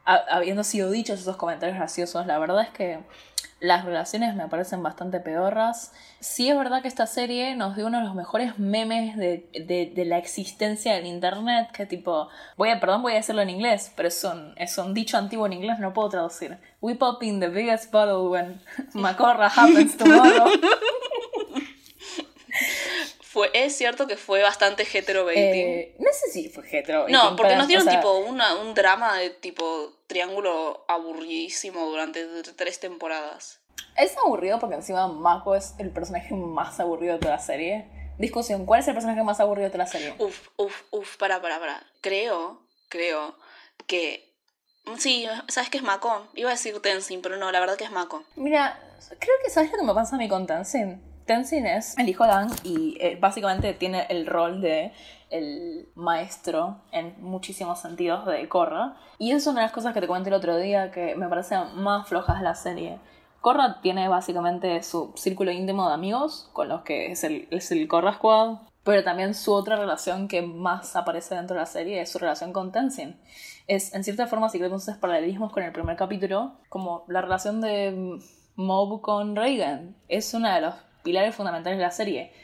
habiendo 0.05 0.65
sido 0.65 0.91
dichos 0.91 1.21
esos 1.21 1.37
comentarios 1.37 1.79
graciosos, 1.79 2.27
la 2.27 2.39
verdad 2.39 2.61
es 2.61 2.71
que 2.71 2.99
las 3.61 3.85
relaciones 3.85 4.35
me 4.35 4.49
parecen 4.49 4.83
bastante 4.83 5.21
peorras. 5.21 5.93
Sí 6.21 6.49
es 6.49 6.57
verdad 6.57 6.83
que 6.83 6.89
esta 6.89 7.07
serie 7.07 7.57
nos 7.57 7.77
dio 7.77 7.87
uno 7.87 7.99
de 7.99 8.05
los 8.05 8.15
mejores 8.15 8.59
memes 8.59 9.17
de, 9.17 9.49
de, 9.53 9.93
de, 9.95 10.05
la 10.05 10.19
existencia 10.19 10.95
del 10.95 11.07
internet, 11.07 11.71
que 11.73 11.87
tipo, 11.87 12.29
voy 12.57 12.71
a, 12.71 12.81
perdón, 12.81 13.03
voy 13.03 13.13
a 13.13 13.17
decirlo 13.17 13.43
en 13.43 13.51
inglés, 13.51 13.93
pero 13.97 14.09
es 14.09 14.23
un, 14.25 14.55
es 14.57 14.79
un 14.79 14.95
dicho 14.95 15.19
antiguo 15.19 15.47
en 15.47 15.55
inglés, 15.55 15.79
no 15.81 15.93
puedo 15.93 16.09
traducir. 16.09 16.59
We 16.81 16.95
pop 16.95 17.23
in 17.23 17.41
the 17.41 17.49
biggest 17.49 17.91
bottle 17.91 18.29
when 18.31 18.61
Macorra 18.95 19.49
happens 19.49 19.97
tomorrow. 19.97 20.49
Fue, 23.39 23.53
es 23.55 23.77
cierto 23.77 24.09
que 24.09 24.17
fue 24.17 24.43
bastante 24.43 24.83
hetero 24.83 25.31
eh, 25.31 25.95
no 26.01 26.11
sé 26.13 26.33
si 26.33 26.49
fue 26.49 26.65
hetero 26.69 27.07
No, 27.09 27.37
porque 27.37 27.55
nos 27.55 27.69
dieron 27.69 27.87
tipo 27.87 28.19
una, 28.19 28.57
un 28.57 28.75
drama 28.75 29.17
de 29.17 29.31
tipo 29.31 29.93
triángulo 30.09 30.85
aburridísimo 30.89 31.87
durante 31.87 32.27
tres 32.57 32.81
temporadas. 32.81 33.61
Es 33.97 34.17
aburrido 34.19 34.59
porque 34.59 34.75
encima 34.75 35.07
Mako 35.07 35.55
es 35.55 35.77
el 35.79 35.93
personaje 35.93 36.35
más 36.35 36.81
aburrido 36.81 37.13
de 37.13 37.21
toda 37.21 37.37
la 37.37 37.41
serie. 37.41 37.87
Discusión, 38.19 38.67
¿cuál 38.67 38.81
es 38.81 38.89
el 38.89 38.95
personaje 38.95 39.23
más 39.23 39.39
aburrido 39.39 39.67
de 39.67 39.71
toda 39.71 39.85
la 39.85 39.91
serie? 39.91 40.17
Uf, 40.19 40.49
uf, 40.57 40.83
uf, 40.91 41.17
para, 41.17 41.41
para, 41.41 41.61
para. 41.61 41.81
Creo, 42.01 42.61
creo 42.89 43.37
que... 43.87 44.35
Sí, 44.97 45.29
¿sabes 45.47 45.71
qué 45.71 45.77
es 45.77 45.85
Mako? 45.85 46.27
Iba 46.35 46.49
a 46.49 46.55
decir 46.55 46.83
Tenzin, 46.83 47.23
pero 47.23 47.37
no, 47.37 47.53
la 47.53 47.61
verdad 47.61 47.77
que 47.77 47.85
es 47.85 47.93
Mako. 47.93 48.25
Mira, 48.35 48.81
creo 49.21 49.37
que 49.45 49.51
¿sabes 49.51 49.71
lo 49.71 49.79
que 49.79 49.85
me 49.85 49.95
pasa 49.95 50.17
a 50.17 50.19
mí 50.19 50.29
con 50.29 50.45
Tenzin? 50.45 51.08
Tenzin 51.29 51.67
es 51.67 51.97
el 51.99 52.09
hijo 52.09 52.25
de 52.25 52.31
Ang 52.31 52.51
y 52.65 52.97
eh, 53.01 53.19
básicamente 53.21 53.75
tiene 53.75 54.07
el 54.09 54.27
rol 54.27 54.63
de 54.63 54.93
el 55.29 55.87
maestro 55.95 56.79
en 56.91 57.15
muchísimos 57.21 57.81
sentidos 57.81 58.25
de 58.25 58.49
Korra. 58.49 58.97
Y 59.19 59.33
es 59.33 59.47
una 59.47 59.61
de 59.61 59.67
las 59.67 59.73
cosas 59.73 59.93
que 59.93 60.01
te 60.01 60.07
comenté 60.07 60.31
el 60.31 60.35
otro 60.35 60.57
día 60.57 60.91
que 60.91 61.15
me 61.17 61.29
parecen 61.29 61.77
más 61.77 62.09
flojas 62.09 62.39
de 62.39 62.45
la 62.45 62.55
serie. 62.55 62.99
Korra 63.43 63.83
tiene 63.83 64.09
básicamente 64.09 64.83
su 64.83 65.13
círculo 65.17 65.53
íntimo 65.53 65.87
de 65.87 65.95
amigos, 65.95 66.49
con 66.55 66.71
los 66.71 66.81
que 66.81 67.13
es 67.13 67.23
el, 67.25 67.47
es 67.51 67.71
el 67.73 67.87
Korra 67.89 68.15
Squad, 68.15 68.61
pero 68.83 69.05
también 69.05 69.35
su 69.35 69.53
otra 69.53 69.77
relación 69.77 70.29
que 70.29 70.41
más 70.41 70.97
aparece 70.97 71.35
dentro 71.35 71.57
de 71.57 71.61
la 71.61 71.67
serie 71.67 72.01
es 72.01 72.11
su 72.11 72.19
relación 72.19 72.55
con 72.55 72.73
Tenzin. 72.73 73.21
Es, 73.67 73.93
en 73.93 74.03
cierta 74.03 74.27
forma, 74.29 74.49
si 74.49 74.57
queremos 74.57 74.89
paralelismos 74.99 75.53
con 75.53 75.63
el 75.63 75.73
primer 75.73 75.95
capítulo, 75.97 76.55
como 76.71 77.05
la 77.07 77.21
relación 77.21 77.61
de 77.61 78.19
Mob 78.57 79.03
con 79.03 79.37
Reagan. 79.37 79.95
Es 80.09 80.33
una 80.35 80.55
de 80.57 80.63
los 80.63 80.88
pilares 81.09 81.35
fundamentales 81.35 81.79
de 81.79 81.85
la 81.85 81.91
serie. 81.91 82.35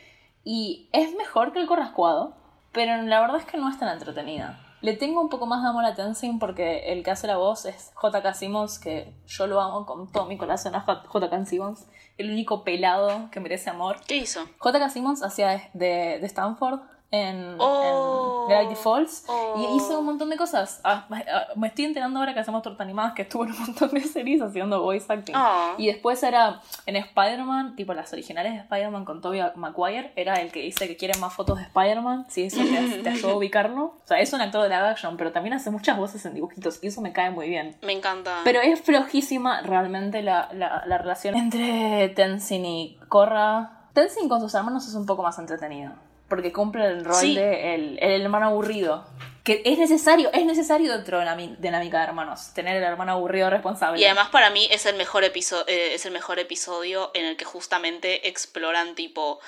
Y 0.43 0.89
es 0.93 1.15
mejor 1.17 1.53
que 1.53 1.61
el 1.61 1.67
Corrascuado, 1.67 2.35
pero 2.73 3.03
la 3.03 3.21
verdad 3.21 3.37
es 3.37 3.45
que 3.45 3.59
no 3.59 3.69
es 3.69 3.79
tan 3.79 3.91
entretenida. 3.91 4.59
Le 4.81 4.95
tengo 4.95 5.21
un 5.21 5.29
poco 5.29 5.45
más 5.45 5.63
de 5.63 5.69
amor 5.69 5.85
a 5.85 5.95
Tenzin 5.95 6.39
porque 6.39 6.91
el 6.93 7.05
que 7.05 7.11
hace 7.11 7.27
la 7.27 7.37
voz 7.37 7.67
es 7.67 7.93
J.K. 7.95 8.33
Simmons, 8.33 8.79
que 8.79 9.13
yo 9.27 9.47
lo 9.47 9.61
amo 9.61 9.85
con 9.85 10.11
todo 10.11 10.25
mi 10.25 10.39
corazón 10.39 10.75
a 10.75 10.81
J.K. 10.81 11.45
Simmons. 11.45 11.87
El 12.17 12.31
único 12.31 12.65
pelado 12.65 13.29
que 13.31 13.39
merece 13.39 13.69
amor. 13.69 13.97
¿Qué 14.07 14.17
hizo? 14.17 14.41
J.K. 14.59 14.89
Simmons 14.89 15.23
hacía 15.23 15.71
de, 15.75 16.19
de 16.21 16.27
Stanford 16.27 16.81
en, 17.15 17.57
oh, 17.59 18.47
Gravity 18.49 18.75
Falls 18.75 19.25
y 19.29 19.31
oh. 19.31 19.77
hizo 19.77 20.01
un 20.01 20.07
montón 20.07 20.31
de 20.31 20.37
cosas. 20.37 20.81
Ah, 20.83 21.07
ah, 21.11 21.47
me 21.55 21.69
estoy 21.69 21.85
enterando 21.85 22.19
ahora 22.19 22.35
que 22.35 22.41
hacemos 22.41 22.63
torta 22.63 22.83
animadas 22.83 23.15
que 23.15 23.23
estuvo 23.23 23.45
en 23.45 23.53
un 23.53 23.61
montón 23.61 23.91
de 23.91 24.01
series 24.01 24.43
haciendo 24.43 24.83
voice 24.83 25.11
acting. 25.13 25.35
Oh. 25.37 25.75
Y 25.79 25.87
después 25.87 26.23
era 26.23 26.61
en 26.87 26.97
Spider-Man, 26.97 27.77
tipo 27.77 27.95
las 27.95 28.13
originales 28.13 28.55
de 28.55 28.59
Spider-Man 28.61 29.05
con 29.05 29.21
Tobey 29.21 29.41
Maguire, 29.55 30.13
era 30.17 30.41
el 30.41 30.51
que 30.51 30.63
dice 30.63 30.89
que 30.89 30.97
quiere 30.97 31.19
más 31.21 31.33
fotos 31.33 31.59
de 31.59 31.65
Spider-Man. 31.65 32.27
Si 32.29 32.43
eso 32.45 32.63
te, 32.63 32.99
te 33.03 33.09
ayudó 33.09 33.35
a 33.35 33.37
ubicarlo. 33.37 33.85
O 33.85 34.03
sea, 34.07 34.19
es 34.21 34.33
un 34.33 34.41
actor 34.41 34.63
de 34.63 34.71
la 34.71 34.91
action, 34.91 35.17
pero 35.17 35.31
también 35.31 35.55
hace 35.55 35.71
muchas 35.71 35.97
voces 35.97 36.25
en 36.27 36.35
dibujitos 36.35 36.83
y 36.83 36.89
eso 36.89 37.01
me 37.01 37.13
cae 37.13 37.31
muy 37.31 37.49
bien. 37.49 37.77
Me 37.83 37.93
encanta. 37.93 38.41
Pero 38.43 38.61
es 38.61 38.81
flojísima 38.81 39.63
realmente 39.63 40.23
la, 40.23 40.49
la, 40.53 40.83
la 40.87 40.99
relación 40.99 41.37
entre 41.37 42.09
Tenzin 42.09 42.67
y 42.67 42.99
Korra. 43.09 43.89
Tenzin 43.93 44.29
con 44.29 44.41
sus 44.41 44.53
hermanos 44.55 44.89
es 44.89 44.95
un 44.95 45.07
poco 45.07 45.23
más 45.23 45.39
entretenido 45.39 45.93
porque 46.29 46.53
cumple 46.53 46.87
el 46.87 47.05
rol 47.05 47.35
de 47.35 47.75
el, 47.75 47.99
el, 48.01 48.23
hermano 48.23 48.47
aburrido. 48.47 49.07
Que 49.43 49.61
es 49.67 49.79
necesario, 49.79 50.33
es 50.33 50.47
necesario 50.47 50.91
dentro 50.91 51.19
de 51.19 51.27
la 51.27 51.37
dinámica 51.37 51.99
de 51.99 52.05
hermanos, 52.05 52.55
tener 52.55 52.79
el 52.79 52.83
hermano 52.83 53.13
aburrido 53.13 53.51
responsable. 53.51 54.01
Y 54.01 54.05
además 54.07 54.31
para 54.31 54.49
mí 54.49 54.67
es 54.71 54.87
el 54.87 54.97
mejor 54.97 55.23
episodio, 55.23 55.67
eh, 55.69 55.95
es 55.95 56.07
el 56.07 56.13
mejor 56.13 56.39
episodio 56.39 57.11
en 57.13 57.27
el 57.27 57.37
que 57.37 57.45
justamente 57.45 58.27
exploran 58.27 58.95
tipo 58.95 59.41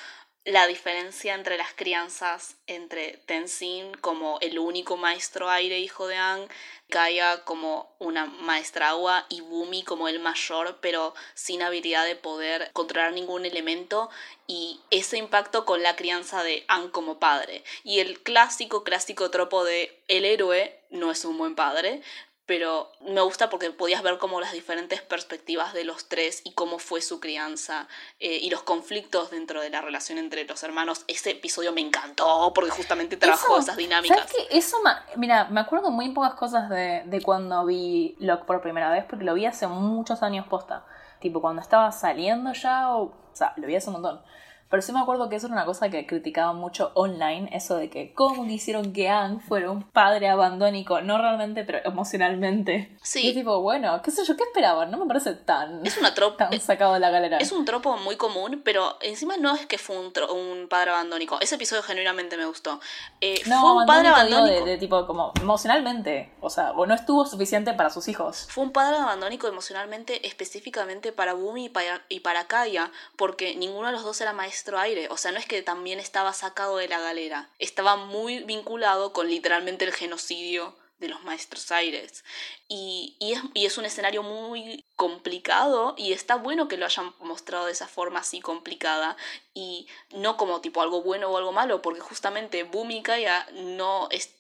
la 0.47 0.69
diferencia 0.69 1.35
entre 1.35 1.59
las 1.59 1.73
crianzas 1.75 2.55
entre 2.69 3.19
Tenzin 3.27 3.93
como 3.95 4.39
el 4.41 4.61
único 4.61 4.97
maestro 4.97 5.51
aire 5.51 5.81
hijo 5.81 6.07
de 6.07 6.15
Ang, 6.17 6.49
Gaia 6.89 7.43
como 7.43 7.93
una 7.99 8.27
maestra 8.27 8.91
agua 8.91 9.27
y 9.29 9.41
Bumi 9.41 9.83
como 9.83 10.07
el 10.07 10.21
mayor 10.21 10.79
pero 10.81 11.15
sin 11.35 11.63
habilidad 11.63 12.07
de 12.07 12.15
poder 12.15 12.71
controlar 12.75 13.13
ningún 13.13 13.45
elemento 13.45 14.09
y 14.47 14.81
ese 14.93 15.19
impacto 15.19 15.65
con 15.65 15.83
la 15.83 15.97
crianza 15.97 16.45
de 16.45 16.65
Ang 16.69 16.93
como 16.93 17.19
padre. 17.19 17.65
Y 17.83 17.99
el 17.99 18.23
clásico 18.23 18.85
clásico 18.85 19.33
tropo 19.33 19.65
de 19.65 20.01
el 20.07 20.25
héroe 20.25 20.79
no 20.91 21.11
es 21.11 21.25
un 21.25 21.39
buen 21.39 21.57
padre 21.57 22.03
pero 22.47 22.93
me 23.01 23.21
gusta 23.21 23.51
porque 23.51 23.71
podías 23.73 24.03
ver 24.03 24.19
como 24.19 24.41
las 24.41 24.53
diferentes 24.53 25.03
perspectivas 25.03 25.75
de 25.75 25.85
los 25.85 26.09
tres 26.09 26.43
y 26.45 26.53
cómo 26.53 26.79
fue 26.79 27.03
su 27.03 27.19
crianza 27.19 27.89
eh, 28.21 28.39
y 28.41 28.51
los 28.51 28.63
conflictos 28.63 29.31
dentro 29.33 29.61
de 29.61 29.69
la 29.69 29.81
relación 29.81 30.19
entre 30.19 30.45
los 30.45 30.63
hermanos. 30.63 31.05
Ese 31.09 31.33
episodio 31.33 31.73
me 31.73 31.81
encantó 31.81 32.53
porque 32.55 32.71
justamente 32.71 33.17
trabajó 33.17 33.59
esas 33.59 33.77
dinámicas. 33.77 34.19
¿sabes 34.19 34.33
qué? 34.33 34.57
Eso, 34.57 34.77
mira, 35.17 35.47
me 35.51 35.61
acuerdo 35.61 35.91
muy 35.91 36.11
pocas 36.11 36.35
cosas 36.35 36.71
de, 36.71 37.03
de 37.05 37.21
cuando 37.21 37.67
vi 37.67 38.17
Locke 38.21 38.47
por 38.47 38.63
primera 38.63 38.91
vez 38.91 39.05
porque 39.05 39.25
lo 39.25 39.35
vi 39.35 39.47
hace 39.47 39.67
muchos 39.67 40.23
años 40.23 40.47
posta. 40.47 40.87
Tipo, 41.21 41.41
cuando 41.41 41.63
estaba 41.63 41.91
saliendo 41.91 42.53
ya, 42.53 42.95
o, 42.95 43.05
o 43.05 43.13
sea, 43.33 43.55
lo 43.57 43.67
vi 43.67 43.75
hace 43.75 43.89
un 43.89 43.95
montón. 43.95 44.23
Pero 44.69 44.83
sí 44.83 44.93
me 44.93 44.99
acuerdo 45.01 45.29
que 45.29 45.37
eso 45.37 45.47
era 45.47 45.55
una 45.55 45.65
cosa 45.65 45.91
que 45.91 46.07
criticaban 46.07 46.57
mucho 46.57 46.91
online, 46.95 47.49
eso 47.53 47.77
de 47.77 47.89
que 47.89 48.13
cómo 48.13 48.45
hicieron 48.47 48.93
que 48.93 49.09
Ang 49.09 49.41
fuera 49.41 49.71
un 49.71 49.85
padre 49.85 50.29
abandónico, 50.29 51.01
no 51.01 51.19
realmente, 51.19 51.63
pero 51.63 51.79
emocionalmente. 51.85 52.97
Sí. 53.01 53.29
Y 53.29 53.35
tipo, 53.35 53.61
bueno, 53.61 54.03
qué 54.03 54.11
sé 54.11 54.25
yo, 54.25 54.37
¿qué 54.37 54.43
esperaban? 54.43 54.91
No 54.91 54.99
me 54.99 55.07
parece 55.07 55.35
tan, 55.35 55.87
es 55.87 55.97
una 55.99 56.15
tropa, 56.15 56.49
tan 56.49 56.61
sacado 56.61 56.95
de 56.95 57.01
la 57.01 57.11
galera. 57.11 57.39
Es 57.39 57.53
un 57.53 57.65
tropo 57.65 57.97
muy 57.99 58.17
común, 58.17 58.63
pero 58.65 58.97
encima 59.03 59.37
no 59.37 59.55
es 59.55 59.67
que 59.67 59.79
fue 59.79 59.97
un, 59.99 60.13
un 60.31 60.69
padre 60.69 60.91
abandónico. 60.91 61.39
Ese 61.41 61.55
episodio 61.55 61.85
genuinamente 61.85 62.37
me 62.37 62.47
gustó. 62.47 62.81
Eh, 63.21 63.43
no, 63.47 63.61
fue 63.61 63.73
un 63.83 63.87
padre 63.87 64.09
abandónico. 64.09 64.65
De, 64.65 64.71
de, 64.73 64.79
tipo, 64.79 65.07
como 65.07 65.33
emocionalmente, 65.41 66.33
o 66.41 66.51
sea, 66.51 66.73
o 66.73 66.87
no 66.87 66.95
estuvo 66.95 67.25
suficiente 67.25 67.73
para 67.73 67.91
sus 67.91 68.09
hijos. 68.09 68.49
Fue 68.51 68.65
un 68.65 68.73
padre 68.73 68.97
abandónico 68.97 69.47
emocionalmente, 69.47 70.27
específicamente 70.27 71.13
para 71.13 71.35
Bumi 71.35 71.67
y 71.67 71.69
para, 71.69 72.03
y 72.09 72.21
para 72.21 72.49
Kaya, 72.49 72.91
porque 73.15 73.55
ninguno 73.55 73.87
de 73.87 73.93
los 73.93 74.03
dos 74.03 74.21
era 74.21 74.33
maestro 74.33 74.56
aire. 74.77 75.09
O 75.11 75.17
sea, 75.17 75.33
no 75.33 75.39
es 75.39 75.47
que 75.47 75.63
también 75.63 75.99
estaba 75.99 76.33
sacado 76.33 76.77
de 76.77 76.89
la 76.89 77.01
galera. 77.01 77.51
Estaba 77.59 77.97
muy 77.97 78.41
vinculado 78.45 79.13
con 79.13 79.29
literalmente 79.29 79.85
el 79.85 79.93
genocidio 79.93 80.75
de 80.99 81.09
los 81.09 81.23
maestros 81.25 81.71
aires. 81.73 82.25
Y, 82.69 83.17
es, 83.55 83.79
un 83.79 83.85
escenario 83.85 84.23
muy 84.23 84.85
complicado 84.97 85.95
y 85.99 86.13
está 86.13 86.37
bueno 86.37 86.69
que 86.69 86.79
lo 86.79 86.87
hayan 86.87 87.13
mostrado 87.21 87.67
de 87.67 87.73
esa 87.73 87.87
forma 87.87 88.21
así 88.21 88.41
complicada 88.41 89.17
y 89.53 89.87
no 90.11 90.37
como 90.37 90.61
tipo 90.61 90.81
algo 90.81 91.03
bueno 91.03 91.29
o 91.29 91.37
algo 91.37 91.53
malo, 91.53 91.83
porque 91.83 92.01
justamente 92.01 92.63
Boom 92.65 92.91
y 92.93 93.03
Kaya 93.03 93.47
no, 93.53 94.09
es, 94.11 94.35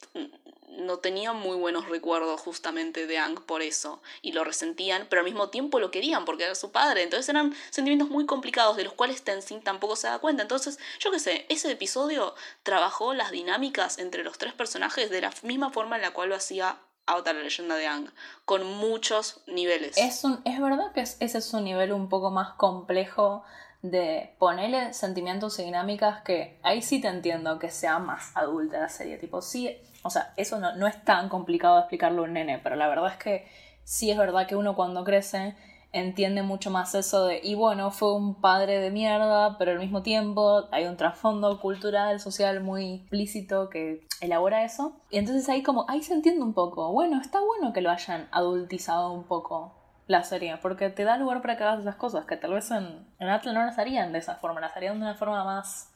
no 0.68 0.98
tenían 0.98 1.36
muy 1.36 1.56
buenos 1.56 1.88
recuerdos 1.88 2.40
justamente 2.40 3.06
de 3.06 3.18
Ang 3.18 3.40
por 3.40 3.62
eso 3.62 4.02
y 4.22 4.32
lo 4.32 4.44
resentían, 4.44 5.06
pero 5.08 5.20
al 5.20 5.24
mismo 5.24 5.48
tiempo 5.48 5.80
lo 5.80 5.90
querían 5.90 6.24
porque 6.24 6.44
era 6.44 6.54
su 6.54 6.72
padre. 6.72 7.02
Entonces 7.02 7.28
eran 7.28 7.54
sentimientos 7.70 8.10
muy 8.10 8.26
complicados 8.26 8.76
de 8.76 8.84
los 8.84 8.92
cuales 8.92 9.22
Tenzin 9.22 9.62
tampoco 9.62 9.96
se 9.96 10.08
da 10.08 10.18
cuenta. 10.18 10.42
Entonces, 10.42 10.78
yo 10.98 11.10
qué 11.10 11.18
sé, 11.18 11.46
ese 11.48 11.70
episodio 11.70 12.34
trabajó 12.62 13.14
las 13.14 13.30
dinámicas 13.30 13.98
entre 13.98 14.24
los 14.24 14.38
tres 14.38 14.52
personajes 14.52 15.10
de 15.10 15.20
la 15.20 15.32
misma 15.42 15.70
forma 15.70 15.96
en 15.96 16.02
la 16.02 16.12
cual 16.12 16.30
lo 16.30 16.36
hacía 16.36 16.78
Avatar 17.06 17.36
la 17.36 17.42
leyenda 17.42 17.76
de 17.76 17.86
Ang, 17.86 18.10
con 18.44 18.64
muchos 18.64 19.40
niveles. 19.46 19.96
Es, 19.96 20.24
un, 20.24 20.40
es 20.44 20.60
verdad 20.60 20.92
que 20.92 21.02
ese 21.02 21.38
es 21.38 21.54
un 21.54 21.62
nivel 21.62 21.92
un 21.92 22.08
poco 22.08 22.30
más 22.30 22.54
complejo 22.54 23.44
de 23.82 24.34
ponerle 24.38 24.92
sentimientos 24.92 25.58
y 25.60 25.64
dinámicas 25.64 26.22
que 26.22 26.58
ahí 26.62 26.82
sí 26.82 27.00
te 27.00 27.08
entiendo 27.08 27.60
que 27.60 27.70
sea 27.70 28.00
más 28.00 28.36
adulta 28.36 28.80
la 28.80 28.88
serie. 28.88 29.18
Tipo, 29.18 29.40
sí, 29.40 29.78
o 30.06 30.10
sea, 30.10 30.32
eso 30.36 30.58
no, 30.58 30.86
es 30.86 31.04
tan 31.04 31.28
complicado 31.28 31.74
de 31.74 31.80
explicarlo 31.80 32.22
a 32.22 32.24
un 32.26 32.34
nene, 32.34 32.58
pero 32.62 32.76
la 32.76 32.88
verdad 32.88 33.10
es 33.10 33.16
que 33.16 33.46
sí 33.84 34.10
es 34.10 34.16
verdad 34.16 34.46
que 34.46 34.56
uno 34.56 34.76
cuando 34.76 35.04
crece 35.04 35.56
entiende 35.92 36.42
mucho 36.42 36.70
más 36.70 36.94
eso 36.94 37.26
de, 37.26 37.40
y 37.42 37.54
bueno, 37.54 37.90
fue 37.90 38.14
un 38.14 38.40
padre 38.40 38.80
de 38.80 38.90
mierda, 38.90 39.56
pero 39.58 39.72
al 39.72 39.78
mismo 39.78 40.02
tiempo 40.02 40.68
hay 40.70 40.84
un 40.84 40.96
trasfondo 40.96 41.60
cultural, 41.60 42.20
social 42.20 42.60
muy 42.60 42.96
explícito 42.96 43.70
que 43.70 44.06
elabora 44.20 44.64
eso. 44.64 44.96
Y 45.10 45.18
entonces 45.18 45.48
ahí 45.48 45.62
como, 45.62 45.86
ahí 45.88 46.02
se 46.02 46.12
entiende 46.12 46.42
un 46.42 46.52
poco, 46.52 46.92
bueno, 46.92 47.20
está 47.20 47.40
bueno 47.40 47.72
que 47.72 47.80
lo 47.80 47.90
hayan 47.90 48.28
adultizado 48.30 49.12
un 49.12 49.24
poco 49.24 49.74
la 50.06 50.22
serie, 50.22 50.56
porque 50.58 50.90
te 50.90 51.04
da 51.04 51.16
lugar 51.16 51.40
para 51.40 51.56
que 51.56 51.64
hagas 51.64 51.80
esas 51.80 51.96
cosas 51.96 52.26
que 52.26 52.36
tal 52.36 52.52
vez 52.52 52.70
en, 52.70 53.06
en 53.18 53.28
Atlas 53.28 53.54
no 53.54 53.64
las 53.64 53.78
harían 53.78 54.12
de 54.12 54.18
esa 54.18 54.36
forma, 54.36 54.60
las 54.60 54.76
harían 54.76 54.98
de 54.98 55.02
una 55.02 55.14
forma 55.14 55.42
más 55.44 55.92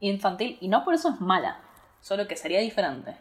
infantil, 0.00 0.58
y 0.60 0.68
no 0.68 0.84
por 0.84 0.94
eso 0.94 1.08
es 1.10 1.20
mala, 1.20 1.60
solo 2.00 2.26
que 2.26 2.36
sería 2.36 2.60
diferente 2.60 3.16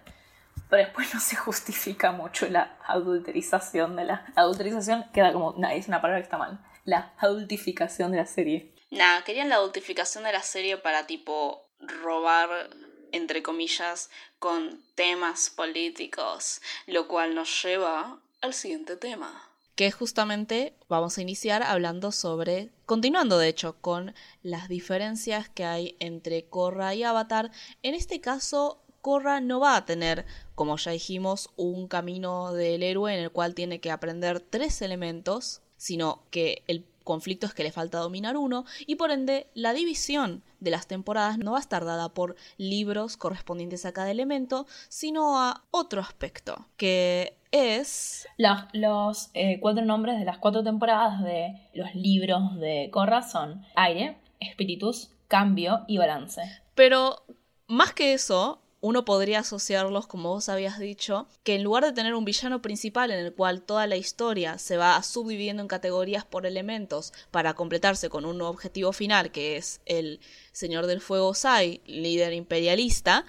pero 0.69 0.83
después 0.83 1.13
no 1.13 1.19
se 1.19 1.35
justifica 1.35 2.11
mucho 2.11 2.47
la 2.49 2.77
adulterización 2.85 3.95
de 3.95 4.05
la... 4.05 4.25
Adulterización 4.35 5.05
queda 5.13 5.33
como... 5.33 5.53
Nah, 5.57 5.73
es 5.73 5.87
una 5.87 6.01
palabra 6.01 6.21
que 6.21 6.25
está 6.25 6.37
mal. 6.37 6.59
La 6.85 7.13
adultificación 7.17 8.11
de 8.11 8.17
la 8.17 8.25
serie. 8.25 8.73
Nah, 8.91 9.21
querían 9.23 9.49
la 9.49 9.55
adultificación 9.55 10.23
de 10.23 10.33
la 10.33 10.41
serie 10.41 10.77
para 10.77 11.07
tipo 11.07 11.61
robar 11.79 12.69
entre 13.13 13.43
comillas, 13.43 14.09
con 14.39 14.83
temas 14.95 15.51
políticos, 15.51 16.61
lo 16.87 17.07
cual 17.07 17.35
nos 17.35 17.63
lleva 17.63 18.19
al 18.41 18.53
siguiente 18.53 18.97
tema. 18.97 19.49
Que 19.75 19.91
justamente 19.91 20.75
vamos 20.89 21.17
a 21.17 21.21
iniciar 21.21 21.63
hablando 21.63 22.11
sobre, 22.11 22.71
continuando 22.85 23.37
de 23.37 23.47
hecho, 23.47 23.79
con 23.81 24.13
las 24.41 24.67
diferencias 24.67 25.47
que 25.47 25.63
hay 25.63 25.95
entre 25.99 26.45
Korra 26.49 26.93
y 26.95 27.03
Avatar. 27.03 27.51
En 27.83 27.93
este 27.93 28.19
caso, 28.19 28.82
Korra 29.03 29.41
no 29.41 29.59
va 29.59 29.75
a 29.75 29.85
tener, 29.85 30.25
como 30.55 30.77
ya 30.77 30.91
dijimos, 30.91 31.49
un 31.57 31.89
camino 31.89 32.53
del 32.53 32.83
héroe 32.83 33.13
en 33.13 33.19
el 33.19 33.31
cual 33.31 33.53
tiene 33.53 33.81
que 33.81 33.91
aprender 33.91 34.39
tres 34.39 34.81
elementos, 34.81 35.61
sino 35.75 36.23
que 36.31 36.63
el 36.67 36.85
conflicto 37.03 37.45
es 37.45 37.53
que 37.53 37.63
le 37.63 37.73
falta 37.73 37.97
dominar 37.97 38.37
uno 38.37 38.63
y 38.87 38.95
por 38.95 39.11
ende 39.11 39.47
la 39.55 39.73
división 39.73 40.41
de 40.61 40.71
las 40.71 40.87
temporadas 40.87 41.37
no 41.37 41.51
va 41.51 41.57
a 41.57 41.59
estar 41.59 41.83
dada 41.83 42.13
por 42.13 42.37
libros 42.55 43.17
correspondientes 43.17 43.85
a 43.85 43.91
cada 43.91 44.09
elemento, 44.09 44.67
sino 44.87 45.37
a 45.37 45.65
otro 45.69 45.99
aspecto, 45.99 46.65
que 46.77 47.35
es... 47.51 48.25
Los, 48.37 49.31
eh, 49.33 49.59
cuatro 49.59 49.83
nombres 49.83 50.17
de 50.17 50.23
las 50.23 50.37
cuatro 50.37 50.63
temporadas 50.63 51.21
de 51.25 51.57
los 51.73 51.93
libros 51.93 52.57
de 52.57 52.87
Korra 52.89 53.21
son 53.21 53.65
aire, 53.75 54.15
espíritus, 54.39 55.09
cambio 55.27 55.81
y 55.89 55.97
balance. 55.97 56.41
Pero 56.73 57.25
más 57.67 57.91
que 57.93 58.13
eso, 58.13 58.62
uno 58.83 59.05
podría 59.05 59.39
asociarlos, 59.39 60.07
como 60.07 60.33
vos 60.33 60.49
habías 60.49 60.77
dicho, 60.77 61.25
que 61.43 61.55
en 61.55 61.63
lugar 61.63 61.85
de 61.85 61.93
tener 61.93 62.15
un 62.15 62.25
villano 62.25 62.61
principal 62.61 63.11
en 63.11 63.25
el 63.25 63.33
cual 63.33 63.61
toda 63.61 63.87
la 63.87 63.95
historia 63.95 64.57
se 64.57 64.75
va 64.75 65.01
subdividiendo 65.01 65.61
en 65.61 65.69
categorías 65.69 66.25
por 66.25 66.45
elementos 66.45 67.13
para 67.31 67.53
completarse 67.53 68.09
con 68.09 68.25
un 68.25 68.41
objetivo 68.41 68.91
final, 68.91 69.31
que 69.31 69.55
es 69.55 69.79
el 69.85 70.19
Señor 70.51 70.85
del 70.85 70.99
Fuego 70.99 71.33
Sai, 71.33 71.79
líder 71.85 72.33
imperialista, 72.33 73.25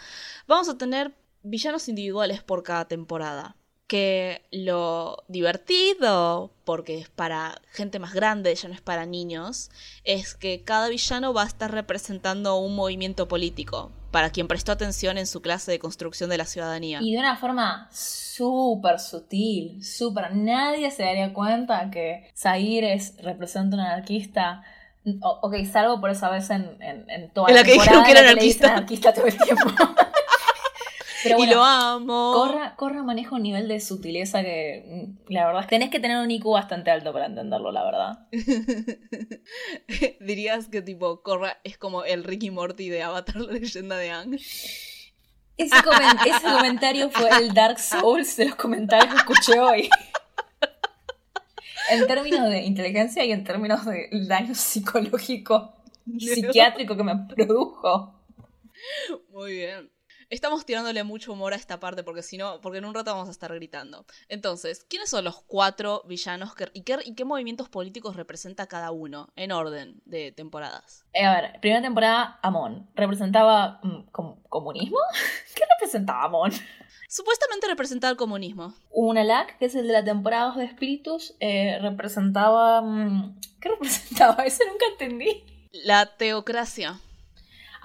vamos 0.49 0.69
a 0.69 0.77
tener 0.77 1.15
villanos 1.45 1.89
individuales 1.89 2.43
por 2.43 2.65
cada 2.65 2.89
temporada 2.89 3.55
que 3.87 4.43
lo 4.51 5.25
divertido, 5.29 6.51
porque 6.65 6.99
es 6.99 7.09
para 7.11 7.61
gente 7.73 7.99
más 7.99 8.15
grande, 8.15 8.55
ya 8.55 8.69
no 8.69 8.75
es 8.75 8.81
para 8.81 9.05
niños, 9.05 9.71
es 10.05 10.35
que 10.35 10.63
cada 10.63 10.89
villano 10.89 11.35
va 11.35 11.43
a 11.43 11.47
estar 11.47 11.71
representando 11.71 12.57
un 12.57 12.75
movimiento 12.75 13.29
político, 13.29 13.93
para 14.11 14.31
quien 14.31 14.49
prestó 14.49 14.73
atención 14.73 15.19
en 15.19 15.27
su 15.27 15.43
clase 15.43 15.71
de 15.71 15.79
construcción 15.79 16.31
de 16.31 16.39
la 16.39 16.47
ciudadanía. 16.47 17.01
Y 17.03 17.13
de 17.13 17.19
una 17.19 17.37
forma 17.37 17.89
súper 17.93 18.99
sutil, 19.01 19.85
súper... 19.85 20.35
Nadie 20.35 20.91
se 20.91 21.03
daría 21.03 21.35
cuenta 21.35 21.91
que 21.91 22.31
Zaire 22.35 22.99
representa 23.23 23.77
un 23.77 23.83
anarquista. 23.83 24.63
ok, 25.21 25.57
salvo 25.71 26.01
por 26.01 26.11
esa 26.11 26.31
vez 26.31 26.49
en, 26.49 26.81
en, 26.81 27.11
en 27.11 27.31
toda 27.31 27.51
la, 27.51 27.57
la 27.57 27.65
que 27.65 27.73
dijeron 27.73 28.05
que 28.05 28.13
era 28.13 28.21
anarquista. 28.21 28.73
anarquista 28.73 29.13
todo 29.13 29.27
el 29.27 29.37
tiempo. 29.37 29.65
y 31.39 31.47
lo 31.47 31.63
amo. 31.63 32.33
Corra, 32.35 32.77
Corra 32.77 33.03
maneja 33.03 33.35
un 33.35 33.43
nivel 33.43 33.69
de 33.69 33.81
sutileza 33.81 34.43
que 34.43 34.85
mm, 34.87 35.33
la 35.33 35.47
verdad 35.47 35.63
es 35.63 35.67
que 35.67 35.77
tenés 35.77 35.91
que 35.91 36.01
tener 36.01 36.19
un 36.19 36.31
IQ 36.31 36.45
bastante 36.51 36.91
alto 36.91 37.13
para 37.13 37.27
entenderlo, 37.27 37.73
la 37.73 37.85
verdad. 37.85 38.29
Dirías 40.21 40.69
que 40.69 40.83
tipo 40.83 41.23
Corra 41.23 41.59
es 41.65 41.79
como 41.79 42.05
el 42.05 42.25
Ricky 42.25 42.51
Morty 42.51 42.89
de 42.89 43.03
Avatar, 43.03 43.37
la 43.37 43.53
leyenda 43.53 43.97
de 43.97 44.11
Ang. 44.11 44.39
Ese, 45.57 45.77
comentario 46.43 47.11
fue 47.11 47.31
el 47.39 47.55
Dark 47.55 47.79
Souls 47.79 48.37
de 48.37 48.47
los 48.47 48.57
comentarios 48.57 49.13
que 49.13 49.19
escuché 49.19 49.61
hoy. 49.61 49.89
en 51.91 52.07
términos 52.07 52.51
de 52.51 52.63
inteligencia 52.63 53.25
y 53.25 53.31
en 53.31 53.45
términos 53.45 53.85
de 53.85 54.09
daño 54.27 54.55
psicológico 54.55 55.75
psiquiátrico 56.19 56.97
que 56.97 57.05
me 57.05 57.17
produjo. 57.35 58.21
Muy 59.31 59.53
bien. 59.53 59.94
Estamos 60.31 60.65
tirándole 60.65 61.05
mucho 61.05 61.33
humor 61.33 61.53
a 61.53 61.57
esta 61.57 61.81
parte 61.81 62.03
porque 62.03 62.23
si 62.23 62.37
no, 62.37 62.61
porque 62.61 62.79
en 62.79 62.85
un 62.85 62.95
rato 62.95 63.13
vamos 63.13 63.29
a 63.29 63.33
estar 63.33 63.55
gritando. 63.55 64.07
Entonces, 64.29 64.85
¿quiénes 64.89 65.11
son 65.11 65.25
los 65.25 65.43
cuatro 65.43 66.03
villanos 66.07 66.55
que, 66.55 66.69
y, 66.73 66.83
qué, 66.83 67.25
movimientos 67.25 67.69
políticos 67.69 68.17
representa 68.17 68.67
cada 68.67 68.91
uno 68.91 69.33
en 69.37 69.53
orden 69.53 70.01
de 70.05 70.33
temporadas? 70.33 71.05
Eh, 71.13 71.25
a 71.25 71.41
ver, 71.41 71.61
primera 71.61 71.83
temporada, 71.83 72.39
Amon. 72.43 72.89
¿Representaba 72.95 73.81
mm, 73.83 74.11
comunismo? 74.49 74.99
¿Qué 75.55 75.63
representaba 75.79 76.25
Amon? 76.25 76.53
Supuestamente 77.09 77.69
representaba 77.69 78.11
el 78.11 78.17
comunismo. 78.17 78.75
Unalak, 78.91 79.59
que 79.59 79.67
es 79.67 79.75
el 79.75 79.87
de 79.87 79.93
la 79.93 80.05
temporada 80.05 80.55
de 80.57 80.65
espíritus, 80.65 81.35
eh, 81.41 81.79
representaba... 81.81 82.83
Mm, 82.83 83.39
¿Qué 83.61 83.69
representaba? 83.69 84.45
Eso 84.47 84.65
nunca 84.69 84.87
entendí. 84.91 85.45
La 85.85 86.07
teocracia. 86.17 86.99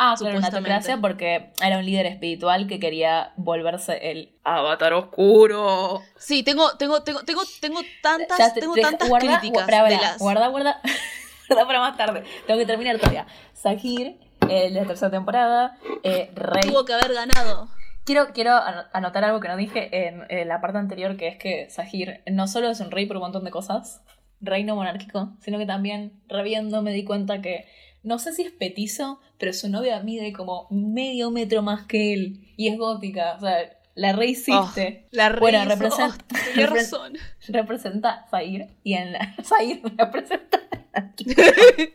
Ah, 0.02 0.16
claro, 0.18 0.38
una 0.38 0.50
teocracia 0.50 0.96
porque 0.96 1.52
era 1.62 1.78
un 1.78 1.86
líder 1.86 2.06
espiritual 2.06 2.68
que 2.68 2.80
quería 2.80 3.34
volverse 3.36 4.12
el 4.12 4.34
avatar 4.46 4.94
oscuro. 4.94 6.02
Sí, 6.16 6.42
tengo, 6.42 6.78
tengo, 6.78 7.04
tengo, 7.04 7.26
tengo, 7.26 7.42
tengo 7.60 7.82
tantas, 8.02 8.54
tengo 8.54 8.76
tantas 8.76 9.10
críticas 9.10 9.68
de 9.68 9.98
las... 9.98 10.18
Guarda, 10.18 10.48
guarda, 10.48 10.80
guarda 11.50 11.68
para 11.68 11.80
más 11.82 11.98
tarde. 11.98 12.24
Tengo 12.48 12.58
que 12.58 12.66
terminar 12.66 12.98
todavía. 12.98 13.28
Sahir, 13.52 14.18
el 14.48 14.74
de 14.74 14.80
la 14.80 14.88
tercera 14.88 15.12
temporada, 15.12 15.78
eh, 16.04 16.32
Rey. 16.34 16.70
Tuvo 16.70 16.86
que 16.86 16.94
haber 16.94 17.14
ganado. 17.14 17.68
Quiero, 18.06 18.32
quiero 18.34 18.54
anotar 18.94 19.26
algo 19.26 19.42
que 19.42 19.50
no 19.50 19.58
dije 19.58 20.08
en, 20.08 20.24
en 20.30 20.48
la 20.48 20.62
parte 20.62 20.78
anterior, 20.78 21.18
que 21.18 21.28
es 21.28 21.38
que 21.38 21.70
Sahir 21.70 22.24
no 22.26 22.48
solo 22.48 22.70
es 22.70 22.80
un 22.80 22.90
rey 22.90 23.06
por 23.06 23.18
un 23.18 23.24
montón 23.24 23.44
de 23.44 23.52
cosas, 23.52 24.02
reino 24.40 24.78
monárquico, 24.78 25.34
sino 25.42 25.58
que 25.58 25.66
también, 25.66 26.14
reviendo, 26.30 26.82
me 26.82 26.94
di 26.94 27.04
cuenta 27.04 27.42
que 27.42 27.66
no 28.04 28.20
sé 28.20 28.34
si 28.34 28.44
es 28.44 28.52
petizo, 28.52 29.20
pero 29.38 29.54
su 29.54 29.70
novia 29.70 30.02
mide 30.02 30.34
como 30.34 30.68
medio 30.70 31.32
metro 31.32 31.62
más 31.62 31.86
que 31.86 32.14
él. 32.14 32.54
Y 32.56 32.68
es 32.68 32.78
gótica. 32.78 33.36
O 33.38 33.40
sea, 33.42 33.78
la 33.96 34.14
re 34.14 34.28
hiciste. 34.28 35.06
Oh, 35.06 35.10
la 35.12 35.30
re 35.30 35.40
bueno, 35.40 35.66
representa, 35.66 36.26
oh, 36.58 36.66
razón. 36.68 37.14
representa 37.48 38.26
Zair. 38.30 38.68
Y 38.84 38.94
en 38.94 39.14
la. 39.14 39.36
Zair 39.44 39.82
representa. 39.98 40.60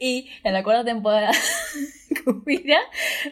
y 0.00 0.28
en 0.42 0.52
la 0.52 0.62
cuarta 0.62 0.84
temporada, 0.84 1.30
Kubira 2.24 2.80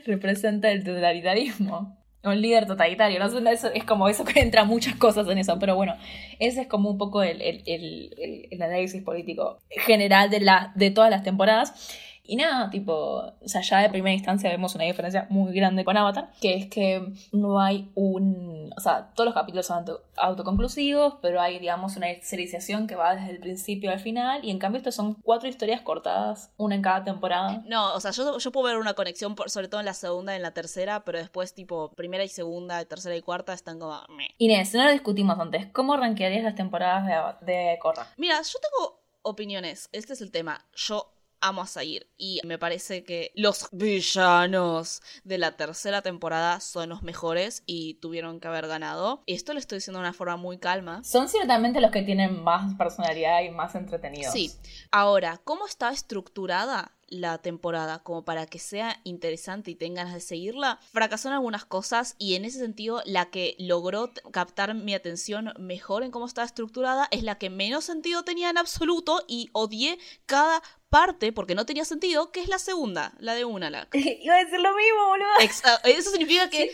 representa 0.07 0.71
el 0.71 0.85
totalitarismo 0.85 2.02
un 2.25 2.41
líder 2.41 2.67
totalitario, 2.67 3.19
¿no? 3.19 3.27
Eso, 3.51 3.71
es 3.73 3.85
como 3.85 4.09
eso 4.09 4.25
que 4.25 4.41
entra 4.41 4.65
muchas 4.65 4.95
cosas 4.97 5.29
en 5.29 5.39
eso, 5.39 5.59
pero 5.59 5.75
bueno, 5.75 5.97
ese 6.39 6.63
es 6.63 6.69
como 6.69 6.91
un 6.91 6.99
poco 6.99 7.23
el, 7.23 7.41
el, 7.43 7.63
el, 7.67 8.49
el 8.51 8.63
análisis 8.63 9.03
político 9.03 9.61
general 9.71 10.31
de, 10.31 10.41
la, 10.41 10.73
de 10.75 10.91
todas 10.91 11.11
las 11.11 11.23
temporadas. 11.23 11.99
Y 12.25 12.37
nada, 12.37 12.71
tipo, 12.71 12.95
o 12.95 13.49
sea, 13.49 13.63
ya 13.63 13.81
de 13.81 13.91
primera 13.91 14.15
instancia 14.15 14.49
vemos 14.51 14.75
una 14.75 14.85
diferencia 14.85 15.27
muy 15.29 15.53
grande 15.53 15.85
con 15.85 15.97
Avatar, 15.97 16.31
que 16.41 16.55
es 16.55 16.67
que 16.67 17.13
no 17.33 17.61
hay 17.61 17.91
un, 17.95 18.73
o 18.77 18.81
sea, 18.81 19.13
todos 19.15 19.27
los 19.27 19.35
capítulos 19.35 19.67
son 19.67 19.85
autoconclusivos, 20.17 21.15
pero 21.21 21.41
hay, 21.41 21.59
digamos, 21.59 21.97
una 21.97 22.07
serialización 22.23 22.87
que 22.87 22.95
va 22.95 23.17
desde 23.17 23.33
el 23.33 23.41
principio 23.41 23.91
al 23.91 23.99
final, 23.99 24.45
y 24.45 24.51
en 24.51 24.59
cambio 24.59 24.79
estos 24.79 24.95
son 24.95 25.15
cuatro 25.15 25.49
historias 25.49 25.81
cortadas, 25.81 26.53
una 26.57 26.77
en 26.77 26.83
cada 26.83 27.03
temporada. 27.05 27.63
No, 27.67 27.93
o 27.95 28.01
sea, 28.01 28.13
yo, 28.13 28.39
yo 28.39 28.53
puedo 28.53 28.67
ver 28.67 28.79
una 28.79 28.95
conexión, 28.95 29.35
sobre 29.47 29.69
todo 29.69 29.81
en 29.81 29.87
la 29.87 29.95
segunda 29.95 30.33
y 30.33 30.37
en 30.37 30.43
la 30.43 30.53
tercera, 30.53 31.05
pero 31.05 31.19
después, 31.19 31.55
tipo, 31.55 31.91
primera 31.97 32.23
y 32.23 32.29
segunda, 32.29 32.85
tercera 32.85 33.17
y 33.17 33.23
cuarta 33.23 33.53
están 33.53 33.81
como... 33.81 34.01
Inés, 34.39 34.75
no 34.75 34.85
lo 34.85 34.93
discutimos 34.93 35.39
antes, 35.39 35.67
¿cómo 35.73 35.97
rankearías 35.97 36.45
las 36.45 36.55
temporadas 36.55 37.41
de, 37.41 37.53
de 37.53 37.79
Korra? 37.81 38.07
Mira, 38.17 38.41
yo 38.41 38.59
tengo 38.61 39.03
opiniones, 39.23 39.89
este 39.93 40.13
es 40.13 40.21
el 40.21 40.31
tema. 40.31 40.65
Yo 40.75 41.13
amo 41.43 41.63
a 41.63 41.67
Sair. 41.67 42.09
Y 42.17 42.41
me 42.45 42.59
parece 42.59 43.05
que 43.05 43.33
los 43.35 43.69
villanos 43.73 45.03
de 45.25 45.39
la 45.39 45.57
tercera 45.57 46.01
temporada 46.01 46.61
son 46.61 46.89
los 46.89 47.03
mejores 47.03 47.63
y 47.67 47.95
tuvieron 47.95 48.41
que 48.41 48.49
haber 48.49 48.67
ganado. 48.69 49.23
Esto 49.27 49.53
lo 49.53 49.59
estoy 49.59 49.79
diciendo 49.79 49.99
de 49.99 50.07
una 50.07 50.13
forma 50.13 50.37
muy 50.37 50.59
calma. 50.59 51.05
Son 51.05 51.29
ciertamente 51.29 51.81
los 51.81 51.91
que 51.91 52.03
tienen 52.03 52.43
más 52.43 52.75
personalidad 52.75 53.43
y 53.43 53.51
más 53.51 53.75
entretenidos. 53.75 54.33
Sí. 54.33 54.53
Ahora, 54.91 55.41
¿cómo 55.45 55.67
está 55.67 55.91
estructurada 55.91 56.93
la 57.13 57.39
temporada 57.39 57.99
como 57.99 58.25
para 58.25 58.47
que 58.47 58.59
sea 58.59 59.01
interesante 59.05 59.71
y 59.71 59.75
tengan 59.75 60.07
ganas 60.07 60.15
de 60.15 60.21
seguirla, 60.21 60.81
fracasó 60.93 61.29
en 61.29 61.35
algunas 61.35 61.67
cosas 61.67 62.17
y 62.19 62.35
en 62.35 62.47
ese 62.47 62.59
sentido 62.59 63.03
la 63.05 63.27
que 63.31 63.55
logró 63.59 64.11
captar 64.31 64.75
mi 64.75 64.95
atención 64.95 65.53
mejor 65.59 66.03
en 66.03 66.11
cómo 66.11 66.27
estaba 66.27 66.47
estructurada 66.47 67.09
es 67.11 67.23
la 67.23 67.37
que 67.37 67.51
menos 67.51 67.85
sentido 67.85 68.25
tenía 68.25 68.49
en 68.49 68.57
absoluto 68.57 69.23
y 69.29 69.51
odié 69.53 69.99
cada 70.25 70.63
parte, 70.89 71.33
porque 71.33 71.55
no 71.55 71.65
tenía 71.65 71.85
sentido, 71.85 72.33
que 72.33 72.41
es 72.41 72.49
la 72.49 72.59
segunda, 72.59 73.15
la 73.19 73.35
de 73.35 73.45
Unalak. 73.45 73.95
Iba 73.95 74.35
a 74.35 74.45
decir 74.45 74.61
lo 74.61 74.75
mismo, 74.75 75.07
boludo. 75.09 75.81
Eso 75.85 76.11
significa 76.11 76.51
que... 76.51 76.71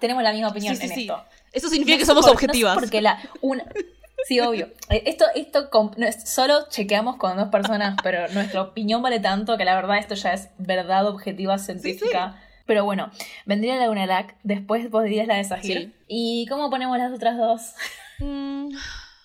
tenemos 0.00 0.22
la 0.22 0.32
misma 0.32 0.48
opinión 0.48 0.74
en 0.80 0.92
esto. 0.92 1.24
Eso 1.52 1.68
significa 1.68 1.98
que 1.98 2.06
somos 2.06 2.26
objetivas. 2.26 2.78
porque 2.78 3.00
la... 3.00 3.18
Una, 3.40 3.64
Sí, 4.26 4.40
obvio. 4.40 4.66
Eh, 4.90 5.04
esto, 5.06 5.24
esto 5.36 5.70
solo 6.24 6.68
chequeamos 6.68 7.16
con 7.16 7.36
dos 7.36 7.48
personas, 7.48 7.96
pero 8.02 8.26
nuestra 8.28 8.60
opinión 8.62 9.00
vale 9.00 9.20
tanto 9.20 9.56
que 9.56 9.64
la 9.64 9.76
verdad 9.76 9.98
esto 9.98 10.16
ya 10.16 10.32
es 10.32 10.48
verdad 10.58 11.06
objetiva 11.06 11.58
científica. 11.58 12.42
Pero 12.66 12.84
bueno, 12.84 13.12
vendría 13.44 13.76
la 13.76 13.88
de 13.88 14.34
después 14.42 14.90
vos 14.90 15.04
dirías 15.04 15.28
la 15.28 15.36
de 15.36 15.44
Sahir. 15.44 15.94
¿Y 16.08 16.46
cómo 16.48 16.70
ponemos 16.70 16.98
las 16.98 17.12
otras 17.12 17.38
dos? 17.38 17.74
Mm. 18.18 18.70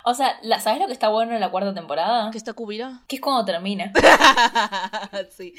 O 0.04 0.14
sea, 0.14 0.36
¿sabes 0.60 0.80
lo 0.80 0.88
que 0.88 0.92
está 0.92 1.10
bueno 1.10 1.32
en 1.32 1.40
la 1.40 1.52
cuarta 1.52 1.72
temporada? 1.74 2.28
¿Que 2.32 2.38
está 2.38 2.54
cubira? 2.54 3.02
Que 3.06 3.14
es 3.14 3.22
cuando 3.22 3.44
termina. 3.44 3.92
sí. 5.30 5.54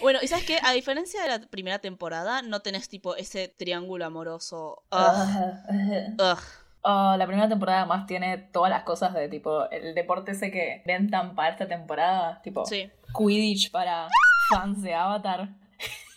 Bueno, 0.00 0.18
y 0.22 0.28
sabes 0.28 0.46
qué? 0.46 0.58
A 0.62 0.72
diferencia 0.72 1.22
de 1.22 1.28
la 1.28 1.38
primera 1.40 1.78
temporada, 1.78 2.40
no 2.40 2.60
tenés 2.60 2.88
tipo 2.88 3.16
ese 3.16 3.48
triángulo 3.48 4.06
amoroso. 4.06 4.82
Ugh. 4.90 6.38
Oh, 6.84 7.14
la 7.16 7.26
primera 7.26 7.48
temporada 7.48 7.86
más 7.86 8.06
tiene 8.06 8.38
todas 8.38 8.70
las 8.70 8.82
cosas 8.82 9.14
de 9.14 9.28
tipo 9.28 9.70
el 9.70 9.94
deporte 9.94 10.32
ese 10.32 10.50
que 10.50 10.82
ventan 10.84 11.36
para 11.36 11.50
esta 11.50 11.68
temporada, 11.68 12.42
tipo 12.42 12.64
Quidditch 13.16 13.70
para 13.70 14.08
fans 14.50 14.82
de 14.82 14.94
Avatar. 14.94 15.48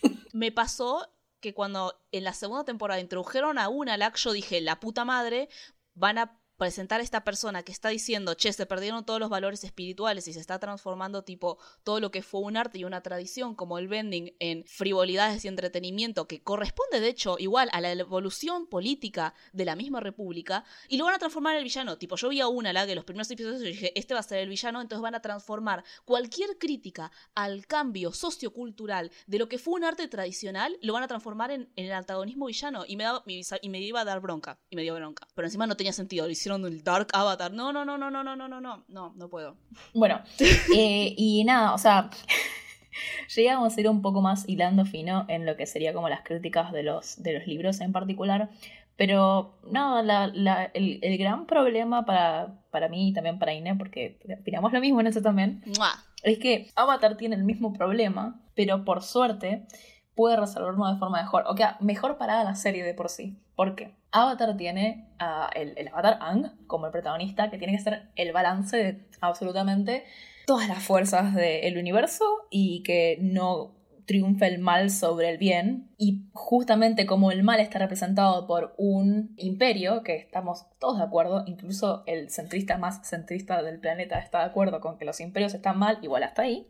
Me 0.34 0.51
pasó 0.51 1.07
que 1.39 1.53
cuando 1.53 1.93
en 2.11 2.24
la 2.24 2.34
segunda 2.34 2.63
temporada 2.63 2.99
introdujeron 2.99 3.59
a 3.59 3.70
Unalak, 3.70 4.16
yo 4.18 4.32
dije, 4.32 4.59
la 4.61 4.80
puta 4.80 5.05
madre, 5.05 5.49
van 5.93 6.18
a 6.18 6.39
presentar 6.58 6.99
a 6.99 7.03
esta 7.03 7.24
persona 7.24 7.64
que 7.64 7.72
está 7.72 7.89
diciendo, 7.89 8.34
che, 8.34 8.53
se 8.53 8.66
perdieron 8.66 9.06
todos 9.06 9.20
los 9.20 9.30
valores 9.30 9.64
espirituales 9.64 10.28
y 10.28 10.34
se 10.34 10.39
está 10.39 10.60
transformando 10.60 11.24
tipo 11.24 11.58
todo 11.84 11.99
lo 11.99 12.12
que 12.12 12.24
fue 12.24 12.41
un 12.41 12.58
arte 12.58 12.80
y 12.80 12.84
una 12.84 13.01
tradición 13.01 13.56
como 13.56 13.78
el 13.78 13.88
vending 13.88 14.36
en 14.39 14.64
frivolidades 14.66 15.43
y 15.43 15.47
entretenimiento 15.47 16.28
que 16.28 16.41
corresponde 16.41 16.99
de 16.99 17.10
hecho 17.10 17.38
igual 17.39 17.70
a 17.74 17.82
la 17.82 17.91
evolución 17.91 18.68
política 18.68 19.34
de 19.53 19.66
la 19.66 19.76
misma 19.76 19.99
república 19.99 20.64
y 20.88 20.97
lo 20.97 21.06
van 21.06 21.16
a 21.16 21.20
transformar 21.20 21.53
en 21.53 21.60
el 21.60 21.64
villano. 21.64 21.97
Tipo, 21.97 22.16
yo 22.16 22.30
vi 22.30 22.41
a 22.41 22.47
una 22.47 22.74
la 22.74 22.86
que 22.86 22.95
los 22.95 23.06
primeros 23.06 23.30
episodios 23.32 23.62
y 23.62 23.66
dije, 23.66 23.91
este 23.97 24.14
va 24.14 24.20
a 24.20 24.24
ser 24.24 24.39
el 24.39 24.49
villano, 24.49 24.82
entonces 24.82 25.01
van 25.01 25.16
a 25.16 25.22
transformar 25.22 25.84
cualquier 26.06 26.58
crítica 26.58 27.12
al 27.34 27.68
cambio 27.68 28.14
sociocultural 28.14 29.12
de 29.28 29.39
lo 29.39 29.49
que 29.49 29.58
fue 29.58 29.74
un 29.74 29.84
arte 29.84 30.08
tradicional, 30.08 30.78
lo 30.82 30.93
van 30.93 31.03
a 31.03 31.08
transformar 31.08 31.51
en, 31.51 31.70
el 31.76 31.91
antagonismo 31.91 32.45
villano 32.45 32.86
y 32.88 32.95
me, 32.95 33.03
da, 33.03 33.24
y 33.62 33.70
me 33.70 33.82
iba 33.82 34.01
a 34.01 34.06
dar 34.06 34.22
bronca 34.22 34.60
y 34.70 34.76
me 34.76 34.84
dio 34.84 34.95
bronca. 34.95 35.28
Pero 35.34 35.47
encima 35.47 35.68
no 35.68 35.78
tenía 35.78 35.93
sentido, 35.93 36.28
el 36.46 36.84
Dark 36.84 37.08
Avatar. 37.14 37.52
No, 37.52 37.74
no, 37.74 37.86
no, 37.86 37.98
no, 37.98 38.12
no, 38.12 38.24
no, 38.24 38.36
no, 38.36 38.48
no, 38.48 38.62
no, 38.62 38.84
no, 38.88 39.14
no 39.16 39.30
puedo. 39.30 39.56
Bueno, 39.93 40.22
eh, 40.76 41.14
y 41.18 41.43
nada, 41.43 41.74
o 41.74 41.78
sea, 41.78 42.10
llegamos 43.36 43.76
a 43.76 43.82
ir 43.82 43.89
un 43.89 44.02
poco 44.02 44.22
más 44.22 44.48
hilando 44.48 44.86
fino 44.86 45.26
en 45.28 45.46
lo 45.46 45.56
que 45.56 45.66
sería 45.66 45.93
como 45.93 46.10
las 46.10 46.22
críticas 46.22 46.72
de 46.72 46.84
los, 46.84 47.22
de 47.22 47.34
los 47.34 47.48
libros 47.48 47.82
en 47.82 47.91
particular. 47.91 48.50
Pero 48.98 49.60
no, 49.70 50.02
la, 50.04 50.72
el, 50.74 51.18
gran 51.18 51.48
problema 51.48 52.06
para, 52.06 52.62
para 52.72 52.88
mí 52.88 53.10
y 53.10 53.14
también 53.14 53.39
para 53.39 53.54
Ine, 53.54 53.76
porque 53.76 54.18
opinamos 54.39 54.72
lo 54.72 54.80
mismo 54.80 55.02
en 55.02 55.08
eso 55.08 55.22
también, 55.22 55.62
es 56.24 56.39
que 56.39 56.72
Avatar 56.78 57.18
tiene 57.18 57.36
el 57.36 57.43
mismo 57.43 57.74
problema, 57.74 58.41
pero 58.56 58.86
por 58.86 59.04
suerte 59.04 59.66
puede 60.16 60.38
resolverlo 60.38 60.88
de 60.88 60.98
forma 60.98 61.22
mejor. 61.22 61.43
O 61.48 61.58
sea, 61.58 61.78
mejor 61.82 62.18
parada 62.18 62.43
la 62.43 62.56
serie 62.56 62.84
de 62.84 62.93
por 62.93 63.10
sí. 63.10 63.38
¿Por 63.56 63.76
qué? 63.76 63.93
Avatar 64.16 64.55
tiene 64.55 65.09
el, 65.55 65.88
avatar 65.89 66.18
Ang 66.22 66.51
como 66.68 66.86
el 66.86 66.91
protagonista, 66.91 67.49
que 67.49 67.57
tiene 67.57 67.76
que 67.76 67.84
ser 67.84 68.09
el 68.16 68.32
balance 68.32 68.78
de 68.78 69.07
absolutamente 69.20 70.05
todas 70.47 70.70
las 70.70 70.82
fuerzas 70.82 71.34
del 71.34 71.78
universo 71.78 72.24
y 72.49 72.82
que 72.84 73.18
no 73.20 73.76
triunfe 74.05 74.47
el 74.47 74.59
mal 74.59 74.89
sobre 74.89 75.30
el 75.30 75.38
bien. 75.38 75.89
Y 75.97 76.30
justamente 76.32 77.05
como 77.05 77.32
el 77.32 77.43
mal 77.43 77.59
está 77.59 77.80
representado 77.80 78.47
por 78.47 78.74
un 78.78 79.34
imperio, 79.38 80.01
que 80.03 80.16
estamos 80.16 80.66
todos 80.80 80.99
de 80.99 81.03
acuerdo, 81.03 81.43
incluso 81.45 82.03
el 82.05 82.30
centrista 82.30 82.78
más 82.78 83.05
centrista 83.07 83.61
del 83.63 83.80
planeta 83.80 84.20
está 84.20 84.39
de 84.39 84.45
acuerdo 84.45 84.80
con 84.80 84.97
que 84.97 85.05
los 85.05 85.20
imperios 85.20 85.53
están 85.53 85.78
mal, 85.78 85.97
igual 86.01 86.24
hasta 86.24 86.43
ahí. 86.43 86.68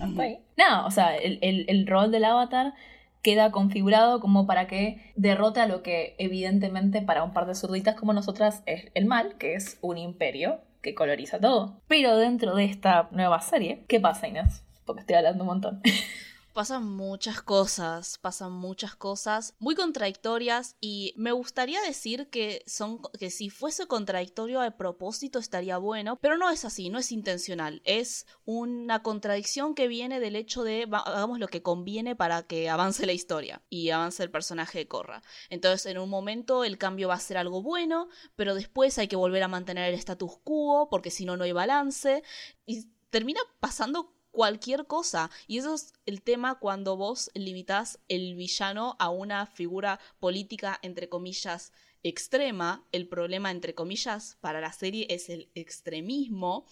Hasta 0.00 0.22
ahí. 0.22 0.40
No, 0.56 0.86
o 0.86 0.90
sea, 0.90 1.14
el, 1.16 1.38
el 1.40 1.86
rol 1.86 2.10
del 2.10 2.24
avatar 2.24 2.74
queda 3.22 3.50
configurado 3.50 4.20
como 4.20 4.46
para 4.46 4.66
que 4.66 5.12
derrote 5.16 5.60
a 5.60 5.66
lo 5.66 5.82
que 5.82 6.14
evidentemente 6.18 7.02
para 7.02 7.24
un 7.24 7.32
par 7.32 7.46
de 7.46 7.54
zurditas 7.54 7.94
como 7.94 8.12
nosotras 8.12 8.62
es 8.66 8.90
el 8.94 9.06
mal, 9.06 9.36
que 9.38 9.54
es 9.54 9.78
un 9.80 9.98
imperio 9.98 10.60
que 10.82 10.94
coloriza 10.94 11.40
todo. 11.40 11.80
Pero 11.88 12.16
dentro 12.16 12.54
de 12.54 12.64
esta 12.64 13.08
nueva 13.10 13.40
serie, 13.40 13.84
¿qué 13.88 14.00
pasa 14.00 14.28
Inés? 14.28 14.62
Porque 14.84 15.00
estoy 15.00 15.16
hablando 15.16 15.44
un 15.44 15.48
montón. 15.48 15.80
pasan 16.58 16.88
muchas 16.88 17.40
cosas, 17.40 18.18
pasan 18.18 18.50
muchas 18.50 18.96
cosas 18.96 19.54
muy 19.60 19.76
contradictorias 19.76 20.74
y 20.80 21.14
me 21.16 21.30
gustaría 21.30 21.80
decir 21.82 22.30
que 22.30 22.64
son 22.66 23.00
que 23.16 23.30
si 23.30 23.48
fuese 23.48 23.86
contradictorio 23.86 24.60
a 24.60 24.68
propósito 24.72 25.38
estaría 25.38 25.78
bueno, 25.78 26.18
pero 26.20 26.36
no 26.36 26.50
es 26.50 26.64
así, 26.64 26.90
no 26.90 26.98
es 26.98 27.12
intencional, 27.12 27.80
es 27.84 28.26
una 28.44 29.04
contradicción 29.04 29.76
que 29.76 29.86
viene 29.86 30.18
del 30.18 30.34
hecho 30.34 30.64
de 30.64 30.88
hagamos 30.90 31.38
lo 31.38 31.46
que 31.46 31.62
conviene 31.62 32.16
para 32.16 32.42
que 32.42 32.68
avance 32.68 33.06
la 33.06 33.12
historia 33.12 33.62
y 33.70 33.90
avance 33.90 34.24
el 34.24 34.32
personaje 34.32 34.78
de 34.78 34.88
Corra. 34.88 35.22
Entonces, 35.50 35.86
en 35.86 35.98
un 35.98 36.10
momento 36.10 36.64
el 36.64 36.76
cambio 36.76 37.06
va 37.06 37.14
a 37.14 37.20
ser 37.20 37.36
algo 37.36 37.62
bueno, 37.62 38.08
pero 38.34 38.56
después 38.56 38.98
hay 38.98 39.06
que 39.06 39.14
volver 39.14 39.44
a 39.44 39.48
mantener 39.48 39.90
el 39.90 39.94
status 39.94 40.38
quo 40.42 40.88
porque 40.90 41.12
si 41.12 41.24
no 41.24 41.36
no 41.36 41.44
hay 41.44 41.52
balance 41.52 42.24
y 42.66 42.88
termina 43.10 43.40
pasando 43.60 44.17
cualquier 44.38 44.86
cosa. 44.86 45.32
Y 45.48 45.58
eso 45.58 45.74
es 45.74 45.94
el 46.06 46.22
tema 46.22 46.60
cuando 46.60 46.96
vos 46.96 47.28
limitas 47.34 47.98
el 48.06 48.36
villano 48.36 48.94
a 49.00 49.08
una 49.08 49.46
figura 49.46 49.98
política, 50.20 50.78
entre 50.82 51.08
comillas, 51.08 51.72
extrema. 52.04 52.86
El 52.92 53.08
problema, 53.08 53.50
entre 53.50 53.74
comillas, 53.74 54.36
para 54.40 54.60
la 54.60 54.72
serie 54.72 55.08
es 55.10 55.28
el 55.28 55.50
extremismo 55.56 56.66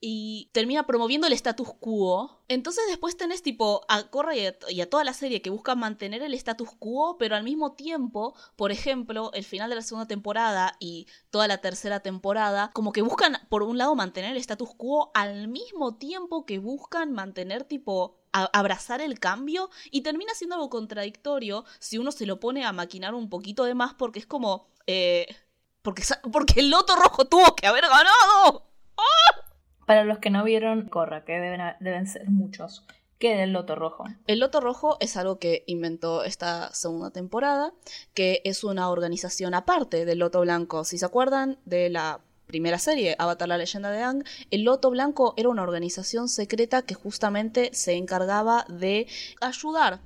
y 0.00 0.50
termina 0.52 0.86
promoviendo 0.86 1.26
el 1.26 1.32
status 1.32 1.74
quo. 1.80 2.42
Entonces 2.46 2.84
después 2.88 3.16
tenés 3.16 3.42
tipo 3.42 3.84
a 3.88 4.04
Corra 4.04 4.36
y 4.36 4.46
a, 4.46 4.90
toda 4.90 5.04
la 5.04 5.12
serie 5.12 5.42
que 5.42 5.50
buscan 5.50 5.78
mantener 5.78 6.22
el 6.22 6.34
status 6.34 6.70
quo, 6.78 7.16
pero 7.18 7.34
al 7.34 7.42
mismo 7.42 7.72
tiempo, 7.72 8.34
por 8.56 8.70
ejemplo, 8.70 9.32
el 9.34 9.44
final 9.44 9.70
de 9.70 9.76
la 9.76 9.82
segunda 9.82 10.06
temporada 10.06 10.76
y 10.78 11.08
toda 11.30 11.48
la 11.48 11.58
tercera 11.58 12.00
temporada, 12.00 12.70
como 12.72 12.92
que 12.92 13.02
buscan 13.02 13.38
por 13.48 13.62
un 13.62 13.76
lado 13.76 13.94
mantener 13.96 14.32
el 14.32 14.38
status 14.38 14.74
quo 14.76 15.10
al 15.14 15.48
mismo 15.48 15.96
tiempo 15.96 16.46
que 16.46 16.58
buscan 16.58 17.12
mantener 17.12 17.64
tipo 17.64 18.16
abrazar 18.30 19.00
el 19.00 19.18
cambio 19.18 19.70
y 19.90 20.02
termina 20.02 20.34
siendo 20.34 20.54
algo 20.54 20.70
contradictorio 20.70 21.64
si 21.78 21.98
uno 21.98 22.12
se 22.12 22.26
lo 22.26 22.38
pone 22.38 22.64
a 22.64 22.72
maquinar 22.72 23.14
un 23.14 23.28
poquito 23.30 23.64
de 23.64 23.74
más 23.74 23.94
porque 23.94 24.20
es 24.20 24.26
como... 24.26 24.68
Eh, 24.86 25.26
porque, 25.82 26.02
porque 26.30 26.60
el 26.60 26.70
loto 26.70 26.94
rojo 26.96 27.24
tuvo 27.26 27.56
que 27.56 27.66
haber 27.66 27.84
ganado. 27.84 28.68
¡Ah! 28.96 29.47
Para 29.88 30.04
los 30.04 30.18
que 30.18 30.28
no 30.28 30.44
vieron 30.44 30.86
Corra, 30.86 31.24
que 31.24 31.32
deben, 31.32 31.62
deben 31.80 32.06
ser 32.06 32.28
muchos, 32.28 32.84
¿qué 33.18 33.32
es 33.32 33.40
el 33.40 33.54
Loto 33.54 33.74
Rojo? 33.74 34.04
El 34.26 34.38
Loto 34.38 34.60
Rojo 34.60 34.98
es 35.00 35.16
algo 35.16 35.38
que 35.38 35.64
inventó 35.66 36.24
esta 36.24 36.74
segunda 36.74 37.10
temporada, 37.10 37.72
que 38.12 38.42
es 38.44 38.64
una 38.64 38.90
organización 38.90 39.54
aparte 39.54 40.04
del 40.04 40.18
Loto 40.18 40.42
Blanco. 40.42 40.84
Si 40.84 40.98
se 40.98 41.06
acuerdan 41.06 41.58
de 41.64 41.88
la 41.88 42.20
primera 42.46 42.78
serie, 42.78 43.16
Avatar 43.18 43.48
la 43.48 43.56
leyenda 43.56 43.90
de 43.90 44.02
Ang, 44.02 44.24
el 44.50 44.64
Loto 44.64 44.90
Blanco 44.90 45.32
era 45.38 45.48
una 45.48 45.62
organización 45.62 46.28
secreta 46.28 46.82
que 46.82 46.92
justamente 46.92 47.70
se 47.72 47.94
encargaba 47.94 48.66
de 48.68 49.06
ayudar 49.40 50.00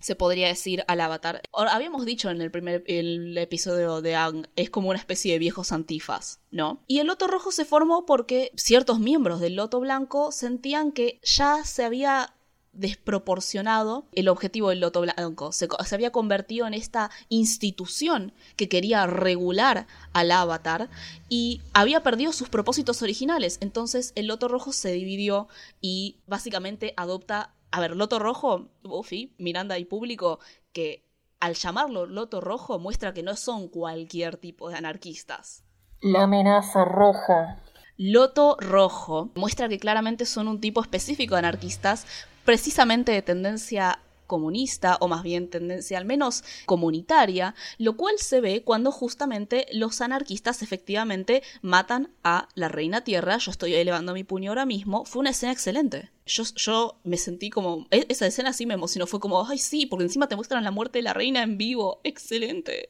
se 0.00 0.16
podría 0.16 0.48
decir 0.48 0.84
al 0.88 1.00
avatar. 1.00 1.42
habíamos 1.52 2.04
dicho 2.04 2.30
en 2.30 2.40
el 2.40 2.50
primer 2.50 2.82
el 2.86 3.36
episodio 3.38 4.02
de 4.02 4.16
Ang, 4.16 4.48
es 4.56 4.70
como 4.70 4.90
una 4.90 4.98
especie 4.98 5.32
de 5.32 5.38
viejos 5.38 5.72
antifas, 5.72 6.40
¿no? 6.50 6.82
Y 6.86 6.98
el 6.98 7.06
Loto 7.06 7.26
Rojo 7.26 7.52
se 7.52 7.64
formó 7.64 8.06
porque 8.06 8.52
ciertos 8.56 8.98
miembros 8.98 9.40
del 9.40 9.56
Loto 9.56 9.80
Blanco 9.80 10.32
sentían 10.32 10.92
que 10.92 11.20
ya 11.22 11.64
se 11.64 11.84
había 11.84 12.34
desproporcionado 12.72 14.06
el 14.12 14.28
objetivo 14.28 14.68
del 14.70 14.80
Loto 14.80 15.00
Blanco. 15.00 15.52
Se, 15.52 15.68
se, 15.84 15.94
había 15.94 16.12
convertido 16.12 16.66
en 16.66 16.74
esta 16.74 17.10
institución 17.28 18.32
que 18.56 18.68
quería 18.68 19.06
regular 19.06 19.86
al 20.12 20.30
avatar 20.30 20.88
y 21.28 21.60
había 21.72 22.02
perdido 22.02 22.32
sus 22.32 22.48
propósitos 22.48 23.02
originales. 23.02 23.58
Entonces 23.60 24.12
el 24.14 24.28
Loto 24.28 24.48
Rojo 24.48 24.72
se 24.72 24.92
dividió 24.92 25.48
y 25.80 26.16
básicamente 26.26 26.94
adopta 26.96 27.54
a 27.70 27.80
ver, 27.80 27.96
Loto 27.96 28.18
Rojo, 28.18 28.68
Buffy, 28.82 29.34
Miranda 29.38 29.78
y 29.78 29.84
público, 29.84 30.40
que 30.72 31.08
al 31.40 31.54
llamarlo 31.54 32.06
Loto 32.06 32.40
Rojo 32.40 32.78
muestra 32.78 33.14
que 33.14 33.22
no 33.22 33.36
son 33.36 33.68
cualquier 33.68 34.36
tipo 34.36 34.68
de 34.68 34.76
anarquistas. 34.76 35.64
La 36.00 36.24
amenaza 36.24 36.84
roja. 36.84 37.58
Loto 37.96 38.56
Rojo 38.58 39.30
muestra 39.34 39.68
que 39.68 39.78
claramente 39.78 40.24
son 40.24 40.48
un 40.48 40.60
tipo 40.60 40.80
específico 40.80 41.34
de 41.34 41.40
anarquistas, 41.40 42.06
precisamente 42.44 43.12
de 43.12 43.22
tendencia 43.22 43.98
comunista 44.30 44.96
o 45.00 45.08
más 45.08 45.24
bien 45.24 45.50
tendencia 45.50 45.98
al 45.98 46.04
menos 46.04 46.44
comunitaria, 46.64 47.56
lo 47.78 47.96
cual 47.96 48.14
se 48.18 48.40
ve 48.40 48.62
cuando 48.62 48.92
justamente 48.92 49.66
los 49.72 50.00
anarquistas 50.00 50.62
efectivamente 50.62 51.42
matan 51.62 52.12
a 52.22 52.46
la 52.54 52.68
reina 52.68 53.02
tierra, 53.02 53.38
yo 53.38 53.50
estoy 53.50 53.74
elevando 53.74 54.14
mi 54.14 54.22
puño 54.22 54.52
ahora 54.52 54.66
mismo, 54.66 55.04
fue 55.04 55.18
una 55.18 55.30
escena 55.30 55.52
excelente. 55.52 56.10
Yo, 56.26 57.00
me 57.02 57.16
sentí 57.16 57.50
como, 57.50 57.88
e, 57.90 58.06
esa 58.08 58.24
escena 58.24 58.52
sí 58.52 58.64
me 58.64 58.74
emocionó, 58.74 59.08
fue 59.08 59.18
como, 59.18 59.44
ay 59.44 59.58
sí, 59.58 59.86
porque 59.86 60.04
encima 60.04 60.28
te 60.28 60.36
muestran 60.36 60.62
la 60.62 60.70
muerte 60.70 61.00
de 61.00 61.02
la 61.02 61.12
reina 61.12 61.42
en 61.42 61.58
vivo, 61.58 62.00
excelente. 62.04 62.88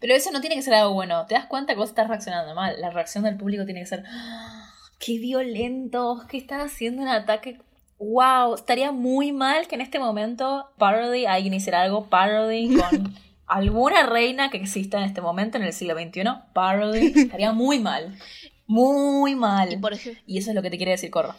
Pero 0.00 0.14
eso 0.14 0.30
no 0.30 0.40
tiene 0.40 0.56
que 0.56 0.62
ser 0.62 0.72
algo 0.72 0.94
bueno, 0.94 1.26
te 1.26 1.34
das 1.34 1.44
cuenta 1.44 1.74
que 1.74 1.80
vos 1.80 1.90
estás 1.90 2.08
reaccionando 2.08 2.54
mal, 2.54 2.80
la 2.80 2.88
reacción 2.88 3.24
del 3.24 3.36
público 3.36 3.66
tiene 3.66 3.80
que 3.80 3.86
ser, 3.86 4.04
¡Ah! 4.08 4.72
qué 4.98 5.18
violentos, 5.18 6.24
que 6.24 6.38
están 6.38 6.60
haciendo 6.60 7.02
un 7.02 7.08
ataque 7.08 7.58
wow, 8.02 8.54
estaría 8.54 8.90
muy 8.92 9.32
mal 9.32 9.68
que 9.68 9.76
en 9.76 9.80
este 9.80 9.98
momento 9.98 10.70
parody, 10.78 11.26
alguien 11.26 11.54
hiciera 11.54 11.82
algo 11.82 12.06
parody 12.06 12.76
con 12.76 13.14
alguna 13.46 14.04
reina 14.06 14.50
que 14.50 14.58
exista 14.58 14.98
en 14.98 15.04
este 15.04 15.20
momento 15.20 15.56
en 15.56 15.64
el 15.64 15.72
siglo 15.72 15.94
XXI, 15.94 16.22
parody, 16.52 17.12
estaría 17.16 17.52
muy 17.52 17.78
mal. 17.78 18.18
Muy 18.66 19.34
mal. 19.34 19.78
Y, 20.26 20.38
eso 20.38 20.50
es 20.50 20.54
lo 20.54 20.62
que 20.62 20.70
te 20.70 20.76
quiere 20.76 20.92
decir 20.92 21.10
Corra. 21.10 21.36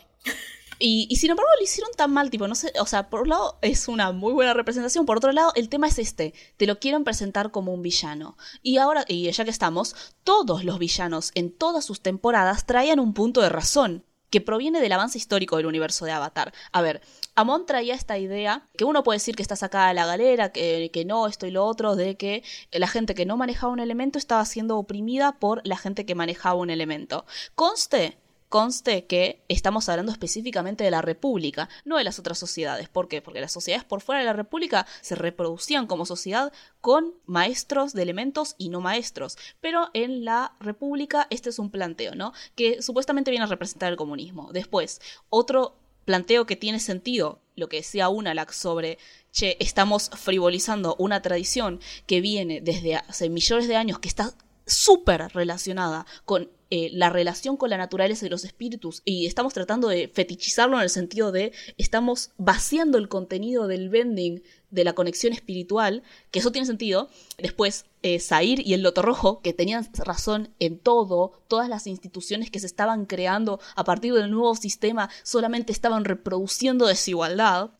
Y, 0.79 1.07
y, 1.09 1.15
sin 1.17 1.31
embargo 1.31 1.49
lo 1.57 1.63
hicieron 1.63 1.91
tan 1.95 2.11
mal, 2.11 2.29
tipo, 2.29 2.47
no 2.47 2.55
sé, 2.55 2.73
o 2.79 2.85
sea, 2.85 3.09
por 3.09 3.21
un 3.21 3.29
lado 3.29 3.57
es 3.61 3.87
una 3.87 4.11
muy 4.11 4.33
buena 4.33 4.53
representación, 4.53 5.05
por 5.05 5.17
otro 5.17 5.31
lado 5.31 5.53
el 5.55 5.69
tema 5.69 5.87
es 5.87 5.97
este, 5.97 6.33
te 6.57 6.65
lo 6.65 6.79
quieren 6.79 7.03
presentar 7.03 7.51
como 7.51 7.73
un 7.73 7.81
villano. 7.81 8.37
Y 8.61 8.77
ahora, 8.77 9.05
y 9.07 9.31
ya 9.31 9.45
que 9.45 9.51
estamos, 9.51 9.95
todos 10.23 10.63
los 10.63 10.79
villanos 10.79 11.31
en 11.35 11.55
todas 11.55 11.85
sus 11.85 12.01
temporadas 12.01 12.65
traían 12.65 12.99
un 12.99 13.13
punto 13.13 13.41
de 13.41 13.49
razón 13.49 14.03
que 14.33 14.41
proviene 14.41 14.81
del 14.81 14.91
avance 14.91 15.19
histórico 15.19 15.57
del 15.57 15.67
universo 15.67 16.05
de 16.05 16.11
Avatar. 16.11 16.55
A 16.71 16.81
ver, 16.81 17.01
Amon 17.35 17.67
traía 17.67 17.93
esta 17.93 18.17
idea, 18.17 18.67
que 18.75 18.83
uno 18.83 19.03
puede 19.03 19.17
decir 19.17 19.35
que 19.35 19.43
está 19.43 19.55
sacada 19.55 19.89
de 19.89 19.93
la 19.93 20.07
galera, 20.07 20.51
que, 20.51 20.89
que, 20.91 21.05
no, 21.05 21.27
esto 21.27 21.45
y 21.45 21.51
lo 21.51 21.63
otro, 21.63 21.95
de 21.95 22.17
que 22.17 22.41
la 22.71 22.87
gente 22.87 23.13
que 23.13 23.27
no 23.27 23.37
manejaba 23.37 23.71
un 23.71 23.79
elemento 23.79 24.17
estaba 24.17 24.43
siendo 24.45 24.79
oprimida 24.79 25.33
por 25.33 25.61
la 25.67 25.77
gente 25.77 26.07
que 26.07 26.15
manejaba 26.15 26.55
un 26.55 26.71
elemento. 26.71 27.27
Conste 27.53 28.17
conste 28.53 29.07
que 29.07 29.43
estamos 29.47 29.89
hablando 29.89 30.11
específicamente 30.11 30.83
de 30.83 30.91
la 30.91 31.01
República, 31.01 31.69
no 31.85 31.97
de 31.97 32.03
las 32.03 32.19
otras 32.19 32.37
sociedades. 32.37 32.87
¿Por 32.87 33.07
qué? 33.07 33.19
Porque 33.19 33.41
las 33.41 33.51
sociedades 33.51 33.83
por 33.83 34.01
fuera 34.01 34.19
de 34.19 34.27
la 34.27 34.33
República 34.33 34.85
se 35.01 35.15
reproducían 35.15 35.87
como 35.87 36.05
sociedad 36.05 36.53
con 36.79 37.15
maestros 37.25 37.93
de 37.93 38.03
elementos 38.03 38.53
y 38.59 38.69
no 38.69 38.79
maestros. 38.79 39.39
Pero 39.59 39.89
en 39.95 40.23
la 40.23 40.55
República 40.59 41.25
este 41.31 41.49
es 41.49 41.57
un 41.57 41.71
planteo, 41.71 42.13
¿no? 42.13 42.31
Que 42.53 42.83
supuestamente 42.83 43.31
viene 43.31 43.45
a 43.45 43.49
representar 43.49 43.91
el 43.91 43.97
comunismo. 43.97 44.51
Después, 44.53 45.01
otro 45.31 45.75
planteo 46.05 46.45
que 46.45 46.55
tiene 46.55 46.79
sentido, 46.79 47.41
lo 47.55 47.69
que 47.69 47.77
decía 47.77 48.09
Unalak 48.09 48.51
sobre, 48.51 48.99
che, 49.31 49.57
estamos 49.61 50.11
frivolizando 50.13 50.95
una 50.99 51.23
tradición 51.23 51.79
que 52.05 52.21
viene 52.21 52.61
desde 52.61 52.97
hace 52.97 53.31
millones 53.31 53.67
de 53.67 53.77
años, 53.77 53.97
que 53.97 54.09
está 54.09 54.35
súper 54.67 55.29
relacionada 55.33 56.05
con 56.25 56.51
eh, 56.75 56.89
la 56.91 57.11
relación 57.11 57.55
con 57.55 57.69
la 57.69 57.77
naturaleza 57.77 58.25
y 58.25 58.29
los 58.29 58.45
espíritus 58.45 59.03
y 59.05 59.27
estamos 59.27 59.53
tratando 59.53 59.89
de 59.89 60.07
fetichizarlo 60.07 60.75
en 60.77 60.81
el 60.81 60.89
sentido 60.89 61.31
de 61.31 61.51
estamos 61.77 62.31
vaciando 62.39 62.97
el 62.97 63.09
contenido 63.09 63.67
del 63.67 63.89
bending 63.89 64.41
de 64.71 64.83
la 64.83 64.93
conexión 64.93 65.33
espiritual, 65.33 66.01
que 66.31 66.39
eso 66.39 66.51
tiene 66.51 66.65
sentido. 66.65 67.09
Después, 67.37 67.85
eh, 68.03 68.19
y 68.41 68.73
el 68.73 68.83
Loto 68.83 69.01
Rojo, 69.01 69.41
que 69.41 69.53
tenían 69.53 69.87
razón 70.05 70.49
en 70.59 70.77
todo, 70.77 71.31
todas 71.47 71.69
las 71.69 71.87
instituciones 71.87 72.51
que 72.51 72.59
se 72.59 72.67
estaban 72.67 73.05
creando 73.05 73.59
a 73.75 73.83
partir 73.83 74.13
del 74.13 74.29
nuevo 74.29 74.55
sistema 74.55 75.09
solamente 75.23 75.71
estaban 75.71 76.05
reproduciendo 76.05 76.85
desigualdad. 76.85 77.71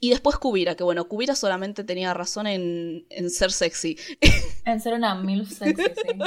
Y 0.00 0.10
después 0.10 0.36
Kubira, 0.38 0.74
que 0.74 0.84
bueno, 0.84 1.06
Kubira 1.06 1.34
solamente 1.34 1.84
tenía 1.84 2.14
razón 2.14 2.46
en, 2.46 3.06
en 3.10 3.30
ser 3.30 3.52
sexy. 3.52 3.96
En 4.64 4.80
ser 4.80 4.94
una 4.94 5.14
MILF 5.14 5.48
sexy, 5.58 5.84
sí. 5.84 6.18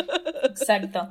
Exacto. 0.44 1.10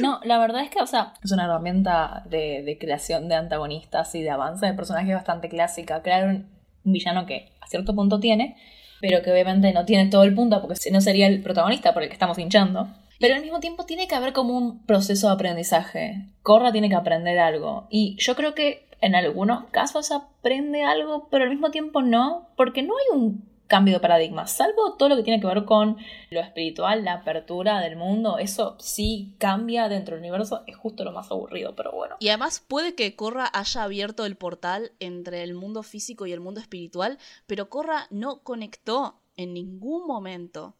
No, 0.00 0.20
la 0.24 0.38
verdad 0.38 0.62
es 0.62 0.70
que, 0.70 0.80
o 0.82 0.86
sea, 0.86 1.14
es 1.22 1.30
una 1.32 1.44
herramienta 1.44 2.24
de, 2.28 2.76
creación 2.80 3.28
de 3.28 3.36
antagonistas 3.36 4.14
y 4.14 4.22
de 4.22 4.30
avance 4.30 4.66
de 4.66 4.74
personajes 4.74 5.14
bastante 5.14 5.48
clásica. 5.48 6.02
Crear 6.02 6.28
un, 6.28 6.48
villano 6.82 7.26
que 7.26 7.52
a 7.60 7.66
cierto 7.68 7.94
punto 7.94 8.18
tiene, 8.18 8.56
pero 9.00 9.22
que 9.22 9.32
obviamente 9.32 9.72
no 9.72 9.84
tiene 9.84 10.10
todo 10.10 10.24
el 10.24 10.34
punto 10.34 10.60
porque 10.60 10.76
si 10.76 10.90
no 10.90 11.00
sería 11.00 11.26
el 11.26 11.42
protagonista 11.42 11.92
por 11.92 12.02
el 12.02 12.08
que 12.08 12.14
estamos 12.14 12.38
hinchando. 12.38 12.88
Pero 13.18 13.34
al 13.34 13.42
mismo 13.42 13.60
tiempo 13.60 13.84
tiene 13.84 14.08
que 14.08 14.14
haber 14.14 14.32
como 14.32 14.56
un 14.56 14.84
proceso 14.86 15.26
de 15.26 15.34
aprendizaje. 15.34 16.26
Corra 16.42 16.72
tiene 16.72 16.88
que 16.88 16.94
aprender 16.94 17.38
algo. 17.38 17.86
Y 17.90 18.16
yo 18.18 18.34
creo 18.34 18.54
que 18.54 18.86
en 19.02 19.14
algunos 19.14 19.64
casos 19.70 20.10
aprende 20.10 20.82
algo, 20.82 21.28
pero 21.30 21.44
al 21.44 21.50
mismo 21.50 21.70
tiempo 21.70 22.02
no, 22.02 22.48
porque 22.56 22.82
no 22.82 22.94
hay 22.94 23.18
un 23.18 23.49
cambio 23.70 23.94
de 23.94 24.00
paradigma, 24.00 24.46
salvo 24.48 24.96
todo 24.98 25.08
lo 25.08 25.16
que 25.16 25.22
tiene 25.22 25.40
que 25.40 25.46
ver 25.46 25.64
con 25.64 25.96
lo 26.28 26.40
espiritual, 26.40 27.04
la 27.04 27.14
apertura 27.14 27.80
del 27.80 27.96
mundo, 27.96 28.36
eso 28.38 28.76
sí 28.80 29.36
cambia 29.38 29.88
dentro 29.88 30.16
del 30.16 30.24
universo, 30.24 30.64
es 30.66 30.76
justo 30.76 31.04
lo 31.04 31.12
más 31.12 31.30
aburrido, 31.30 31.74
pero 31.76 31.92
bueno. 31.92 32.16
Y 32.18 32.28
además 32.28 32.62
puede 32.66 32.94
que 32.94 33.14
Corra 33.14 33.48
haya 33.54 33.84
abierto 33.84 34.26
el 34.26 34.36
portal 34.36 34.92
entre 34.98 35.44
el 35.44 35.54
mundo 35.54 35.84
físico 35.84 36.26
y 36.26 36.32
el 36.32 36.40
mundo 36.40 36.60
espiritual, 36.60 37.16
pero 37.46 37.70
Corra 37.70 38.08
no 38.10 38.42
conectó 38.42 39.20
en 39.36 39.54
ningún 39.54 40.06
momento 40.06 40.74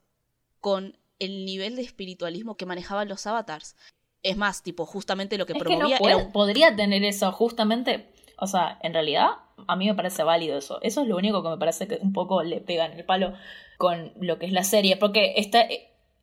con 0.61 0.99
el 1.21 1.45
nivel 1.45 1.77
de 1.77 1.83
espiritualismo 1.83 2.57
que 2.57 2.67
manejaban 2.67 3.09
los 3.09 3.27
avatars. 3.27 3.77
Es 4.23 4.37
más, 4.37 4.63
tipo, 4.63 4.85
justamente 4.85 5.39
lo 5.39 5.47
que 5.47 5.55
promovía 5.55 5.99
Podría 6.33 6.75
tener 6.75 7.05
eso, 7.05 7.31
justamente 7.33 8.11
o 8.41 8.47
sea, 8.47 8.79
en 8.83 8.95
realidad 8.95 9.29
a 9.67 9.77
mí 9.77 9.87
me 9.87 9.95
parece 9.95 10.23
válido 10.23 10.59
eso. 10.59 10.79
Eso 10.83 11.03
es 11.03 11.09
lo 11.09 11.17
único 11.17 11.43
que 11.43 11.49
me 11.49 11.59
parece 11.59 11.89
que 11.89 11.99
un 12.01 12.13
poco 12.13 12.43
le 12.43 12.61
pega 12.61 12.87
en 12.87 12.93
el 12.93 13.05
palo 13.05 13.33
con 13.81 14.13
lo 14.21 14.39
que 14.39 14.45
es 14.45 14.53
la 14.53 14.63
serie, 14.63 14.99
porque 14.99 15.33
está, 15.37 15.67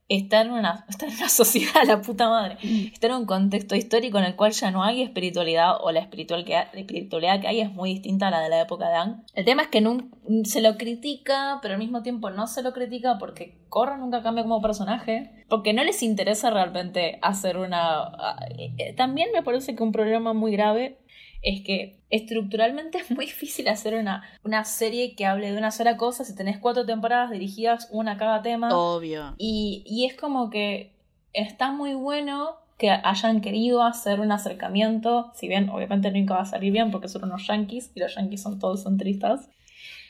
está, 0.10 0.42
en, 0.42 0.52
una, 0.52 0.86
está 0.90 1.08
en 1.08 1.16
una 1.16 1.28
sociedad, 1.28 1.84
la 1.86 2.02
puta 2.02 2.30
madre, 2.30 2.58
mm. 2.62 2.94
está 2.94 3.08
en 3.08 3.14
un 3.14 3.26
contexto 3.26 3.76
histórico 3.76 4.20
en 4.20 4.26
el 4.26 4.36
cual 4.36 4.52
ya 4.52 4.70
no 4.70 4.84
hay 4.84 5.02
espiritualidad 5.02 5.78
o 5.82 5.92
la, 5.92 6.00
espiritual 6.00 6.46
que 6.46 6.54
la 6.54 6.70
espiritualidad 6.72 7.42
que 7.42 7.48
hay 7.48 7.62
es 7.62 7.72
muy 7.72 7.94
distinta 7.94 8.28
a 8.28 8.32
la 8.32 8.42
de 8.42 8.50
la 8.50 8.62
época 8.62 8.88
de 8.90 8.96
Anne. 8.96 9.16
El 9.34 9.44
tema 9.44 9.64
es 9.64 9.68
que 9.70 9.82
no, 9.82 10.08
se 10.44 10.62
lo 10.62 10.78
critica, 10.78 11.58
pero 11.64 11.74
al 11.74 11.80
mismo 11.80 12.04
tiempo 12.04 12.30
no 12.30 12.46
se 12.46 12.62
lo 12.62 12.74
critica 12.74 13.18
porque 13.20 13.58
Korra 13.70 13.98
nunca 13.98 14.22
cambia 14.22 14.44
como 14.44 14.62
personaje, 14.62 15.44
porque 15.50 15.74
no 15.74 15.84
les 15.84 16.04
interesa 16.04 16.52
realmente 16.52 17.18
hacer 17.24 17.58
una... 17.58 18.12
Eh, 18.58 18.74
eh, 18.78 18.94
también 18.94 19.30
me 19.34 19.42
parece 19.42 19.76
que 19.76 19.82
un 19.82 19.92
problema 19.92 20.34
muy 20.34 20.52
grave 20.52 21.00
es 21.42 21.62
que 21.62 22.00
estructuralmente 22.10 22.98
es 23.00 23.12
muy 23.12 23.26
difícil 23.26 23.68
hacer 23.68 23.96
una, 23.96 24.24
una 24.44 24.64
serie 24.64 25.16
que 25.16 25.26
hable 25.26 25.52
de 25.52 25.58
una 25.58 25.72
sola 25.72 25.98
cosa 25.98 26.24
si 26.24 26.36
tenés 26.36 26.58
cuatro 26.58 26.86
temporadas 26.86 27.32
dirigidas 27.32 27.88
una 27.92 28.14
a 28.14 28.18
cada 28.18 28.42
tema. 28.42 28.70
Obvio. 28.76 29.36
Y, 29.38 29.84
y 29.86 30.06
es 30.06 30.16
como 30.16 30.50
que 30.50 30.94
está 31.34 31.72
muy 31.72 31.94
bueno 31.94 32.56
que 32.78 32.92
hayan 32.92 33.42
querido 33.42 33.82
hacer 33.82 34.20
un 34.20 34.32
acercamiento, 34.32 35.32
si 35.34 35.48
bien 35.48 35.70
obviamente 35.70 36.12
nunca 36.12 36.36
va 36.36 36.42
a 36.42 36.46
salir 36.46 36.72
bien 36.72 36.92
porque 36.92 37.08
son 37.08 37.24
unos 37.24 37.48
yankees 37.48 37.92
y 37.96 38.00
los 38.00 38.16
yankees 38.16 38.44
son 38.44 38.60
todos 38.60 38.84
centristas, 38.84 39.50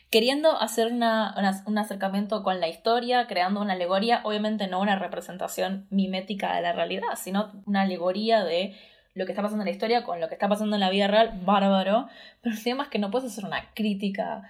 queriendo 0.10 0.60
hacer 0.60 0.92
una, 0.92 1.34
un 1.66 1.78
acercamiento 1.78 2.44
con 2.44 2.60
la 2.60 2.68
historia, 2.68 3.28
creando 3.28 3.62
una 3.62 3.74
alegoría, 3.74 4.22
obviamente 4.24 4.68
no 4.68 4.82
una 4.82 4.98
representación 5.00 5.88
mimética 5.90 6.56
de 6.56 6.62
la 6.62 6.74
realidad, 6.74 7.08
sino 7.16 7.52
una 7.66 7.82
alegoría 7.82 8.44
de 8.44 8.76
lo 9.18 9.26
que 9.26 9.32
está 9.32 9.42
pasando 9.42 9.64
en 9.64 9.66
la 9.66 9.72
historia 9.72 10.04
con 10.04 10.22
lo 10.22 10.28
que 10.28 10.36
está 10.36 10.48
pasando 10.48 10.76
en 10.76 10.80
la 10.80 10.92
vida 10.92 11.08
real, 11.08 11.42
bárbaro. 11.44 12.08
Pero 12.42 12.56
el 12.56 12.64
tema 12.64 12.84
es 12.84 12.90
que 12.90 13.00
no 13.00 13.10
puedes 13.10 13.32
hacer 13.32 13.46
una 13.46 13.74
crítica 13.74 14.44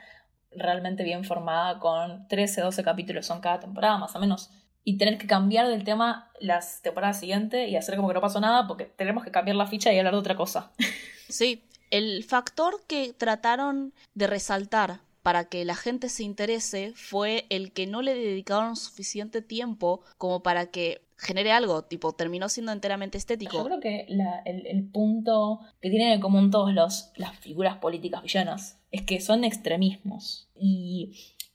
realmente 0.51 1.03
bien 1.03 1.24
formada 1.24 1.80
con 1.80 2.28
13, 2.28 2.61
12 2.61 2.84
capítulos 2.84 3.26
son 3.26 3.39
cada 3.39 3.61
temporada, 3.61 3.97
más 3.97 4.13
o 4.15 4.20
menos. 4.20 4.49
Y 4.84 4.97
tener 4.97 5.18
que 5.18 5.26
cambiar 5.26 5.70
del 5.70 5.86
tema 5.86 6.32
las 6.41 6.82
temporadas 6.82 7.20
siguientes 7.20 7.70
y 7.70 7.78
hacer 7.78 7.95
como 7.95 8.09
que 8.09 8.13
no 8.13 8.22
pasó 8.22 8.41
nada 8.41 8.68
porque 8.68 8.86
tenemos 8.86 9.24
que 9.24 9.32
cambiar 9.32 9.55
la 9.55 9.68
ficha 9.68 9.93
y 9.93 9.97
hablar 9.97 10.13
de 10.13 10.20
otra 10.20 10.36
cosa. 10.36 10.72
Sí, 11.30 11.61
el 11.91 12.24
factor 12.24 12.82
que 12.88 13.11
trataron 13.11 13.93
de 14.13 14.28
resaltar 14.28 15.01
para 15.24 15.43
que 15.43 15.65
la 15.65 15.76
gente 15.76 16.07
se 16.07 16.24
interese 16.24 16.93
fue 16.95 17.45
el 17.49 17.74
que 17.74 17.86
no 17.86 18.01
le 18.01 18.13
dedicaron 18.13 18.78
suficiente 18.78 19.41
tiempo 19.41 19.99
como 20.18 20.41
para 20.41 20.68
que 20.68 21.01
genere 21.18 21.51
algo, 21.51 21.84
tipo, 21.84 22.13
terminó 22.13 22.47
siendo 22.47 22.72
enteramente 22.72 23.18
estético. 23.18 23.57
Yo 23.57 23.65
creo 23.65 23.80
que 23.80 24.05
el, 24.45 24.89
punto 24.91 25.59
que 25.82 25.89
tienen 25.89 26.13
en 26.13 26.22
común 26.22 26.51
todas 26.51 27.11
las 27.15 27.36
figuras 27.39 27.78
políticas 27.78 28.22
villanas 28.22 28.80
es 28.91 29.01
que 29.01 29.20
son 29.20 29.43
extremismos. 29.43 30.49
Y, 30.55 31.11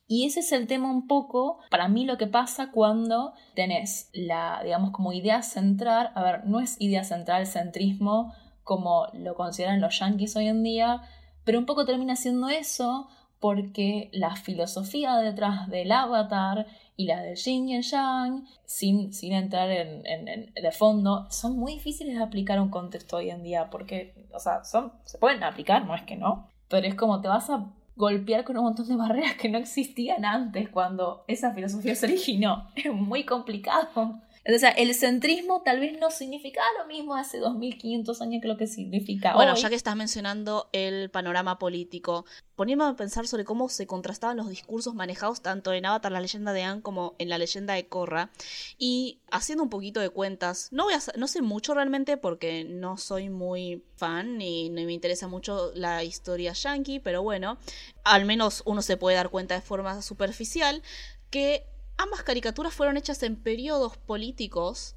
y 0.09 0.27
ese 0.27 0.41
es 0.41 0.53
el 0.53 0.67
tema 0.67 0.91
un 0.91 1.07
poco, 1.07 1.61
para 1.71 1.89
mí, 1.89 2.05
lo 2.05 2.19
que 2.19 2.27
pasa 2.27 2.71
cuando 2.73 3.35
tenés 3.55 4.11
la, 4.13 4.61
digamos, 4.65 4.91
como 4.91 5.13
idea 5.13 5.43
central, 5.43 6.11
a 6.15 6.23
ver, 6.23 6.47
no 6.47 6.61
es 6.61 6.77
idea 6.81 7.05
central, 7.05 7.47
centrismo, 7.47 8.35
como 8.65 9.07
lo 9.15 9.35
consideran 9.35 9.81
los 9.81 9.99
yankees 9.99 10.37
hoy 10.37 10.49
en 10.49 10.63
día, 10.63 11.03
pero 11.45 11.59
un 11.59 11.67
poco 11.67 11.85
termina 11.85 12.17
siendo 12.17 12.49
eso 12.49 13.09
porque 13.41 14.09
la 14.13 14.37
filosofía 14.37 15.17
detrás 15.17 15.69
del 15.69 15.91
avatar 15.91 16.67
y 16.97 17.07
las 17.07 17.23
del 17.23 17.37
yin 17.37 17.69
y 17.69 17.77
el 17.77 17.83
yang, 17.83 18.47
sin, 18.65 19.13
sin 19.13 19.33
entrar 19.33 19.71
en, 19.71 20.07
en, 20.07 20.53
de 20.55 20.73
fondo, 20.73 21.27
son 21.31 21.59
muy 21.59 21.75
difíciles 21.75 22.17
de 22.17 22.23
aplicar 22.23 22.59
a 22.59 22.63
un 22.63 22.71
contexto 22.71 23.17
hoy 23.17 23.31
en 23.31 23.43
día, 23.43 23.71
porque, 23.71 24.27
o 24.33 24.39
sea, 24.39 24.65
son, 24.65 24.93
se 25.05 25.19
pueden 25.19 25.43
aplicar, 25.43 25.87
no 25.87 25.95
es 25.95 26.03
que 26.03 26.17
no, 26.17 26.49
pero 26.69 26.87
es 26.87 26.95
como 26.95 27.21
te 27.21 27.29
vas 27.29 27.51
a 27.51 27.67
golpear 27.97 28.45
con 28.45 28.57
un 28.57 28.65
montón 28.65 28.89
de 28.89 28.97
barreras 28.97 29.35
que 29.35 29.49
no 29.49 29.59
existían 29.59 30.25
antes 30.25 30.69
cuando 30.69 31.25
esa 31.29 31.53
filosofía 31.53 31.95
se 31.95 32.07
originó. 32.07 32.69
Es 32.77 32.93
muy 32.93 33.25
complicado. 33.25 34.21
O 34.45 34.59
sea, 34.59 34.71
el 34.71 34.93
centrismo 34.95 35.63
tal 35.63 35.79
vez 35.79 35.97
no 36.01 36.11
significaba 36.11 36.67
lo 36.81 36.87
mismo 36.87 37.15
hace 37.15 37.39
2500 37.39 38.21
años 38.23 38.43
que 38.43 38.49
lo 38.49 38.57
que 38.57 38.67
significa 38.67 39.35
bueno, 39.35 39.55
ya 39.55 39.69
que 39.69 39.77
estás 39.77 39.95
mencionando 39.95 40.69
el 40.73 41.11
panorama 41.11 41.61
político, 41.61 42.25
poniéndome 42.57 42.91
a 42.91 42.97
pensar 42.97 43.29
sobre 43.29 43.45
cómo 43.45 43.69
se 43.69 43.87
contrastaban 43.87 44.37
los 44.37 44.49
discursos 44.49 44.95
manejados 44.95 45.43
tanto 45.43 45.73
en 45.73 45.87
Avatar, 45.87 46.11
la 46.11 46.21
leyenda 46.21 46.53
de 46.53 46.63
Anne, 46.65 46.83
como 46.83 47.15
en 47.19 47.29
la 47.29 47.39
leyenda 47.39 47.75
de 47.75 47.87
Korra, 47.87 48.31
y 48.79 49.21
haciendo 49.31 49.63
un 49.63 49.71
poquito 49.71 50.01
de 50.01 50.11
cuentas, 50.11 50.69
no, 50.73 50.85
voy 50.85 50.95
a, 50.95 51.01
no 51.17 51.29
sé 51.29 51.41
mucho 51.41 51.75
realmente 51.75 52.17
porque 52.17 52.65
no 52.65 52.97
soy 52.97 53.31
muy 53.31 53.85
fan 53.97 54.41
y 54.41 54.71
no 54.71 54.83
me 54.83 54.93
interesa 54.93 55.29
mucho 55.29 55.71
la 55.77 56.03
historia 56.03 56.53
yankee, 56.53 56.99
pero 56.99 57.23
bueno, 57.23 57.59
al 58.03 58.25
menos 58.25 58.65
uno 58.67 58.83
se 58.83 58.97
puede 58.97 59.17
dar 59.17 59.31
cuenta 59.31 59.55
de 59.55 59.61
forma 59.61 60.03
superficial 60.03 60.83
que 61.31 61.65
ambas 61.97 62.23
caricaturas 62.23 62.75
fueron 62.75 62.97
hechas 62.97 63.23
en 63.23 63.37
periodos 63.37 63.97
políticos 63.97 64.97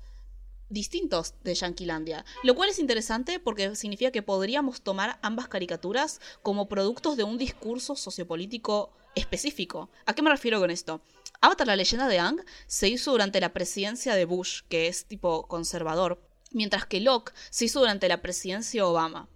distintos 0.70 1.36
de 1.44 1.54
Yanquilandia, 1.54 2.26
lo 2.44 2.56
cual 2.56 2.70
es 2.70 2.80
interesante 2.80 3.40
porque 3.40 3.76
significa 3.76 4.12
que 4.12 4.24
podríamos 4.24 4.82
tomar 4.82 5.20
ambas 5.22 5.48
caricaturas 5.48 6.20
como 6.42 6.68
productos 6.68 7.18
de 7.18 7.24
un 7.24 7.38
discurso 7.38 7.96
sociopolítico 7.96 8.92
específico. 9.14 9.90
¿A 10.06 10.14
qué 10.14 10.22
me 10.22 10.32
refiero 10.32 10.60
con 10.60 10.72
esto? 10.72 11.02
Avatar 11.42 11.68
la 11.68 11.76
leyenda 11.76 12.08
de 12.08 12.20
Ang 12.20 12.44
se 12.68 12.90
hizo 12.90 13.12
durante 13.12 13.40
la 13.40 13.54
presidencia 13.54 14.16
de 14.16 14.26
Bush, 14.26 14.62
que 14.68 14.88
es 14.88 15.06
tipo 15.06 15.48
conservador, 15.48 16.22
mientras 16.52 16.86
que 16.86 17.00
Locke 17.00 17.34
se 17.50 17.66
hizo 17.66 17.80
durante 17.80 18.08
la 18.08 18.22
presidencia 18.22 18.82
de 18.82 18.88
Obama 18.88 19.30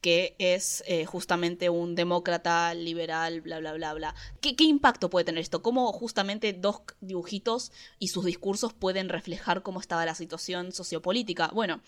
que 0.00 0.34
es 0.38 0.82
eh, 0.86 1.04
justamente 1.06 1.70
un 1.70 1.94
demócrata 1.94 2.74
liberal, 2.74 3.40
bla, 3.40 3.60
bla, 3.60 3.72
bla, 3.72 3.94
bla. 3.94 4.14
¿Qué, 4.40 4.56
¿Qué, 4.56 4.64
impacto 4.64 5.10
puede 5.10 5.24
tener 5.24 5.40
esto? 5.40 5.62
¿Cómo 5.62 5.92
justamente 5.92 6.52
dos 6.52 6.82
dibujitos 7.00 7.72
y 7.98 8.08
sus 8.08 8.24
discursos 8.24 8.72
pueden 8.72 9.08
reflejar 9.08 9.62
cómo 9.62 9.80
estaba 9.80 10.06
la 10.06 10.14
situación 10.14 10.72
sociopolítica? 10.72 11.48
Bueno, 11.54 11.80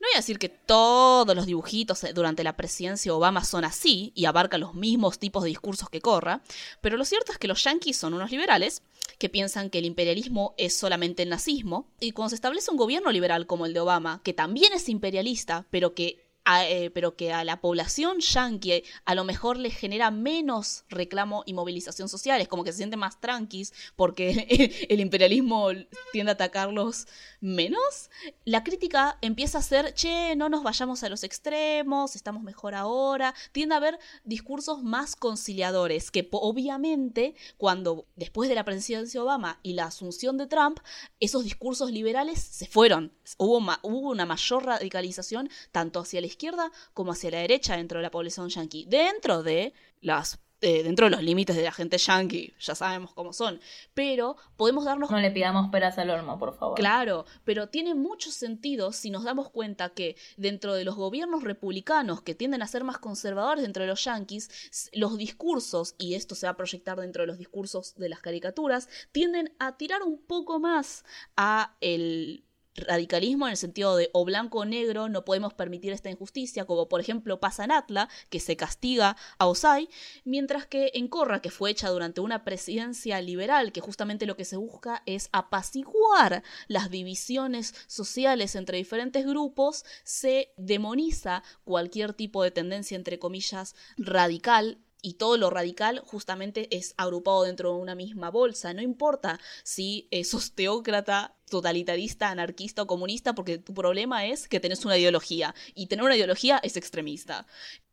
no 0.00 0.06
voy 0.06 0.14
a 0.14 0.18
decir 0.18 0.38
que 0.38 0.48
todos 0.48 1.34
los 1.34 1.46
dibujitos 1.46 2.04
eh, 2.04 2.12
durante 2.12 2.44
la 2.44 2.56
presidencia 2.56 3.10
de 3.10 3.16
Obama 3.16 3.44
son 3.44 3.64
así 3.64 4.12
y 4.14 4.26
abarcan 4.26 4.60
los 4.60 4.74
mismos 4.74 5.18
tipos 5.18 5.42
de 5.42 5.48
discursos 5.48 5.90
que 5.90 6.00
Corra, 6.00 6.40
pero 6.80 6.96
lo 6.96 7.04
cierto 7.04 7.32
es 7.32 7.38
que 7.38 7.48
los 7.48 7.64
yankees 7.64 7.96
son 7.96 8.14
unos 8.14 8.30
liberales 8.30 8.82
que 9.18 9.28
piensan 9.28 9.70
que 9.70 9.78
el 9.78 9.86
imperialismo 9.86 10.54
es 10.56 10.76
solamente 10.76 11.24
el 11.24 11.30
nazismo, 11.30 11.88
y 11.98 12.12
cuando 12.12 12.30
se 12.30 12.36
establece 12.36 12.70
un 12.70 12.76
gobierno 12.76 13.10
liberal 13.10 13.48
como 13.48 13.66
el 13.66 13.74
de 13.74 13.80
Obama, 13.80 14.20
que 14.22 14.32
también 14.32 14.72
es 14.72 14.88
imperialista, 14.88 15.66
pero 15.70 15.94
que 15.94 16.27
eh, 16.50 16.90
pero 16.94 17.14
que 17.14 17.32
a 17.32 17.44
la 17.44 17.60
población 17.60 18.20
yankee 18.20 18.82
a 19.04 19.14
lo 19.14 19.24
mejor 19.24 19.58
le 19.58 19.70
genera 19.70 20.10
menos 20.10 20.84
reclamo 20.88 21.42
y 21.44 21.52
movilización 21.52 22.08
social, 22.08 22.40
es 22.40 22.48
como 22.48 22.64
que 22.64 22.72
se 22.72 22.78
siente 22.78 22.96
más 22.96 23.20
tranquis 23.20 23.74
porque 23.96 24.86
el, 24.88 25.00
imperialismo 25.00 25.68
tiende 26.10 26.32
a 26.32 26.34
atacarlos 26.34 27.06
menos, 27.40 28.10
la 28.46 28.64
crítica 28.64 29.18
empieza 29.20 29.58
a 29.58 29.62
ser, 29.62 29.92
che, 29.92 30.36
no 30.36 30.48
nos 30.48 30.62
vayamos 30.62 31.02
a 31.02 31.10
los 31.10 31.22
extremos, 31.22 32.16
estamos 32.16 32.42
mejor 32.42 32.74
ahora, 32.74 33.34
tiende 33.52 33.74
a 33.74 33.78
haber 33.78 33.98
discursos 34.24 34.82
más 34.82 35.16
conciliadores, 35.16 36.10
que 36.10 36.26
obviamente 36.32 37.34
cuando 37.58 38.06
después 38.16 38.48
de 38.48 38.54
la 38.54 38.64
presidencia 38.64 39.20
de 39.20 39.24
Obama 39.24 39.60
y 39.62 39.74
la 39.74 39.84
asunción 39.84 40.38
de 40.38 40.46
Trump, 40.46 40.80
esos 41.20 41.44
discursos 41.44 41.90
liberales 41.90 42.40
se 42.40 42.66
fueron, 42.66 43.12
hubo, 43.36 43.58
hubo 43.82 44.10
una 44.10 44.24
mayor 44.24 44.64
radicalización 44.64 45.50
tanto 45.72 46.00
hacia 46.00 46.22
la 46.22 46.26
izquierda 46.26 46.37
izquierda 46.38 46.70
como 46.94 47.12
hacia 47.12 47.32
la 47.32 47.38
derecha 47.38 47.76
dentro 47.76 47.98
de 47.98 48.04
la 48.04 48.10
población 48.10 48.48
yankee, 48.48 48.86
dentro 48.88 49.42
de 49.42 49.74
las 50.00 50.38
eh, 50.60 50.82
dentro 50.82 51.06
de 51.06 51.10
los 51.10 51.22
límites 51.22 51.54
de 51.54 51.62
la 51.62 51.70
gente 51.70 51.98
yankee, 51.98 52.52
ya 52.58 52.74
sabemos 52.74 53.14
cómo 53.14 53.32
son, 53.32 53.60
pero 53.94 54.36
podemos 54.56 54.84
darnos... 54.84 55.08
No 55.08 55.20
le 55.20 55.30
pidamos 55.30 55.70
peras 55.70 55.98
al 55.98 56.10
horno, 56.10 56.36
por 56.36 56.52
favor. 56.52 56.76
Claro, 56.76 57.26
pero 57.44 57.68
tiene 57.68 57.94
mucho 57.94 58.32
sentido 58.32 58.90
si 58.90 59.10
nos 59.10 59.22
damos 59.22 59.50
cuenta 59.50 59.90
que 59.90 60.16
dentro 60.36 60.74
de 60.74 60.84
los 60.84 60.96
gobiernos 60.96 61.44
republicanos 61.44 62.22
que 62.22 62.34
tienden 62.34 62.62
a 62.62 62.66
ser 62.66 62.82
más 62.82 62.98
conservadores 62.98 63.62
dentro 63.62 63.84
de 63.84 63.88
los 63.88 64.02
yankees, 64.02 64.90
los 64.94 65.16
discursos, 65.16 65.94
y 65.96 66.14
esto 66.14 66.34
se 66.34 66.46
va 66.46 66.54
a 66.54 66.56
proyectar 66.56 66.98
dentro 67.00 67.22
de 67.22 67.28
los 67.28 67.38
discursos 67.38 67.94
de 67.94 68.08
las 68.08 68.18
caricaturas, 68.18 68.88
tienden 69.12 69.54
a 69.60 69.76
tirar 69.76 70.02
un 70.02 70.20
poco 70.20 70.58
más 70.58 71.04
a 71.36 71.76
el 71.80 72.47
radicalismo 72.78 73.46
en 73.46 73.52
el 73.52 73.56
sentido 73.56 73.96
de 73.96 74.10
o 74.12 74.24
blanco 74.24 74.60
o 74.60 74.64
negro, 74.64 75.08
no 75.08 75.24
podemos 75.24 75.54
permitir 75.54 75.92
esta 75.92 76.10
injusticia, 76.10 76.64
como 76.64 76.88
por 76.88 77.00
ejemplo 77.00 77.40
pasa 77.40 77.64
en 77.64 77.72
Atla, 77.72 78.08
que 78.30 78.40
se 78.40 78.56
castiga 78.56 79.16
a 79.38 79.46
Osai, 79.46 79.88
mientras 80.24 80.66
que 80.66 80.90
en 80.94 81.08
Corra, 81.08 81.40
que 81.40 81.50
fue 81.50 81.70
hecha 81.70 81.90
durante 81.90 82.20
una 82.20 82.44
presidencia 82.44 83.20
liberal, 83.20 83.72
que 83.72 83.80
justamente 83.80 84.26
lo 84.26 84.36
que 84.36 84.44
se 84.44 84.56
busca 84.56 85.02
es 85.06 85.28
apaciguar 85.32 86.42
las 86.66 86.90
divisiones 86.90 87.74
sociales 87.86 88.54
entre 88.54 88.78
diferentes 88.78 89.26
grupos, 89.26 89.84
se 90.04 90.52
demoniza 90.56 91.42
cualquier 91.64 92.12
tipo 92.12 92.42
de 92.42 92.50
tendencia, 92.50 92.96
entre 92.96 93.18
comillas, 93.18 93.74
radical 93.96 94.78
y 95.02 95.14
todo 95.14 95.36
lo 95.36 95.50
radical 95.50 96.00
justamente 96.04 96.68
es 96.76 96.94
agrupado 96.96 97.44
dentro 97.44 97.72
de 97.72 97.80
una 97.80 97.94
misma 97.94 98.30
bolsa. 98.30 98.74
No 98.74 98.82
importa 98.82 99.38
si 99.62 100.08
sos 100.24 100.52
teócrata, 100.54 101.36
totalitarista, 101.50 102.30
anarquista 102.30 102.82
o 102.82 102.86
comunista, 102.86 103.34
porque 103.34 103.58
tu 103.58 103.74
problema 103.74 104.26
es 104.26 104.48
que 104.48 104.60
tenés 104.60 104.84
una 104.84 104.98
ideología. 104.98 105.54
Y 105.74 105.86
tener 105.86 106.04
una 106.04 106.16
ideología 106.16 106.60
es 106.62 106.76
extremista. 106.76 107.46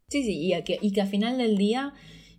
Sí, 0.07 0.23
sí, 0.23 0.53
y 0.53 0.63
que, 0.63 0.79
y 0.81 0.91
que 0.91 1.01
al 1.01 1.07
final 1.07 1.37
del 1.37 1.57
día, 1.57 1.93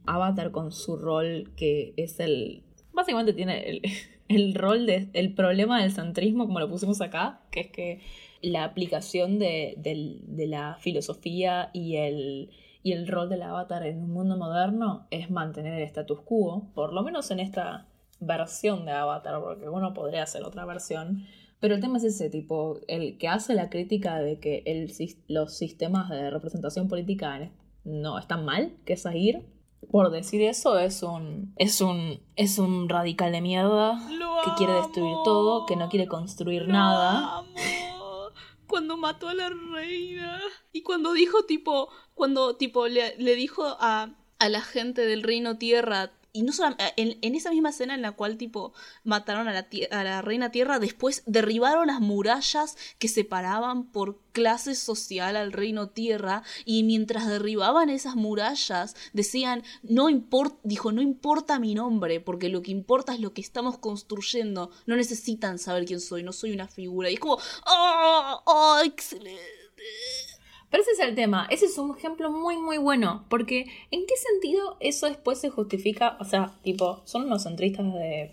Avatar 0.07 0.51
con 0.51 0.73
su 0.73 0.97
rol, 0.97 1.53
que 1.57 1.95
es 1.97 2.21
el. 2.21 2.63
Básicamente 2.93 3.33
tiene 3.33 3.69
el, 3.69 3.83
el 4.29 4.55
rol 4.55 4.87
de. 4.87 5.09
el 5.13 5.35
problema 5.35 5.83
del 5.83 5.93
centrismo, 5.93 6.47
como 6.47 6.61
lo 6.61 6.69
pusimos 6.69 7.01
acá, 7.01 7.43
que 7.51 7.61
es 7.61 7.69
que 7.69 8.01
la 8.43 8.65
aplicación 8.65 9.39
de, 9.39 9.75
de 9.79 10.47
la 10.47 10.77
filosofía 10.81 11.71
y 11.73 11.97
el 11.97 12.51
y 12.87 12.93
el 12.93 13.09
rol 13.09 13.29
del 13.29 13.43
avatar 13.43 13.85
en 13.85 14.01
un 14.01 14.13
mundo 14.13 14.37
moderno 14.37 15.09
es 15.11 15.29
mantener 15.29 15.73
el 15.73 15.83
status 15.83 16.21
quo, 16.21 16.71
por 16.73 16.93
lo 16.93 17.03
menos 17.03 17.33
en 17.33 17.41
esta 17.41 17.89
versión 18.21 18.85
de 18.85 18.93
avatar, 18.93 19.41
porque 19.41 19.69
uno 19.69 19.93
podría 19.93 20.23
hacer 20.23 20.45
otra 20.45 20.65
versión. 20.65 21.25
Pero 21.59 21.75
el 21.75 21.81
tema 21.81 21.99
es 21.99 22.05
ese 22.05 22.31
tipo, 22.31 22.79
el 22.87 23.19
que 23.19 23.27
hace 23.27 23.55
la 23.55 23.71
crítica 23.71 24.21
de 24.21 24.39
que 24.39 24.63
el, 24.67 24.89
los 25.27 25.57
sistemas 25.57 26.09
de 26.11 26.31
representación 26.31 26.87
política 26.87 27.51
no 27.83 28.21
están 28.21 28.45
mal, 28.45 28.77
que 28.85 28.93
es 28.93 29.05
ahí 29.05 29.35
por 29.91 30.13
decir 30.13 30.43
eso, 30.43 30.79
es 30.79 31.03
un, 31.03 31.55
es 31.57 31.81
un, 31.81 32.21
es 32.37 32.61
un 32.61 32.89
radical 32.89 33.33
de 33.33 33.41
mierda 33.41 33.99
que 34.45 34.51
quiere 34.57 34.75
destruir 34.75 35.17
todo, 35.25 35.67
que 35.67 35.75
no 35.75 35.89
quiere 35.89 36.07
construir 36.07 36.69
nada 36.69 37.43
cuando 38.67 38.97
mató 38.97 39.29
a 39.29 39.35
la 39.35 39.51
reina. 39.51 40.41
Y 40.73 40.83
cuando 40.83 41.13
dijo 41.13 41.45
tipo, 41.45 41.89
cuando 42.15 42.57
tipo 42.57 42.89
le, 42.89 43.17
le 43.19 43.35
dijo 43.35 43.65
a, 43.81 44.15
a 44.39 44.49
la 44.49 44.61
gente 44.61 45.07
del 45.07 45.23
reino 45.23 45.59
tierra, 45.59 46.13
y 46.37 46.43
no 46.43 46.53
solo 46.53 46.77
en, 46.97 47.19
en, 47.23 47.35
esa 47.35 47.51
misma 47.51 47.71
escena 47.71 47.95
en 47.95 48.03
la 48.03 48.13
cual 48.13 48.37
tipo 48.37 48.75
mataron 49.05 49.49
a 49.49 49.55
la, 49.55 49.67
a 49.91 50.05
la 50.05 50.21
reina 50.21 50.51
tierra, 50.51 50.79
después 50.79 51.23
derribaron 51.25 51.87
las 51.87 52.01
murallas 52.01 52.77
que 52.99 53.09
separaban 53.09 53.85
por 53.85 54.21
clase 54.33 54.75
social 54.75 55.35
al 55.35 55.53
reino 55.53 55.89
tierra 55.89 56.43
y 56.67 56.83
mientras 56.83 57.27
derribaban 57.27 57.89
esas 57.89 58.17
murallas 58.17 58.95
decían 59.15 59.63
no 59.83 60.11
importa 60.11 60.59
dijo 60.63 60.93
no 60.93 61.01
importa 61.01 61.59
mi 61.59 61.75
nombre 61.75 62.21
porque 62.21 62.51
lo 62.51 62.61
que 62.61 62.71
importa 62.71 63.15
es 63.15 63.21
lo 63.21 63.33
que 63.33 63.41
estamos 63.41 63.79
construyendo. 63.79 64.71
No 64.85 64.97
necesitan 64.97 65.59
saber 65.59 65.87
quién 65.87 66.01
soy 66.01 66.23
no 66.23 66.35
soy 66.35 66.53
una 66.53 66.69
figura 66.69 67.11
y 67.11 67.15
es 67.15 67.21
como 67.21 67.39
oh 67.65 68.83
excelente 68.85 69.41
pero 70.77 70.83
ese 70.83 71.03
es 71.03 71.09
el 71.09 71.15
tema, 71.15 71.47
ese 71.49 71.65
es 71.65 71.79
un 71.79 71.97
ejemplo 71.97 72.31
muy 72.31 72.59
muy 72.59 72.77
bueno, 72.77 73.25
porque 73.31 73.63
¿en 73.91 74.05
qué 74.07 74.15
sentido 74.15 74.77
eso 74.81 75.07
después 75.07 75.41
se 75.41 75.49
justifica? 75.49 76.19
O 76.21 76.25
sea, 76.25 76.53
tipo, 76.63 77.01
son 77.07 77.25
unos 77.25 77.45
centristas 77.45 77.95
de, 77.95 78.31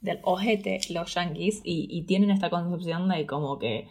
del 0.00 0.20
ojete 0.22 0.78
los 0.90 1.12
yankees 1.12 1.62
y, 1.64 2.02
tienen 2.02 2.30
esta 2.30 2.48
concepción 2.48 3.08
de 3.08 3.26
como 3.26 3.58
que 3.58 3.88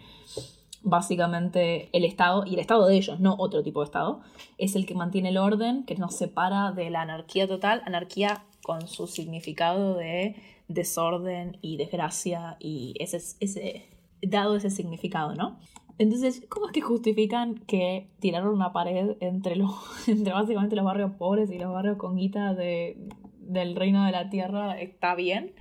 básicamente 0.82 1.90
el 1.92 2.06
Estado, 2.06 2.46
y 2.46 2.54
el 2.54 2.62
Estado 2.62 2.88
de 2.88 2.96
ellos, 2.96 3.20
no 3.20 3.36
otro 3.38 3.64
tipo 3.64 3.82
de 3.82 3.86
Estado, 3.88 4.22
es 4.58 4.78
el 4.78 4.86
que 4.86 4.96
mantiene 4.96 5.28
el 5.28 5.38
orden, 5.38 5.84
que 5.84 5.96
nos 5.96 6.16
separa 6.16 6.72
de 6.72 6.90
la 6.90 7.02
anarquía 7.02 7.50
total, 7.50 7.82
anarquía 7.86 8.46
con 8.62 8.88
su 8.88 9.08
significado 9.08 9.96
de 9.96 10.38
desorden 10.70 11.58
y 11.62 11.76
desgracia 11.76 12.56
y 12.62 12.94
ese 13.00 13.90
dado 14.22 14.56
ese 14.56 14.70
significado, 14.70 15.36
¿no? 15.36 15.60
Entonces, 15.98 16.46
¿cómo 16.50 16.68
es 16.68 16.72
que 16.72 16.82
justifican 16.82 17.56
que 17.56 18.10
tiraron 18.20 18.54
una 18.54 18.74
pared 18.74 19.16
entre, 19.20 19.56
los, 19.56 19.72
entre 20.08 20.34
básicamente 20.34 20.76
los 20.76 20.86
barrios 20.86 21.12
pobres 21.14 21.52
y 21.52 21.60
los 21.60 21.72
barrios 21.72 21.98
con 21.98 22.16
guita 22.16 22.54
de, 22.54 22.98
del 23.40 23.76
reino 23.76 24.06
de 24.06 24.12
la 24.12 24.30
tierra 24.30 24.80
está 24.80 25.16
bien? 25.16 25.54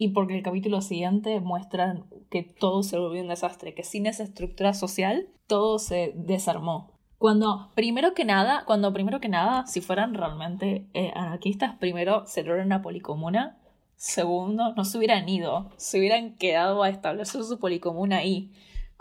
y 0.00 0.08
porque 0.08 0.34
el 0.34 0.42
capítulo 0.42 0.80
siguiente 0.80 1.40
muestran 1.40 2.06
que 2.30 2.42
todo 2.42 2.82
se 2.82 2.98
volvió 2.98 3.20
un 3.20 3.28
desastre, 3.28 3.74
que 3.74 3.84
sin 3.84 4.06
esa 4.06 4.22
estructura 4.22 4.72
social 4.72 5.28
todo 5.46 5.78
se 5.78 6.14
desarmó. 6.16 6.98
Cuando 7.18 7.70
primero 7.74 8.14
que 8.14 8.24
nada, 8.24 8.64
cuando 8.64 8.94
primero 8.94 9.20
que 9.20 9.28
nada, 9.28 9.66
si 9.66 9.82
fueran 9.82 10.14
realmente 10.14 10.86
eh, 10.94 11.12
anarquistas, 11.14 11.76
primero 11.76 12.24
logra 12.34 12.64
una 12.64 12.80
policomuna, 12.80 13.58
segundo, 13.94 14.72
no 14.74 14.86
se 14.86 14.96
hubieran 14.96 15.28
ido, 15.28 15.68
se 15.76 15.98
hubieran 15.98 16.38
quedado 16.38 16.82
a 16.82 16.88
establecer 16.88 17.44
su 17.44 17.58
policomuna 17.58 18.16
ahí. 18.16 18.50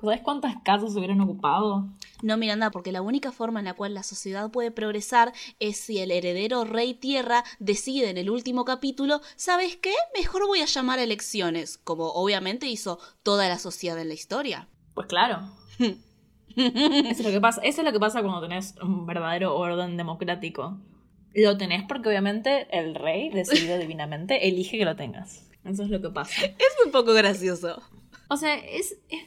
¿Sabes 0.01 0.21
cuántas 0.21 0.55
casas 0.63 0.93
se 0.93 0.99
hubieran 0.99 1.19
ocupado? 1.19 1.89
No, 2.21 2.37
Miranda, 2.37 2.71
porque 2.71 2.91
la 2.91 3.01
única 3.01 3.31
forma 3.31 3.59
en 3.59 3.65
la 3.65 3.73
cual 3.73 3.93
la 3.93 4.03
sociedad 4.03 4.49
puede 4.49 4.71
progresar 4.71 5.33
es 5.59 5.77
si 5.77 5.99
el 5.99 6.11
heredero 6.11 6.63
rey 6.63 6.93
tierra 6.93 7.43
decide 7.59 8.09
en 8.09 8.17
el 8.17 8.29
último 8.29 8.63
capítulo, 8.63 9.21
¿sabes 9.35 9.75
qué? 9.75 9.93
Mejor 10.17 10.47
voy 10.47 10.61
a 10.61 10.65
llamar 10.65 10.99
a 10.99 11.03
elecciones, 11.03 11.77
como 11.77 12.07
obviamente 12.13 12.67
hizo 12.67 12.99
toda 13.23 13.49
la 13.49 13.59
sociedad 13.59 13.99
en 13.99 14.07
la 14.07 14.13
historia. 14.13 14.67
Pues 14.93 15.07
claro. 15.07 15.41
Eso 15.79 15.97
es 16.55 17.23
lo 17.23 17.31
que 17.31 17.41
pasa. 17.41 17.61
Eso 17.61 17.81
es 17.81 17.85
lo 17.85 17.91
que 17.91 17.99
pasa 17.99 18.21
cuando 18.21 18.41
tenés 18.41 18.75
un 18.81 19.05
verdadero 19.05 19.55
orden 19.55 19.97
democrático. 19.97 20.77
Lo 21.33 21.57
tenés 21.57 21.83
porque 21.87 22.09
obviamente 22.09 22.67
el 22.71 22.95
rey, 22.95 23.29
decidido 23.29 23.77
divinamente, 23.77 24.47
elige 24.47 24.77
que 24.77 24.85
lo 24.85 24.95
tengas. 24.95 25.49
Eso 25.63 25.83
es 25.83 25.89
lo 25.89 26.01
que 26.01 26.09
pasa. 26.09 26.45
Es 26.45 26.85
un 26.85 26.91
poco 26.91 27.13
gracioso. 27.13 27.81
O 28.29 28.37
sea, 28.37 28.55
es, 28.55 28.97
es 29.09 29.23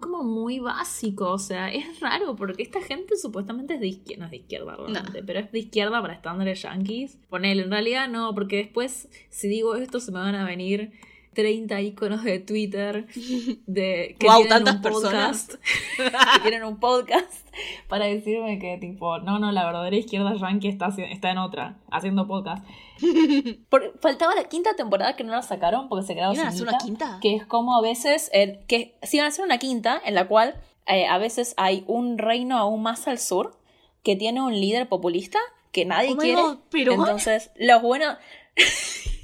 como 0.00 0.22
muy 0.22 0.58
básico. 0.58 1.30
O 1.30 1.38
sea, 1.38 1.72
es 1.72 2.00
raro 2.00 2.36
porque 2.36 2.62
esta 2.62 2.80
gente 2.80 3.16
supuestamente 3.16 3.74
es 3.74 3.80
de 3.80 3.88
izquierda. 3.88 4.20
No 4.20 4.24
es 4.26 4.30
de 4.30 4.36
izquierda 4.36 4.76
realmente, 4.76 5.22
pero 5.22 5.40
es 5.40 5.50
de 5.50 5.58
izquierda 5.58 6.00
para 6.00 6.14
estándares 6.14 6.62
yankees. 6.62 7.18
Ponele, 7.28 7.62
en 7.62 7.70
realidad 7.70 8.08
no, 8.08 8.34
porque 8.34 8.56
después, 8.56 9.08
si 9.30 9.48
digo 9.48 9.74
esto, 9.74 10.00
se 10.00 10.12
me 10.12 10.18
van 10.18 10.34
a 10.34 10.44
venir 10.44 10.92
30 11.34 11.80
iconos 11.80 12.24
de 12.24 12.38
Twitter 12.38 13.06
de 13.66 14.16
que 14.18 14.26
wow, 14.26 14.46
tantas 14.46 14.76
personas 14.76 15.58
que 15.96 16.40
tienen 16.40 16.64
un 16.64 16.78
podcast 16.78 17.46
para 17.88 18.06
decirme 18.06 18.58
que 18.58 18.78
tipo, 18.78 19.18
no, 19.18 19.38
no, 19.38 19.52
la 19.52 19.64
verdadera 19.64 19.96
izquierda 19.96 20.34
yankee 20.34 20.68
está, 20.68 20.88
está 21.10 21.30
en 21.30 21.38
otra, 21.38 21.76
haciendo 21.90 22.26
podcast. 22.26 22.64
faltaba 24.00 24.34
la 24.34 24.44
quinta 24.44 24.74
temporada 24.76 25.16
que 25.16 25.24
no 25.24 25.32
la 25.32 25.42
sacaron 25.42 25.88
porque 25.88 26.06
se 26.06 26.14
quedaron 26.14 26.36
sin 26.36 26.46
hacer 26.46 26.62
una 26.62 26.78
quinta? 26.78 27.18
Que 27.20 27.36
es 27.36 27.46
como 27.46 27.76
a 27.76 27.82
veces, 27.82 28.30
que 28.68 28.94
si 29.02 29.18
van 29.18 29.26
a 29.26 29.28
hacer 29.28 29.44
una 29.44 29.58
quinta 29.58 30.00
en 30.04 30.14
la 30.14 30.28
cual 30.28 30.54
eh, 30.86 31.06
a 31.06 31.18
veces 31.18 31.54
hay 31.56 31.84
un 31.86 32.18
reino 32.18 32.58
aún 32.58 32.82
más 32.82 33.08
al 33.08 33.18
sur 33.18 33.58
que 34.02 34.16
tiene 34.16 34.40
un 34.42 34.52
líder 34.52 34.88
populista 34.88 35.38
que 35.70 35.84
nadie 35.84 36.12
oh 36.12 36.16
quiere. 36.16 36.42
pero... 36.70 36.92
Entonces, 36.92 37.50
los 37.56 37.82
buenos... 37.82 38.16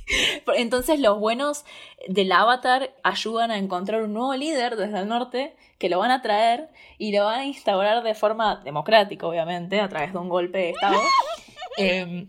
Entonces 0.56 1.00
los 1.00 1.18
buenos 1.18 1.64
del 2.06 2.32
avatar 2.32 2.94
ayudan 3.02 3.50
a 3.50 3.58
encontrar 3.58 4.02
un 4.02 4.14
nuevo 4.14 4.34
líder 4.34 4.76
desde 4.76 4.98
el 5.00 5.08
norte 5.08 5.54
que 5.78 5.88
lo 5.88 5.98
van 5.98 6.10
a 6.10 6.22
traer 6.22 6.68
y 6.98 7.12
lo 7.12 7.24
van 7.24 7.40
a 7.40 7.44
instaurar 7.44 8.02
de 8.02 8.14
forma 8.14 8.56
democrática, 8.56 9.26
obviamente, 9.26 9.80
a 9.80 9.88
través 9.88 10.12
de 10.12 10.18
un 10.18 10.28
golpe 10.28 10.58
de 10.58 10.70
Estado. 10.70 11.00
Em, 11.80 12.28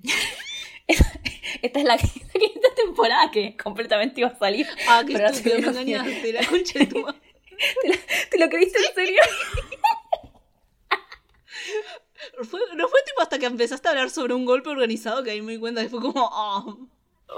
esta 1.64 1.80
es 1.80 1.86
la 1.86 1.98
quinta 1.98 2.68
temporada 2.76 3.32
que 3.32 3.58
completamente 3.58 4.22
iba 4.22 4.30
a 4.30 4.38
salir. 4.38 4.68
Ah, 4.88 5.04
que 5.08 5.14
pero 5.14 5.60
me 5.60 5.68
engañaste, 5.70 6.34
la 6.34 6.46
concha 6.46 6.78
de 6.78 6.86
tu 6.86 7.00
madre. 7.02 7.20
¿Te, 8.30 8.38
lo, 8.38 8.48
creíste 8.48 8.78
en 8.78 8.94
serio? 8.94 9.22
no 12.38 12.88
fue 12.88 13.02
tipo 13.08 13.22
hasta 13.22 13.40
que 13.40 13.48
empezaste 13.48 13.88
a 13.88 13.92
hablar 13.92 14.12
sobre 14.12 14.36
un 14.36 14.46
golpe 14.46 14.70
organizado 14.70 15.24
que 15.24 15.32
ahí 15.32 15.42
me 15.42 15.54
di 15.54 15.60
cuenta 15.60 15.82
que 15.82 15.90
fue 15.90 16.00
como... 16.00 16.30
Ah. 16.32 16.64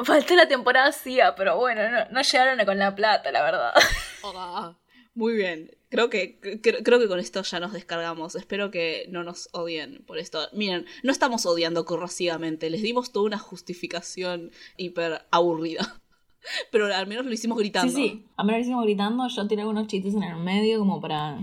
Falté 0.04 0.36
la 0.36 0.48
temporada 0.48 0.92
CIA, 0.92 1.36
pero 1.36 1.58
bueno, 1.58 1.82
no, 2.10 2.22
llegaron 2.22 2.66
con 2.66 2.78
la 2.78 2.96
plata, 2.96 3.32
la 3.32 3.44
verdad. 3.44 3.74
Ah, 4.24 4.78
muy 5.16 5.34
bien. 5.34 5.72
Creo 5.90 6.12
que, 6.12 6.40
creo 6.40 7.00
que 7.00 7.08
con 7.08 7.20
esto 7.20 7.42
ya 7.42 7.60
nos 7.60 7.74
descargamos. 7.74 8.36
Espero 8.36 8.70
que 8.70 9.06
no 9.10 9.24
nos 9.24 9.50
odien 9.52 10.04
por 10.06 10.20
esto. 10.20 10.48
Miren, 10.54 10.86
no 11.02 11.12
estamos 11.12 11.46
odiando 11.48 11.86
corrosivamente. 11.86 12.70
Les 12.70 12.84
dimos 12.84 13.12
toda 13.12 13.26
una 13.26 13.40
justificación 13.40 14.52
hiper 14.78 15.26
aburrida. 15.32 16.00
Pero 16.72 16.86
al 16.86 17.08
menos 17.08 17.26
lo 17.26 17.34
hicimos 17.34 17.58
gritando. 17.58 17.92
Sí, 17.92 18.10
sí. 18.10 18.26
Al 18.38 18.46
menos 18.46 18.60
lo 18.60 18.66
hicimos 18.66 18.86
gritando. 18.86 19.28
Yo 19.28 19.48
tiré 19.48 19.62
algunos 19.62 19.88
chistes 19.88 20.14
en 20.14 20.24
el 20.24 20.38
medio 20.38 20.80
como 20.80 21.02
para 21.02 21.40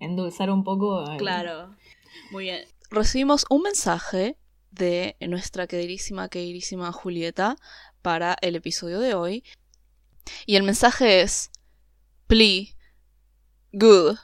endulzar 0.00 0.50
un 0.50 0.64
poco. 0.64 1.04
Claro. 1.18 1.74
Muy 2.30 2.44
bien. 2.44 2.64
Recibimos 2.90 3.44
un 3.50 3.62
mensaje 3.62 4.38
de 4.76 5.16
nuestra 5.20 5.66
queridísima, 5.66 6.28
queridísima 6.28 6.92
Julieta 6.92 7.56
para 8.02 8.36
el 8.40 8.56
episodio 8.56 9.00
de 9.00 9.14
hoy. 9.14 9.44
Y 10.44 10.56
el 10.56 10.62
mensaje 10.62 11.22
es, 11.22 11.50
Pli, 12.26 12.74
good. 13.72 14.16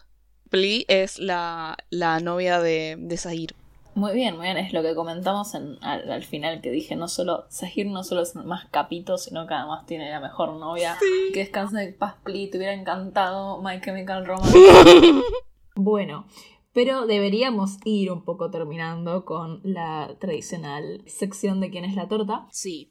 Pli 0.51 0.85
es 0.89 1.19
la, 1.19 1.77
la 1.91 2.21
novia 2.21 2.61
de, 2.61 2.97
de 2.99 3.17
Zahir. 3.17 3.55
Muy 3.95 4.15
bien, 4.15 4.37
muy 4.37 4.45
bien, 4.45 4.57
es 4.57 4.73
lo 4.73 4.83
que 4.83 4.95
comentamos 4.95 5.55
en, 5.55 5.77
al, 5.83 6.23
final 6.25 6.63
que 6.63 6.71
dije, 6.71 6.97
no 6.97 7.09
solo, 7.09 7.45
Zahir 7.51 7.87
no 7.87 8.03
solo 8.05 8.23
es 8.23 8.35
más 8.35 8.67
capito, 8.71 9.19
sino 9.19 9.47
que 9.47 9.53
además 9.53 9.85
tiene 9.85 10.11
la 10.11 10.19
mejor 10.19 10.55
novia. 10.55 10.97
Que 11.35 11.41
descanse 11.41 11.77
de 11.77 11.93
paz, 11.93 12.15
Pli, 12.25 12.49
te 12.49 12.57
hubiera 12.57 12.73
encantado 12.73 13.61
My 13.61 13.81
Chemical 13.83 14.25
Romance. 14.25 14.59
bueno, 15.75 16.27
pero 16.73 17.07
deberíamos 17.07 17.79
ir 17.85 18.11
un 18.11 18.25
poco 18.25 18.51
terminando 18.51 19.25
con 19.25 19.61
la 19.63 20.17
tradicional 20.19 21.03
sección 21.07 21.61
de 21.61 21.71
quién 21.71 21.85
es 21.85 21.95
la 21.95 22.09
torta. 22.09 22.47
Sí. 22.51 22.91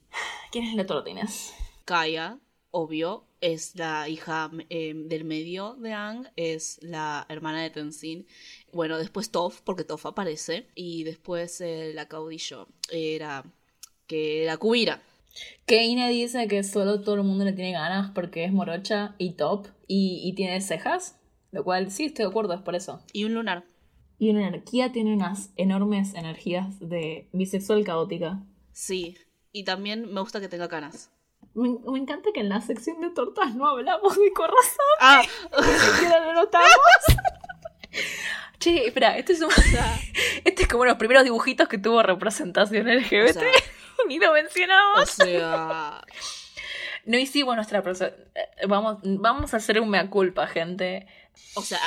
¿Quién 0.51 0.65
es 0.65 0.75
la 0.75 0.85
torta, 0.85 1.09
Inés? 1.09 1.53
Kaya, 1.85 2.37
obvio, 2.69 3.25
es 3.41 3.75
la 3.75 4.07
hija 4.07 4.51
em, 4.69 5.07
del 5.07 5.25
medio 5.25 5.75
de 5.75 5.93
Ang, 5.93 6.27
es 6.35 6.77
la 6.81 7.25
hermana 7.27 7.61
de 7.61 7.71
Tenzin. 7.71 8.27
Bueno, 8.71 8.97
después 8.97 9.31
Toph, 9.31 9.61
porque 9.63 9.83
Toph 9.83 10.05
aparece. 10.05 10.67
Y 10.75 11.03
después 11.03 11.59
eh, 11.61 11.91
la 11.95 12.07
caudillo 12.07 12.67
era 12.91 13.43
que 14.07 14.43
la 14.45 14.57
Kubira. 14.57 15.01
Que 15.65 15.85
Ine 15.85 16.09
dice 16.09 16.47
que 16.47 16.63
solo 16.63 17.01
todo 17.01 17.15
el 17.15 17.23
mundo 17.23 17.45
le 17.45 17.53
tiene 17.53 17.71
ganas 17.71 18.11
porque 18.11 18.43
es 18.43 18.51
morocha 18.51 19.15
y 19.17 19.31
top 19.31 19.67
y, 19.87 20.21
y 20.23 20.33
tiene 20.33 20.61
cejas. 20.61 21.17
Lo 21.51 21.63
cual 21.63 21.91
sí 21.91 22.05
estoy 22.05 22.25
de 22.25 22.29
acuerdo, 22.29 22.53
es 22.53 22.61
por 22.61 22.75
eso. 22.75 23.01
Y 23.11 23.23
un 23.23 23.33
lunar. 23.33 23.65
Y 24.21 24.29
una 24.29 24.47
energía 24.47 24.91
tiene 24.91 25.15
unas 25.15 25.49
enormes 25.55 26.13
energías 26.13 26.79
de 26.79 27.27
bisexual 27.33 27.83
caótica. 27.83 28.39
Sí, 28.71 29.17
y 29.51 29.63
también 29.63 30.13
me 30.13 30.21
gusta 30.21 30.39
que 30.39 30.47
tenga 30.47 30.69
canas. 30.69 31.09
Me, 31.55 31.69
encanta 31.97 32.29
que 32.31 32.41
en 32.41 32.49
la 32.49 32.61
sección 32.61 33.01
de 33.01 33.09
tortas 33.09 33.55
no 33.55 33.67
hablamos 33.67 34.15
de 34.15 34.31
corazón. 34.31 34.85
Ah, 34.99 35.23
siquiera 35.95 36.23
lo 36.23 36.33
notamos. 36.33 36.69
che, 38.59 38.85
espera, 38.85 39.17
este 39.17 39.33
es, 39.33 39.41
un... 39.41 39.49
este 40.45 40.61
es 40.61 40.67
como 40.67 40.85
los 40.85 40.97
primeros 40.97 41.23
dibujitos 41.23 41.67
que 41.67 41.79
tuvo 41.79 42.03
representación 42.03 42.95
LGBT. 42.95 43.41
Ni 44.07 44.19
lo 44.19 44.33
mencionamos. 44.33 45.19
O 45.19 45.25
sea. 45.25 45.99
No 47.05 47.17
hicimos 47.17 47.55
nuestra. 47.55 47.79
Eh, 47.79 48.67
vamos, 48.67 48.99
vamos 49.01 49.55
a 49.55 49.57
hacer 49.57 49.81
un 49.81 49.89
mea 49.89 50.11
culpa, 50.11 50.45
gente. 50.45 51.07
O 51.55 51.61
sea, 51.61 51.79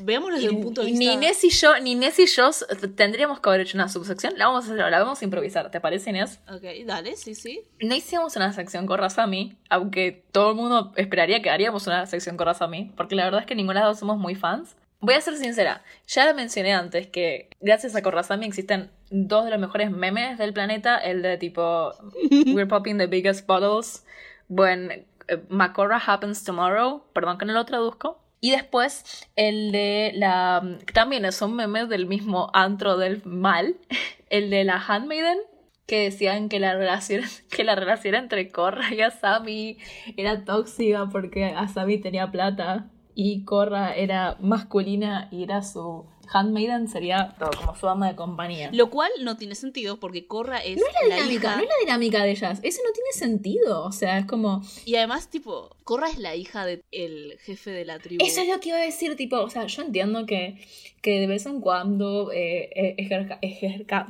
veámoslo 0.00 0.36
desde 0.36 0.50
un 0.50 0.62
punto 0.62 0.82
de 0.82 0.88
vista. 0.88 0.98
Ni 0.98 1.12
Inés 1.12 1.42
y 1.42 1.50
yo, 1.50 1.78
ni 1.80 1.92
Inés 1.92 2.18
y 2.18 2.26
yo 2.26 2.50
tendríamos 2.94 3.40
que 3.40 3.48
haber 3.48 3.62
hecho 3.62 3.76
una 3.76 3.88
subsección. 3.88 4.34
La 4.36 4.46
vamos 4.46 4.64
a 4.64 4.72
hacer, 4.72 4.90
la 4.90 4.98
vamos 5.00 5.20
a 5.20 5.24
improvisar, 5.24 5.70
¿te 5.70 5.80
parece, 5.80 6.10
Inés? 6.10 6.40
Ok, 6.48 6.62
dale, 6.86 7.16
sí, 7.16 7.34
sí. 7.34 7.62
No 7.80 7.94
hicimos 7.94 8.36
una 8.36 8.52
sección 8.52 8.86
con 8.86 8.98
Razami, 8.98 9.56
aunque 9.70 10.24
todo 10.30 10.50
el 10.50 10.56
mundo 10.56 10.92
esperaría 10.96 11.42
que 11.42 11.50
haríamos 11.50 11.86
una 11.86 12.06
sección 12.06 12.36
con 12.36 12.46
Razami, 12.46 12.92
porque 12.96 13.16
la 13.16 13.24
verdad 13.24 13.40
es 13.40 13.46
que 13.46 13.56
ninguna 13.56 13.80
de 13.80 13.86
las 13.86 13.94
dos 13.94 14.00
somos 14.00 14.18
muy 14.18 14.36
fans. 14.36 14.76
Voy 15.00 15.14
a 15.14 15.20
ser 15.20 15.36
sincera, 15.36 15.84
ya 16.08 16.26
lo 16.26 16.34
mencioné 16.34 16.74
antes 16.74 17.06
que 17.06 17.50
gracias 17.60 17.94
a 17.94 18.02
Korrasami 18.02 18.46
existen 18.46 18.90
dos 19.10 19.44
de 19.44 19.52
los 19.52 19.60
mejores 19.60 19.92
memes 19.92 20.38
del 20.38 20.52
planeta, 20.52 20.98
el 20.98 21.22
de 21.22 21.38
tipo 21.38 21.92
We're 22.30 22.66
popping 22.66 22.98
the 22.98 23.06
biggest 23.06 23.46
bottles 23.46 24.04
when 24.48 25.06
uh, 25.30 25.36
Macorra 25.48 26.00
happens 26.04 26.42
tomorrow, 26.42 27.04
perdón 27.12 27.38
que 27.38 27.46
no 27.46 27.52
lo 27.52 27.64
traduzco, 27.64 28.20
y 28.40 28.52
después 28.52 29.28
el 29.36 29.72
de 29.72 30.12
la... 30.14 30.62
También 30.94 31.30
son 31.32 31.56
memes 31.56 31.88
del 31.88 32.06
mismo 32.06 32.50
antro 32.52 32.96
del 32.96 33.24
mal. 33.24 33.76
El 34.30 34.50
de 34.50 34.64
la 34.64 34.76
Handmaiden. 34.76 35.38
Que 35.86 36.02
decían 36.04 36.50
que 36.50 36.60
la 36.60 36.74
relación, 36.74 37.22
que 37.50 37.64
la 37.64 37.74
relación 37.74 38.14
entre 38.14 38.50
Korra 38.50 38.92
y 38.94 39.00
Asami 39.00 39.78
era 40.16 40.44
tóxica 40.44 41.08
porque 41.10 41.46
Asami 41.46 41.98
tenía 41.98 42.30
plata 42.30 42.90
y 43.14 43.44
Korra 43.44 43.96
era 43.96 44.36
masculina 44.38 45.28
y 45.32 45.44
era 45.44 45.62
su 45.62 46.06
Handmaiden 46.32 46.88
sería 46.88 47.34
como 47.58 47.74
su 47.74 47.88
ama 47.88 48.08
de 48.08 48.16
compañía. 48.16 48.70
Lo 48.72 48.90
cual 48.90 49.10
no 49.22 49.36
tiene 49.36 49.54
sentido 49.54 49.98
porque 49.98 50.26
Korra 50.26 50.58
es, 50.58 50.78
no 50.78 50.84
es 50.86 51.08
la, 51.08 51.16
dinámica, 51.16 51.56
No 51.56 51.62
es 51.62 51.68
la 51.68 51.74
dinámica 51.80 52.22
de 52.22 52.30
ellas. 52.30 52.60
Eso 52.62 52.80
no 52.86 52.92
tiene 52.92 53.10
sentido. 53.12 53.84
O 53.84 53.92
sea, 53.92 54.18
es 54.18 54.26
como. 54.26 54.62
Y 54.84 54.96
además, 54.96 55.28
tipo, 55.28 55.76
Korra 55.84 56.08
es 56.08 56.18
la 56.18 56.36
hija 56.36 56.66
del 56.66 57.38
jefe 57.40 57.70
de 57.70 57.84
la 57.84 57.98
tribu. 57.98 58.24
Eso 58.24 58.42
es 58.42 58.48
lo 58.48 58.60
que 58.60 58.70
iba 58.70 58.78
a 58.78 58.82
decir, 58.82 59.16
tipo, 59.16 59.38
o 59.38 59.50
sea, 59.50 59.66
yo 59.66 59.82
entiendo 59.82 60.26
que, 60.26 60.58
que 61.02 61.20
de 61.20 61.26
vez 61.26 61.46
en 61.46 61.60
cuando 61.60 62.32
eh, 62.32 62.70
eh 62.74 62.96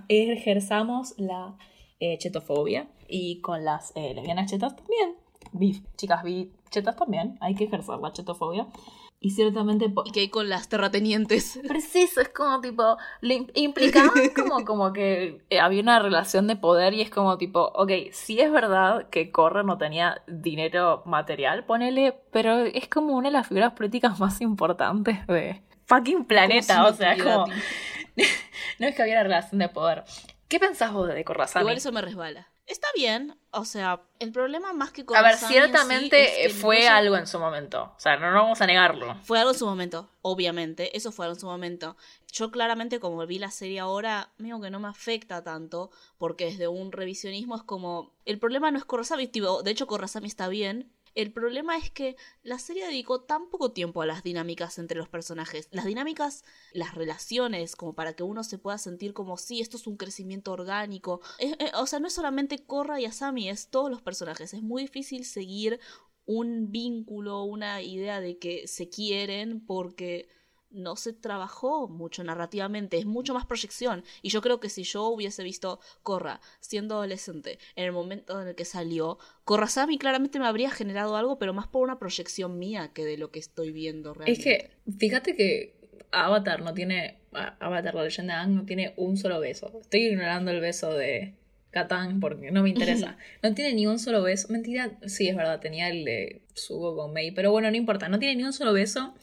ejerzamos 0.08 1.14
la 1.18 1.56
eh, 2.00 2.16
chetofobia 2.18 2.88
y 3.08 3.40
con 3.40 3.64
las 3.64 3.92
eh, 3.96 4.14
lesbianas 4.14 4.50
chetas 4.50 4.76
también. 4.76 5.14
Beef. 5.52 5.80
Chicas, 5.96 6.22
vi 6.22 6.52
chetas 6.70 6.96
también. 6.96 7.36
Hay 7.40 7.54
que 7.54 7.64
ejercer 7.64 7.98
la 7.98 8.12
chetofobia. 8.12 8.66
Y 9.20 9.30
ciertamente... 9.30 9.92
Y 10.04 10.12
que 10.12 10.20
hay 10.20 10.28
con 10.28 10.48
las 10.48 10.68
terratenientes. 10.68 11.58
Preciso, 11.68 12.20
es 12.20 12.28
como 12.28 12.60
tipo... 12.60 12.96
Le 13.20 13.46
implicaba 13.54 14.12
como, 14.36 14.64
como 14.64 14.92
que 14.92 15.42
eh, 15.50 15.60
había 15.60 15.82
una 15.82 15.98
relación 15.98 16.46
de 16.46 16.56
poder 16.56 16.94
y 16.94 17.02
es 17.02 17.10
como 17.10 17.36
tipo... 17.36 17.72
Ok, 17.74 17.90
sí 18.12 18.40
es 18.40 18.52
verdad 18.52 19.08
que 19.08 19.32
Corra 19.32 19.62
no 19.62 19.76
tenía 19.76 20.22
dinero 20.28 21.02
material, 21.04 21.64
ponele, 21.64 22.14
pero 22.30 22.60
es 22.60 22.88
como 22.88 23.16
una 23.16 23.28
de 23.28 23.32
las 23.32 23.48
figuras 23.48 23.72
políticas 23.72 24.20
más 24.20 24.40
importantes 24.40 25.26
de 25.26 25.62
fucking 25.86 26.24
planeta. 26.24 26.86
O 26.86 26.92
sea, 26.92 27.16
como... 27.16 27.46
no 28.78 28.86
es 28.86 28.94
que 28.94 29.02
había 29.02 29.14
una 29.14 29.24
relación 29.24 29.58
de 29.58 29.68
poder. 29.68 30.04
¿Qué 30.46 30.60
pensás 30.60 30.92
vos 30.92 31.08
de 31.08 31.24
Corrazani? 31.24 31.64
Igual 31.64 31.76
eso 31.76 31.92
me 31.92 32.02
resbala. 32.02 32.48
Está 32.68 32.86
bien, 32.94 33.34
o 33.50 33.64
sea, 33.64 34.02
el 34.18 34.30
problema 34.30 34.74
más 34.74 34.92
que 34.92 35.06
con 35.06 35.16
A 35.16 35.22
ver, 35.22 35.36
ciertamente 35.36 36.50
fue 36.50 36.86
algo 36.86 37.16
en 37.16 37.26
su 37.26 37.38
momento. 37.38 37.94
O 37.96 37.98
sea, 38.00 38.18
no, 38.18 38.30
no 38.30 38.42
vamos 38.42 38.60
a 38.60 38.66
negarlo. 38.66 39.16
Fue 39.24 39.38
algo 39.38 39.52
en 39.52 39.58
su 39.58 39.64
momento, 39.64 40.10
obviamente. 40.20 40.94
Eso 40.94 41.10
fue 41.10 41.24
algo 41.24 41.34
en 41.34 41.40
su 41.40 41.46
momento. 41.46 41.96
Yo 42.30 42.50
claramente, 42.50 43.00
como 43.00 43.26
vi 43.26 43.38
la 43.38 43.50
serie 43.50 43.80
ahora, 43.80 44.32
digo 44.36 44.60
que 44.60 44.70
no 44.70 44.80
me 44.80 44.88
afecta 44.88 45.42
tanto, 45.42 45.90
porque 46.18 46.44
desde 46.44 46.68
un 46.68 46.92
revisionismo 46.92 47.56
es 47.56 47.62
como. 47.62 48.12
El 48.26 48.38
problema 48.38 48.70
no 48.70 48.76
es 48.76 48.84
Corrazami, 48.84 49.28
de 49.28 49.70
hecho, 49.70 49.86
Corrazami 49.86 50.26
está 50.28 50.48
bien, 50.48 50.92
el 51.18 51.32
problema 51.32 51.76
es 51.76 51.90
que 51.90 52.16
la 52.44 52.60
serie 52.60 52.86
dedicó 52.86 53.22
tan 53.22 53.50
poco 53.50 53.72
tiempo 53.72 54.02
a 54.02 54.06
las 54.06 54.22
dinámicas 54.22 54.78
entre 54.78 54.98
los 54.98 55.08
personajes. 55.08 55.68
Las 55.72 55.84
dinámicas, 55.84 56.44
las 56.72 56.94
relaciones, 56.94 57.74
como 57.74 57.94
para 57.94 58.12
que 58.12 58.22
uno 58.22 58.44
se 58.44 58.56
pueda 58.56 58.78
sentir 58.78 59.14
como, 59.14 59.36
sí, 59.36 59.60
esto 59.60 59.76
es 59.76 59.88
un 59.88 59.96
crecimiento 59.96 60.52
orgánico. 60.52 61.20
Eh, 61.40 61.56
o 61.74 61.88
sea, 61.88 61.98
no 61.98 62.06
es 62.06 62.12
solamente 62.12 62.64
Korra 62.64 63.00
y 63.00 63.04
Asami, 63.04 63.48
es 63.48 63.68
todos 63.68 63.90
los 63.90 64.00
personajes. 64.00 64.54
Es 64.54 64.62
muy 64.62 64.82
difícil 64.82 65.24
seguir 65.24 65.80
un 66.24 66.70
vínculo, 66.70 67.42
una 67.42 67.82
idea 67.82 68.20
de 68.20 68.38
que 68.38 68.68
se 68.68 68.88
quieren 68.88 69.64
porque 69.66 70.28
no 70.70 70.96
se 70.96 71.12
trabajó 71.12 71.88
mucho 71.88 72.22
narrativamente, 72.24 72.98
es 72.98 73.06
mucho 73.06 73.34
más 73.34 73.46
proyección. 73.46 74.04
Y 74.22 74.30
yo 74.30 74.42
creo 74.42 74.60
que 74.60 74.68
si 74.68 74.82
yo 74.82 75.06
hubiese 75.06 75.42
visto 75.42 75.80
Corra 76.02 76.40
siendo 76.60 76.96
adolescente 76.96 77.58
en 77.76 77.84
el 77.84 77.92
momento 77.92 78.40
en 78.40 78.48
el 78.48 78.54
que 78.54 78.64
salió, 78.64 79.18
Sami 79.68 79.98
claramente 79.98 80.38
me 80.38 80.46
habría 80.46 80.70
generado 80.70 81.16
algo, 81.16 81.38
pero 81.38 81.52
más 81.52 81.66
por 81.66 81.82
una 81.82 81.98
proyección 81.98 82.58
mía 82.58 82.90
que 82.94 83.04
de 83.04 83.18
lo 83.18 83.30
que 83.30 83.38
estoy 83.38 83.70
viendo 83.72 84.14
realmente. 84.14 84.32
Es 84.32 84.44
que, 84.44 84.70
fíjate 84.98 85.36
que 85.36 85.74
Avatar 86.10 86.62
no 86.62 86.74
tiene. 86.74 87.18
Avatar, 87.32 87.94
la 87.94 88.04
leyenda 88.04 88.34
de 88.34 88.40
Aang 88.40 88.54
no 88.54 88.64
tiene 88.64 88.94
un 88.96 89.16
solo 89.16 89.40
beso. 89.40 89.78
Estoy 89.80 90.06
ignorando 90.06 90.50
el 90.50 90.60
beso 90.60 90.92
de 90.94 91.34
Katang 91.70 92.20
porque 92.20 92.50
no 92.50 92.62
me 92.62 92.70
interesa. 92.70 93.16
No 93.42 93.54
tiene 93.54 93.74
ni 93.74 93.86
un 93.86 93.98
solo 93.98 94.22
beso. 94.22 94.48
Mentira, 94.48 94.98
sí, 95.06 95.28
es 95.28 95.36
verdad, 95.36 95.60
tenía 95.60 95.88
el 95.88 96.04
de 96.04 96.42
Sugo 96.54 96.96
con 96.96 97.12
Mei, 97.12 97.30
pero 97.30 97.50
bueno, 97.50 97.70
no 97.70 97.76
importa, 97.76 98.08
no 98.08 98.18
tiene 98.18 98.36
ni 98.36 98.44
un 98.44 98.52
solo 98.52 98.72
beso. 98.72 99.14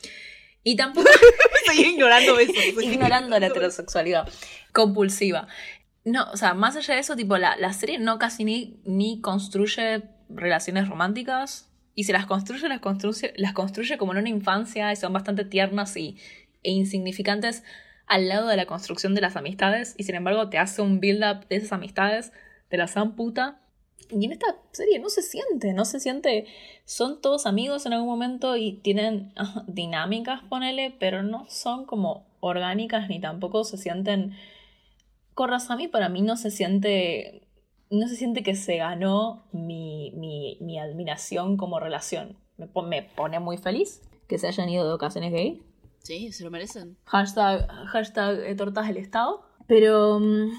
Y 0.66 0.76
tampoco. 0.76 1.08
Estoy 1.66 1.86
ignorando 1.86 2.38
eso. 2.40 2.82
ignorando 2.82 3.40
la 3.40 3.48
heterosexualidad 3.48 4.28
compulsiva. 4.74 5.48
No, 6.04 6.30
o 6.32 6.38
sea, 6.38 6.54
más 6.54 6.76
allá 6.76 6.96
de 6.96 7.00
eso, 7.00 7.16
tipo, 7.16 7.38
la, 7.38 7.56
la 7.56 7.72
serie 7.72 8.00
no 8.00 8.20
casi 8.20 8.44
ni, 8.44 8.82
ni 8.84 9.22
construye 9.22 10.04
relaciones 10.28 10.90
románticas. 10.90 11.72
Y 11.94 12.04
si 12.04 12.12
las 12.12 12.26
construye, 12.26 12.68
las 12.68 12.80
construye, 12.80 13.34
las 13.38 13.54
construye 13.54 13.98
como 13.98 14.12
en 14.12 14.18
una 14.18 14.30
infancia 14.30 14.92
y 14.92 14.96
son 14.96 15.14
bastante 15.14 15.46
tiernas 15.46 15.96
y, 15.96 16.18
e 16.64 16.72
insignificantes 16.72 17.64
al 18.08 18.28
lado 18.28 18.48
de 18.48 18.58
la 18.58 18.66
construcción 18.66 19.14
de 19.14 19.22
las 19.22 19.36
amistades. 19.36 19.94
Y 19.98 20.04
sin 20.04 20.16
embargo, 20.16 20.50
te 20.50 20.58
hace 20.58 20.82
un 20.82 21.00
build-up 21.00 21.48
de 21.48 21.58
esas 21.58 21.74
amistades 21.74 22.34
de 22.72 22.78
la 22.78 22.88
san 22.88 23.16
puta 23.16 23.62
y 24.10 24.26
en 24.26 24.32
esta 24.32 24.58
serie 24.72 25.00
no 25.00 25.10
se 25.10 25.22
siente, 25.22 25.74
no 25.74 25.86
se 25.86 26.00
siente. 26.00 26.46
Son 26.86 27.22
todos 27.22 27.46
amigos 27.46 27.86
en 27.86 27.94
algún 27.94 28.10
momento 28.10 28.56
y 28.56 28.74
tienen 28.74 29.34
dinámicas, 29.68 30.42
ponele, 30.50 30.96
pero 31.00 31.24
no 31.24 31.46
son 31.50 31.86
como 31.86 32.28
orgánicas 32.40 33.10
ni 33.10 33.20
tampoco 33.20 33.64
se 33.64 33.78
sienten. 33.78 34.34
Corrasami 35.34 35.88
para 35.88 36.10
mí 36.10 36.22
no 36.22 36.38
se 36.38 36.52
siente. 36.52 37.42
No 37.90 38.08
se 38.08 38.16
siente 38.16 38.42
que 38.44 38.56
se 38.56 38.78
ganó 38.78 39.46
mi, 39.52 40.12
mi, 40.16 40.58
mi 40.62 40.80
admiración 40.80 41.56
como 41.56 41.80
relación. 41.80 42.38
Me, 42.58 42.68
me, 42.84 43.04
pone 43.04 43.40
muy 43.40 43.58
feliz 43.58 44.02
que 44.28 44.38
se 44.40 44.48
hayan 44.48 44.70
ido 44.70 44.88
de 44.88 44.94
ocasiones 44.94 45.32
gay. 45.32 45.62
Sí, 46.00 46.32
se 46.32 46.44
lo 46.44 46.52
merecen. 46.52 46.98
Hashtag, 47.06 47.68
hashtag 47.88 48.40
eh, 48.40 48.56
tortas 48.56 48.88
del 48.88 48.98
Estado. 48.98 49.44
Pero. 49.68 50.20
Mm, 50.20 50.52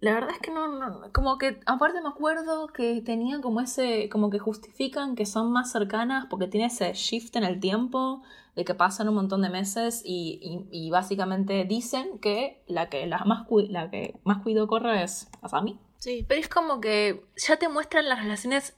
la 0.00 0.14
verdad 0.14 0.30
es 0.30 0.38
que 0.38 0.52
no, 0.52 1.10
como 1.12 1.38
que 1.38 1.58
aparte 1.66 2.00
me 2.00 2.08
acuerdo 2.08 2.68
que 2.68 3.02
tenían 3.02 3.42
como 3.42 3.60
ese, 3.60 4.08
como 4.08 4.30
que 4.30 4.38
justifican 4.38 5.16
que 5.16 5.26
son 5.26 5.50
más 5.50 5.72
cercanas 5.72 6.26
porque 6.30 6.46
tiene 6.46 6.66
ese 6.66 6.92
shift 6.92 7.34
en 7.34 7.42
el 7.42 7.58
tiempo 7.58 8.22
de 8.54 8.64
que 8.64 8.74
pasan 8.74 9.08
un 9.08 9.16
montón 9.16 9.42
de 9.42 9.50
meses 9.50 10.02
y, 10.04 10.66
y, 10.70 10.90
básicamente 10.90 11.64
dicen 11.64 12.18
que 12.20 12.62
la 12.66 12.88
que 12.88 13.06
la 13.06 13.18
más 13.24 13.46
la 13.68 13.90
que 13.90 14.14
más 14.24 14.42
cuido 14.42 14.68
corre 14.68 15.02
es 15.02 15.28
Asami. 15.42 15.78
Sí. 15.98 16.24
Pero 16.28 16.40
es 16.40 16.48
como 16.48 16.80
que 16.80 17.24
ya 17.36 17.56
te 17.56 17.68
muestran 17.68 18.08
las 18.08 18.20
relaciones 18.22 18.76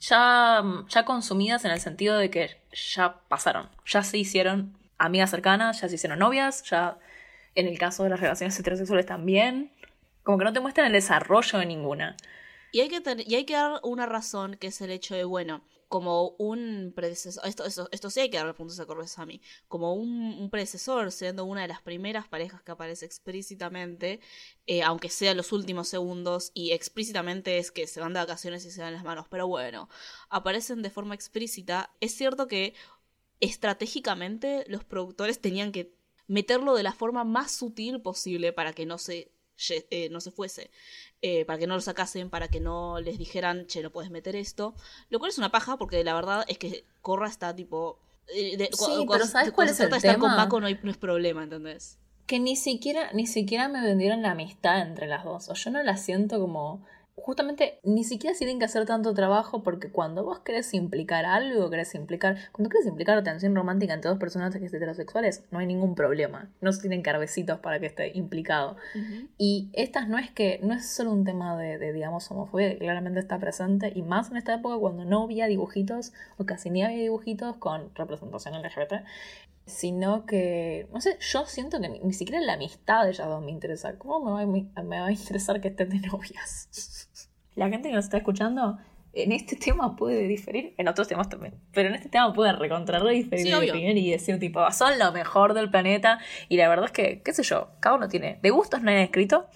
ya, 0.00 0.62
ya 0.88 1.04
consumidas 1.06 1.64
en 1.64 1.70
el 1.70 1.80
sentido 1.80 2.18
de 2.18 2.30
que 2.30 2.60
ya 2.94 3.20
pasaron, 3.28 3.68
ya 3.86 4.02
se 4.02 4.18
hicieron 4.18 4.76
amigas 4.98 5.30
cercanas, 5.30 5.80
ya 5.80 5.88
se 5.88 5.94
hicieron 5.94 6.18
novias, 6.18 6.62
ya 6.64 6.98
en 7.54 7.66
el 7.66 7.78
caso 7.78 8.04
de 8.04 8.10
las 8.10 8.20
relaciones 8.20 8.58
heterosexuales 8.58 9.06
también 9.06 9.72
como 10.28 10.36
que 10.36 10.44
no 10.44 10.52
te 10.52 10.60
muestran 10.60 10.88
el 10.88 10.92
desarrollo 10.92 11.58
de 11.58 11.64
ninguna. 11.64 12.14
Y 12.70 12.80
hay, 12.80 12.90
que 12.90 13.54
dar 13.54 13.80
una 13.82 14.04
razón, 14.04 14.56
que 14.56 14.66
es 14.66 14.78
el 14.82 14.90
hecho 14.90 15.14
de, 15.14 15.24
bueno, 15.24 15.64
como 15.88 16.32
un 16.36 16.92
predecesor, 16.94 17.46
esto, 17.46 17.64
esto, 17.64 18.10
sí 18.10 18.20
hay 18.20 18.28
que 18.28 18.36
darle 18.36 18.52
puntos 18.52 18.78
a 19.18 19.24
mí 19.24 19.40
como 19.68 19.94
un, 19.94 20.50
predecesor, 20.50 21.12
siendo 21.12 21.46
una 21.46 21.62
de 21.62 21.68
las 21.68 21.80
primeras 21.80 22.28
parejas 22.28 22.60
que 22.60 22.72
aparece 22.72 23.06
explícitamente, 23.06 24.20
eh, 24.66 24.82
aunque 24.82 25.08
sea 25.08 25.32
los 25.32 25.50
últimos 25.50 25.88
segundos, 25.88 26.50
y 26.52 26.72
explícitamente 26.72 27.56
es 27.56 27.70
que 27.70 27.86
se 27.86 28.00
van 28.00 28.12
de 28.12 28.20
vacaciones 28.20 28.66
y 28.66 28.70
se 28.70 28.82
dan 28.82 28.92
las 28.92 29.04
manos, 29.04 29.28
pero 29.30 29.48
bueno, 29.48 29.88
aparecen 30.28 30.82
de 30.82 30.90
forma 30.90 31.14
explícita. 31.14 31.90
Es 32.00 32.14
cierto 32.14 32.48
que 32.48 32.74
estratégicamente 33.40 34.66
los 34.68 34.84
productores 34.84 35.40
tenían 35.40 35.72
que 35.72 35.94
meterlo 36.26 36.74
de 36.74 36.82
la 36.82 36.92
forma 36.92 37.24
más 37.24 37.50
sutil 37.50 38.02
posible 38.02 38.52
para 38.52 38.74
que 38.74 38.84
no 38.84 38.98
se 38.98 39.32
eh, 39.90 40.08
no 40.10 40.20
se 40.20 40.30
fuese, 40.30 40.70
eh, 41.22 41.44
para 41.44 41.58
que 41.58 41.66
no 41.66 41.74
lo 41.74 41.80
sacasen, 41.80 42.30
para 42.30 42.48
que 42.48 42.60
no 42.60 43.00
les 43.00 43.18
dijeran, 43.18 43.66
che, 43.66 43.82
no 43.82 43.90
puedes 43.90 44.10
meter 44.10 44.36
esto. 44.36 44.74
Lo 45.10 45.18
cual 45.18 45.30
es 45.30 45.38
una 45.38 45.50
paja 45.50 45.76
porque 45.76 46.02
la 46.04 46.14
verdad 46.14 46.44
es 46.48 46.58
que 46.58 46.84
Corra 47.02 47.28
está 47.28 47.54
tipo... 47.54 47.98
Eh, 48.34 48.68
sí, 48.72 49.06
pero 49.10 49.26
¿sabes 49.26 49.52
cuál 49.52 49.68
es 49.68 49.80
el 49.80 49.92
estar 49.92 50.18
con 50.18 50.60
no, 50.60 50.66
hay, 50.66 50.78
no 50.82 50.90
es 50.90 50.98
problema, 50.98 51.42
¿entendés? 51.42 51.98
Que 52.26 52.38
ni 52.38 52.56
siquiera, 52.56 53.10
ni 53.14 53.26
siquiera 53.26 53.68
me 53.68 53.82
vendieron 53.82 54.20
la 54.20 54.32
amistad 54.32 54.82
entre 54.82 55.06
las 55.06 55.24
dos. 55.24 55.48
O 55.48 55.54
yo 55.54 55.70
no 55.70 55.82
la 55.82 55.96
siento 55.96 56.38
como 56.38 56.84
justamente 57.22 57.80
ni 57.82 58.04
siquiera 58.04 58.34
se 58.34 58.40
tienen 58.40 58.58
que 58.58 58.64
hacer 58.64 58.86
tanto 58.86 59.14
trabajo 59.14 59.62
porque 59.62 59.90
cuando 59.90 60.24
vos 60.24 60.40
querés 60.40 60.72
implicar 60.74 61.24
algo, 61.24 61.70
querés 61.70 61.94
implicar, 61.94 62.36
cuando 62.52 62.70
querés 62.70 62.86
implicar 62.86 63.18
atención 63.18 63.54
romántica 63.54 63.94
entre 63.94 64.10
dos 64.10 64.18
personajes 64.18 64.72
heterosexuales, 64.72 65.44
no 65.50 65.58
hay 65.58 65.66
ningún 65.66 65.94
problema. 65.94 66.50
No 66.60 66.72
se 66.72 66.80
tienen 66.80 67.02
carbecitos 67.02 67.60
para 67.60 67.80
que 67.80 67.86
esté 67.86 68.16
implicado. 68.16 68.76
Y 69.36 69.70
estas 69.72 70.08
no 70.08 70.18
es 70.18 70.30
que, 70.30 70.60
no 70.62 70.74
es 70.74 70.88
solo 70.90 71.12
un 71.12 71.24
tema 71.24 71.56
de, 71.56 71.78
de, 71.78 71.92
digamos, 71.92 72.30
homofobia, 72.30 72.78
claramente 72.78 73.20
está 73.20 73.38
presente, 73.38 73.92
y 73.94 74.02
más 74.02 74.30
en 74.30 74.36
esta 74.36 74.54
época 74.54 74.76
cuando 74.78 75.04
no 75.04 75.24
había 75.24 75.46
dibujitos, 75.46 76.12
o 76.36 76.46
casi 76.46 76.70
ni 76.70 76.82
había 76.82 76.98
dibujitos 76.98 77.56
con 77.56 77.94
representación 77.94 78.54
LGBT, 78.62 79.04
sino 79.68 80.24
que, 80.24 80.88
no 80.92 81.00
sé, 81.00 81.18
yo 81.20 81.44
siento 81.46 81.80
que 81.80 81.88
ni, 81.88 82.12
siquiera 82.12 82.40
la 82.40 82.54
amistad 82.54 83.04
de 83.04 83.10
ellas 83.10 83.28
dos 83.28 83.42
me 83.42 83.50
interesa. 83.50 83.98
¿Cómo 83.98 84.20
me 84.20 84.46
va, 84.46 84.82
me 84.82 85.00
va 85.00 85.06
a 85.06 85.12
interesar 85.12 85.60
que 85.60 85.68
estén 85.68 85.90
de 85.90 86.00
novias? 86.00 86.68
la 87.58 87.68
gente 87.68 87.88
que 87.88 87.94
nos 87.94 88.04
está 88.04 88.16
escuchando 88.18 88.78
en 89.12 89.32
este 89.32 89.56
tema 89.56 89.96
puede 89.96 90.28
diferir, 90.28 90.74
en 90.78 90.86
otros 90.86 91.08
temas 91.08 91.28
también, 91.28 91.54
pero 91.72 91.88
en 91.88 91.96
este 91.96 92.08
tema 92.08 92.32
puede 92.32 92.52
recontrar 92.52 93.06
diferir 93.06 93.96
y 93.96 94.10
decir 94.10 94.38
tipo, 94.38 94.70
son 94.70 94.98
lo 94.98 95.10
mejor 95.12 95.54
del 95.54 95.70
planeta 95.70 96.20
y 96.48 96.56
la 96.56 96.68
verdad 96.68 96.86
es 96.86 96.92
que, 96.92 97.22
qué 97.22 97.32
sé 97.32 97.42
yo, 97.42 97.70
cada 97.80 97.96
uno 97.96 98.08
tiene, 98.08 98.38
de 98.42 98.50
gustos 98.50 98.82
no 98.82 98.90
hay 98.90 98.98
escrito 98.98 99.48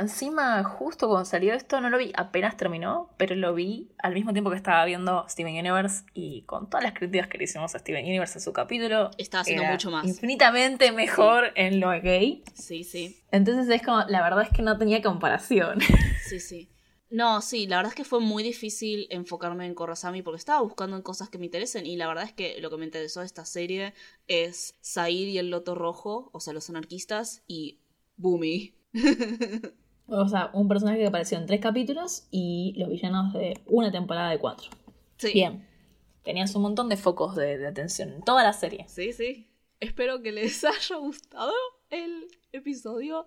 Encima, 0.00 0.62
justo 0.64 1.08
cuando 1.08 1.24
salió 1.24 1.52
esto, 1.52 1.80
no 1.80 1.90
lo 1.90 1.98
vi 1.98 2.12
apenas 2.16 2.56
terminó, 2.56 3.10
pero 3.16 3.34
lo 3.34 3.54
vi 3.54 3.90
al 3.98 4.14
mismo 4.14 4.32
tiempo 4.32 4.50
que 4.50 4.56
estaba 4.56 4.84
viendo 4.84 5.26
Steven 5.28 5.54
Universe 5.54 6.04
y 6.14 6.42
con 6.42 6.70
todas 6.70 6.84
las 6.84 6.94
críticas 6.94 7.28
que 7.28 7.38
le 7.38 7.44
hicimos 7.44 7.74
a 7.74 7.78
Steven 7.78 8.04
Universe 8.04 8.38
en 8.38 8.42
su 8.42 8.52
capítulo. 8.52 9.10
Está 9.18 9.40
haciendo 9.40 9.64
mucho 9.64 9.90
más. 9.90 10.06
Infinitamente 10.06 10.92
mejor 10.92 11.52
en 11.54 11.80
lo 11.80 11.90
gay. 12.00 12.42
Sí, 12.54 12.84
sí. 12.84 13.20
Entonces 13.30 13.68
es 13.68 13.82
como, 13.82 14.02
la 14.08 14.22
verdad 14.22 14.42
es 14.42 14.50
que 14.50 14.62
no 14.62 14.78
tenía 14.78 15.02
comparación. 15.02 15.80
Sí, 16.24 16.40
sí. 16.40 16.68
No, 17.10 17.40
sí, 17.42 17.66
la 17.66 17.76
verdad 17.76 17.92
es 17.92 17.96
que 17.96 18.04
fue 18.04 18.20
muy 18.20 18.42
difícil 18.42 19.06
enfocarme 19.10 19.66
en 19.66 19.74
Korrasami 19.74 20.22
porque 20.22 20.38
estaba 20.38 20.60
buscando 20.62 20.96
en 20.96 21.02
cosas 21.02 21.28
que 21.28 21.38
me 21.38 21.44
interesen 21.44 21.86
y 21.86 21.96
la 21.96 22.08
verdad 22.08 22.24
es 22.24 22.32
que 22.32 22.60
lo 22.60 22.70
que 22.70 22.76
me 22.76 22.84
interesó 22.86 23.20
de 23.20 23.26
esta 23.26 23.44
serie 23.44 23.94
es 24.26 24.74
Said 24.80 25.28
y 25.28 25.38
el 25.38 25.50
Loto 25.50 25.74
Rojo, 25.74 26.30
o 26.32 26.40
sea, 26.40 26.52
los 26.52 26.68
anarquistas, 26.70 27.42
y 27.46 27.78
Boomy. 28.16 28.74
o 30.06 30.28
sea, 30.28 30.50
un 30.54 30.66
personaje 30.68 30.98
que 30.98 31.06
apareció 31.06 31.38
en 31.38 31.46
tres 31.46 31.60
capítulos 31.60 32.26
y 32.30 32.74
los 32.76 32.88
villanos 32.88 33.32
de 33.32 33.60
una 33.66 33.92
temporada 33.92 34.30
de 34.30 34.38
cuatro. 34.38 34.70
Sí. 35.18 35.32
Bien. 35.32 35.66
Tenías 36.22 36.54
un 36.54 36.62
montón 36.62 36.88
de 36.88 36.96
focos 36.96 37.36
de, 37.36 37.58
de 37.58 37.66
atención 37.66 38.10
en 38.10 38.22
toda 38.22 38.42
la 38.42 38.54
serie. 38.54 38.86
Sí, 38.88 39.12
sí. 39.12 39.46
Espero 39.78 40.22
que 40.22 40.32
les 40.32 40.64
haya 40.64 40.96
gustado 40.96 41.52
el 41.90 42.28
episodio. 42.52 43.26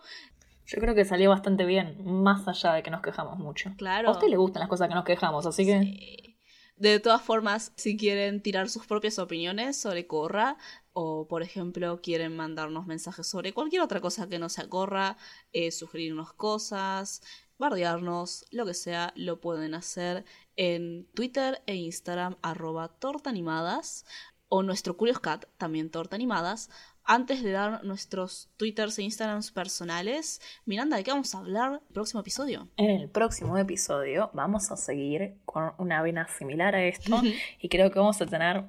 Yo 0.68 0.80
creo 0.80 0.94
que 0.94 1.06
salió 1.06 1.30
bastante 1.30 1.66
bien, 1.66 1.98
más 2.04 2.48
allá 2.48 2.74
de 2.74 2.84
que 2.84 2.92
nos 2.92 3.02
quejamos 3.02 3.40
mucho. 3.40 3.72
Claro. 3.78 4.10
A 4.10 4.12
usted 4.12 4.28
le 4.28 4.38
gustan 4.38 4.60
las 4.60 4.70
cosas 4.70 4.90
que 4.90 4.96
nos 4.96 5.06
quejamos, 5.06 5.46
así 5.46 5.66
que. 5.66 5.80
Sí. 5.82 6.38
De 6.76 7.00
todas 7.00 7.24
formas, 7.24 7.72
si 7.76 7.98
quieren 7.98 8.44
tirar 8.44 8.70
sus 8.70 8.86
propias 8.86 9.18
opiniones 9.18 9.78
sobre 9.82 10.06
Corra, 10.06 10.58
o 10.94 11.28
por 11.28 11.42
ejemplo 11.42 12.02
quieren 12.04 12.36
mandarnos 12.36 12.86
mensajes 12.86 13.26
sobre 13.26 13.52
cualquier 13.52 13.82
otra 13.82 14.00
cosa 14.00 14.30
que 14.30 14.38
no 14.38 14.48
sea 14.48 14.70
Corra, 14.70 15.18
eh, 15.54 15.72
sugerirnos 15.72 16.34
cosas, 16.34 17.24
bardearnos, 17.58 18.46
lo 18.52 18.66
que 18.68 18.76
sea, 18.76 19.12
lo 19.16 19.42
pueden 19.42 19.74
hacer 19.74 20.24
en 20.56 21.08
Twitter 21.16 21.64
e 21.66 21.76
Instagram, 21.76 22.36
arroba 22.44 22.90
tortaanimadas, 22.90 24.06
o 24.50 24.62
nuestro 24.62 24.98
Curious 24.98 25.20
Cat, 25.20 25.46
también 25.58 25.90
tortaanimadas. 25.90 26.70
Antes 27.10 27.42
de 27.42 27.52
dar 27.52 27.86
nuestros 27.86 28.50
Twitters 28.58 29.00
e 29.00 29.04
Instagrams 29.04 29.52
personales, 29.52 30.42
Miranda, 30.66 30.98
¿de 30.98 31.06
qué 31.06 31.12
vamos 31.12 31.34
a 31.34 31.38
hablar 31.38 31.80
el 31.88 31.94
próximo 31.94 32.20
episodio? 32.20 32.68
En 32.76 32.90
el 32.90 33.08
próximo 33.08 33.58
episodio 33.58 34.30
vamos 34.34 34.72
a 34.72 34.76
seguir 34.76 35.36
con 35.46 35.72
una 35.78 36.02
vena 36.02 36.28
similar 36.28 36.76
a 36.76 36.84
esto 36.84 37.22
y 37.62 37.70
creo 37.70 37.92
que 37.92 38.00
vamos 38.00 38.22
a 38.22 38.26
tener 38.26 38.66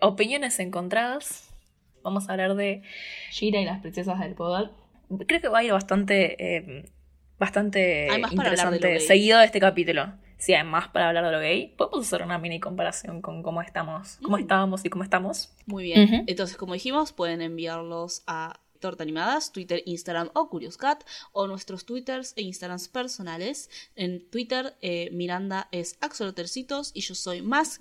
opiniones 0.00 0.58
encontradas. 0.58 1.50
Vamos 2.02 2.30
a 2.30 2.32
hablar 2.32 2.54
de 2.54 2.82
Shira 3.30 3.60
y 3.60 3.66
las 3.66 3.80
princesas 3.80 4.18
del 4.20 4.34
poder. 4.34 4.70
Creo 5.26 5.42
que 5.42 5.48
va 5.48 5.58
a 5.58 5.62
ir 5.62 5.72
bastante, 5.72 6.56
eh, 6.56 6.90
bastante 7.38 7.78
de 7.78 8.24
interesante 8.30 9.00
seguido 9.00 9.38
de 9.38 9.44
este 9.44 9.60
capítulo. 9.60 10.14
Si 10.40 10.54
hay 10.54 10.64
más 10.64 10.88
para 10.88 11.08
hablar 11.08 11.24
de 11.26 11.32
lo 11.32 11.38
gay, 11.38 11.74
podemos 11.76 12.06
hacer 12.06 12.22
una 12.22 12.38
mini 12.38 12.58
comparación 12.60 13.20
con 13.22 13.42
cómo 13.42 13.60
estamos, 13.62 14.18
cómo 14.22 14.36
Mm. 14.36 14.40
estábamos 14.40 14.84
y 14.84 14.88
cómo 14.90 15.04
estamos. 15.04 15.54
Muy 15.66 15.84
bien. 15.84 16.24
Entonces, 16.26 16.56
como 16.56 16.72
dijimos, 16.74 17.12
pueden 17.12 17.42
enviarlos 17.42 18.22
a 18.26 18.58
Torta 18.80 19.02
Animadas, 19.02 19.52
Twitter, 19.52 19.82
Instagram 19.86 20.30
o 20.34 20.48
Curious 20.48 20.76
Cat, 20.76 21.04
o 21.32 21.46
nuestros 21.46 21.84
Twitters 21.84 22.32
e 22.36 22.42
Instagrams 22.42 22.88
personales. 22.88 23.70
En 23.94 24.28
Twitter, 24.30 24.76
eh, 24.80 25.10
Miranda 25.12 25.68
es 25.70 25.96
Axolotercitos 26.00 26.90
y 26.94 27.02
yo 27.02 27.14
soy 27.14 27.42
más 27.42 27.78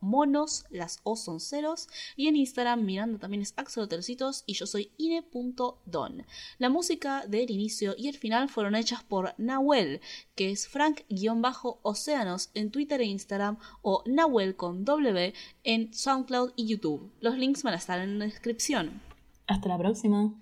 monos, 0.00 0.64
las 0.70 1.00
O 1.02 1.16
son 1.16 1.40
ceros. 1.40 1.88
Y 2.16 2.28
en 2.28 2.36
Instagram, 2.36 2.84
Miranda 2.84 3.18
también 3.18 3.42
es 3.42 3.54
Axolotercitos 3.56 4.44
y 4.46 4.54
yo 4.54 4.66
soy 4.66 4.90
ine.don. 4.96 6.24
La 6.58 6.68
música 6.68 7.26
del 7.26 7.50
inicio 7.50 7.94
y 7.98 8.08
el 8.08 8.16
final 8.16 8.48
fueron 8.48 8.74
hechas 8.74 9.02
por 9.02 9.34
Nahuel, 9.38 10.00
que 10.34 10.50
es 10.50 10.68
Frank-Océanos 10.68 12.50
en 12.54 12.70
Twitter 12.70 13.00
e 13.00 13.04
Instagram, 13.04 13.58
o 13.82 14.02
Nahuel 14.06 14.56
con 14.56 14.84
W 14.84 15.34
en 15.64 15.92
SoundCloud 15.92 16.52
y 16.56 16.66
YouTube. 16.66 17.10
Los 17.20 17.36
links 17.36 17.62
van 17.62 17.74
a 17.74 17.78
estar 17.78 18.00
en 18.00 18.18
la 18.18 18.26
descripción. 18.26 19.11
Hasta 19.46 19.68
la 19.68 19.78
próxima. 19.78 20.34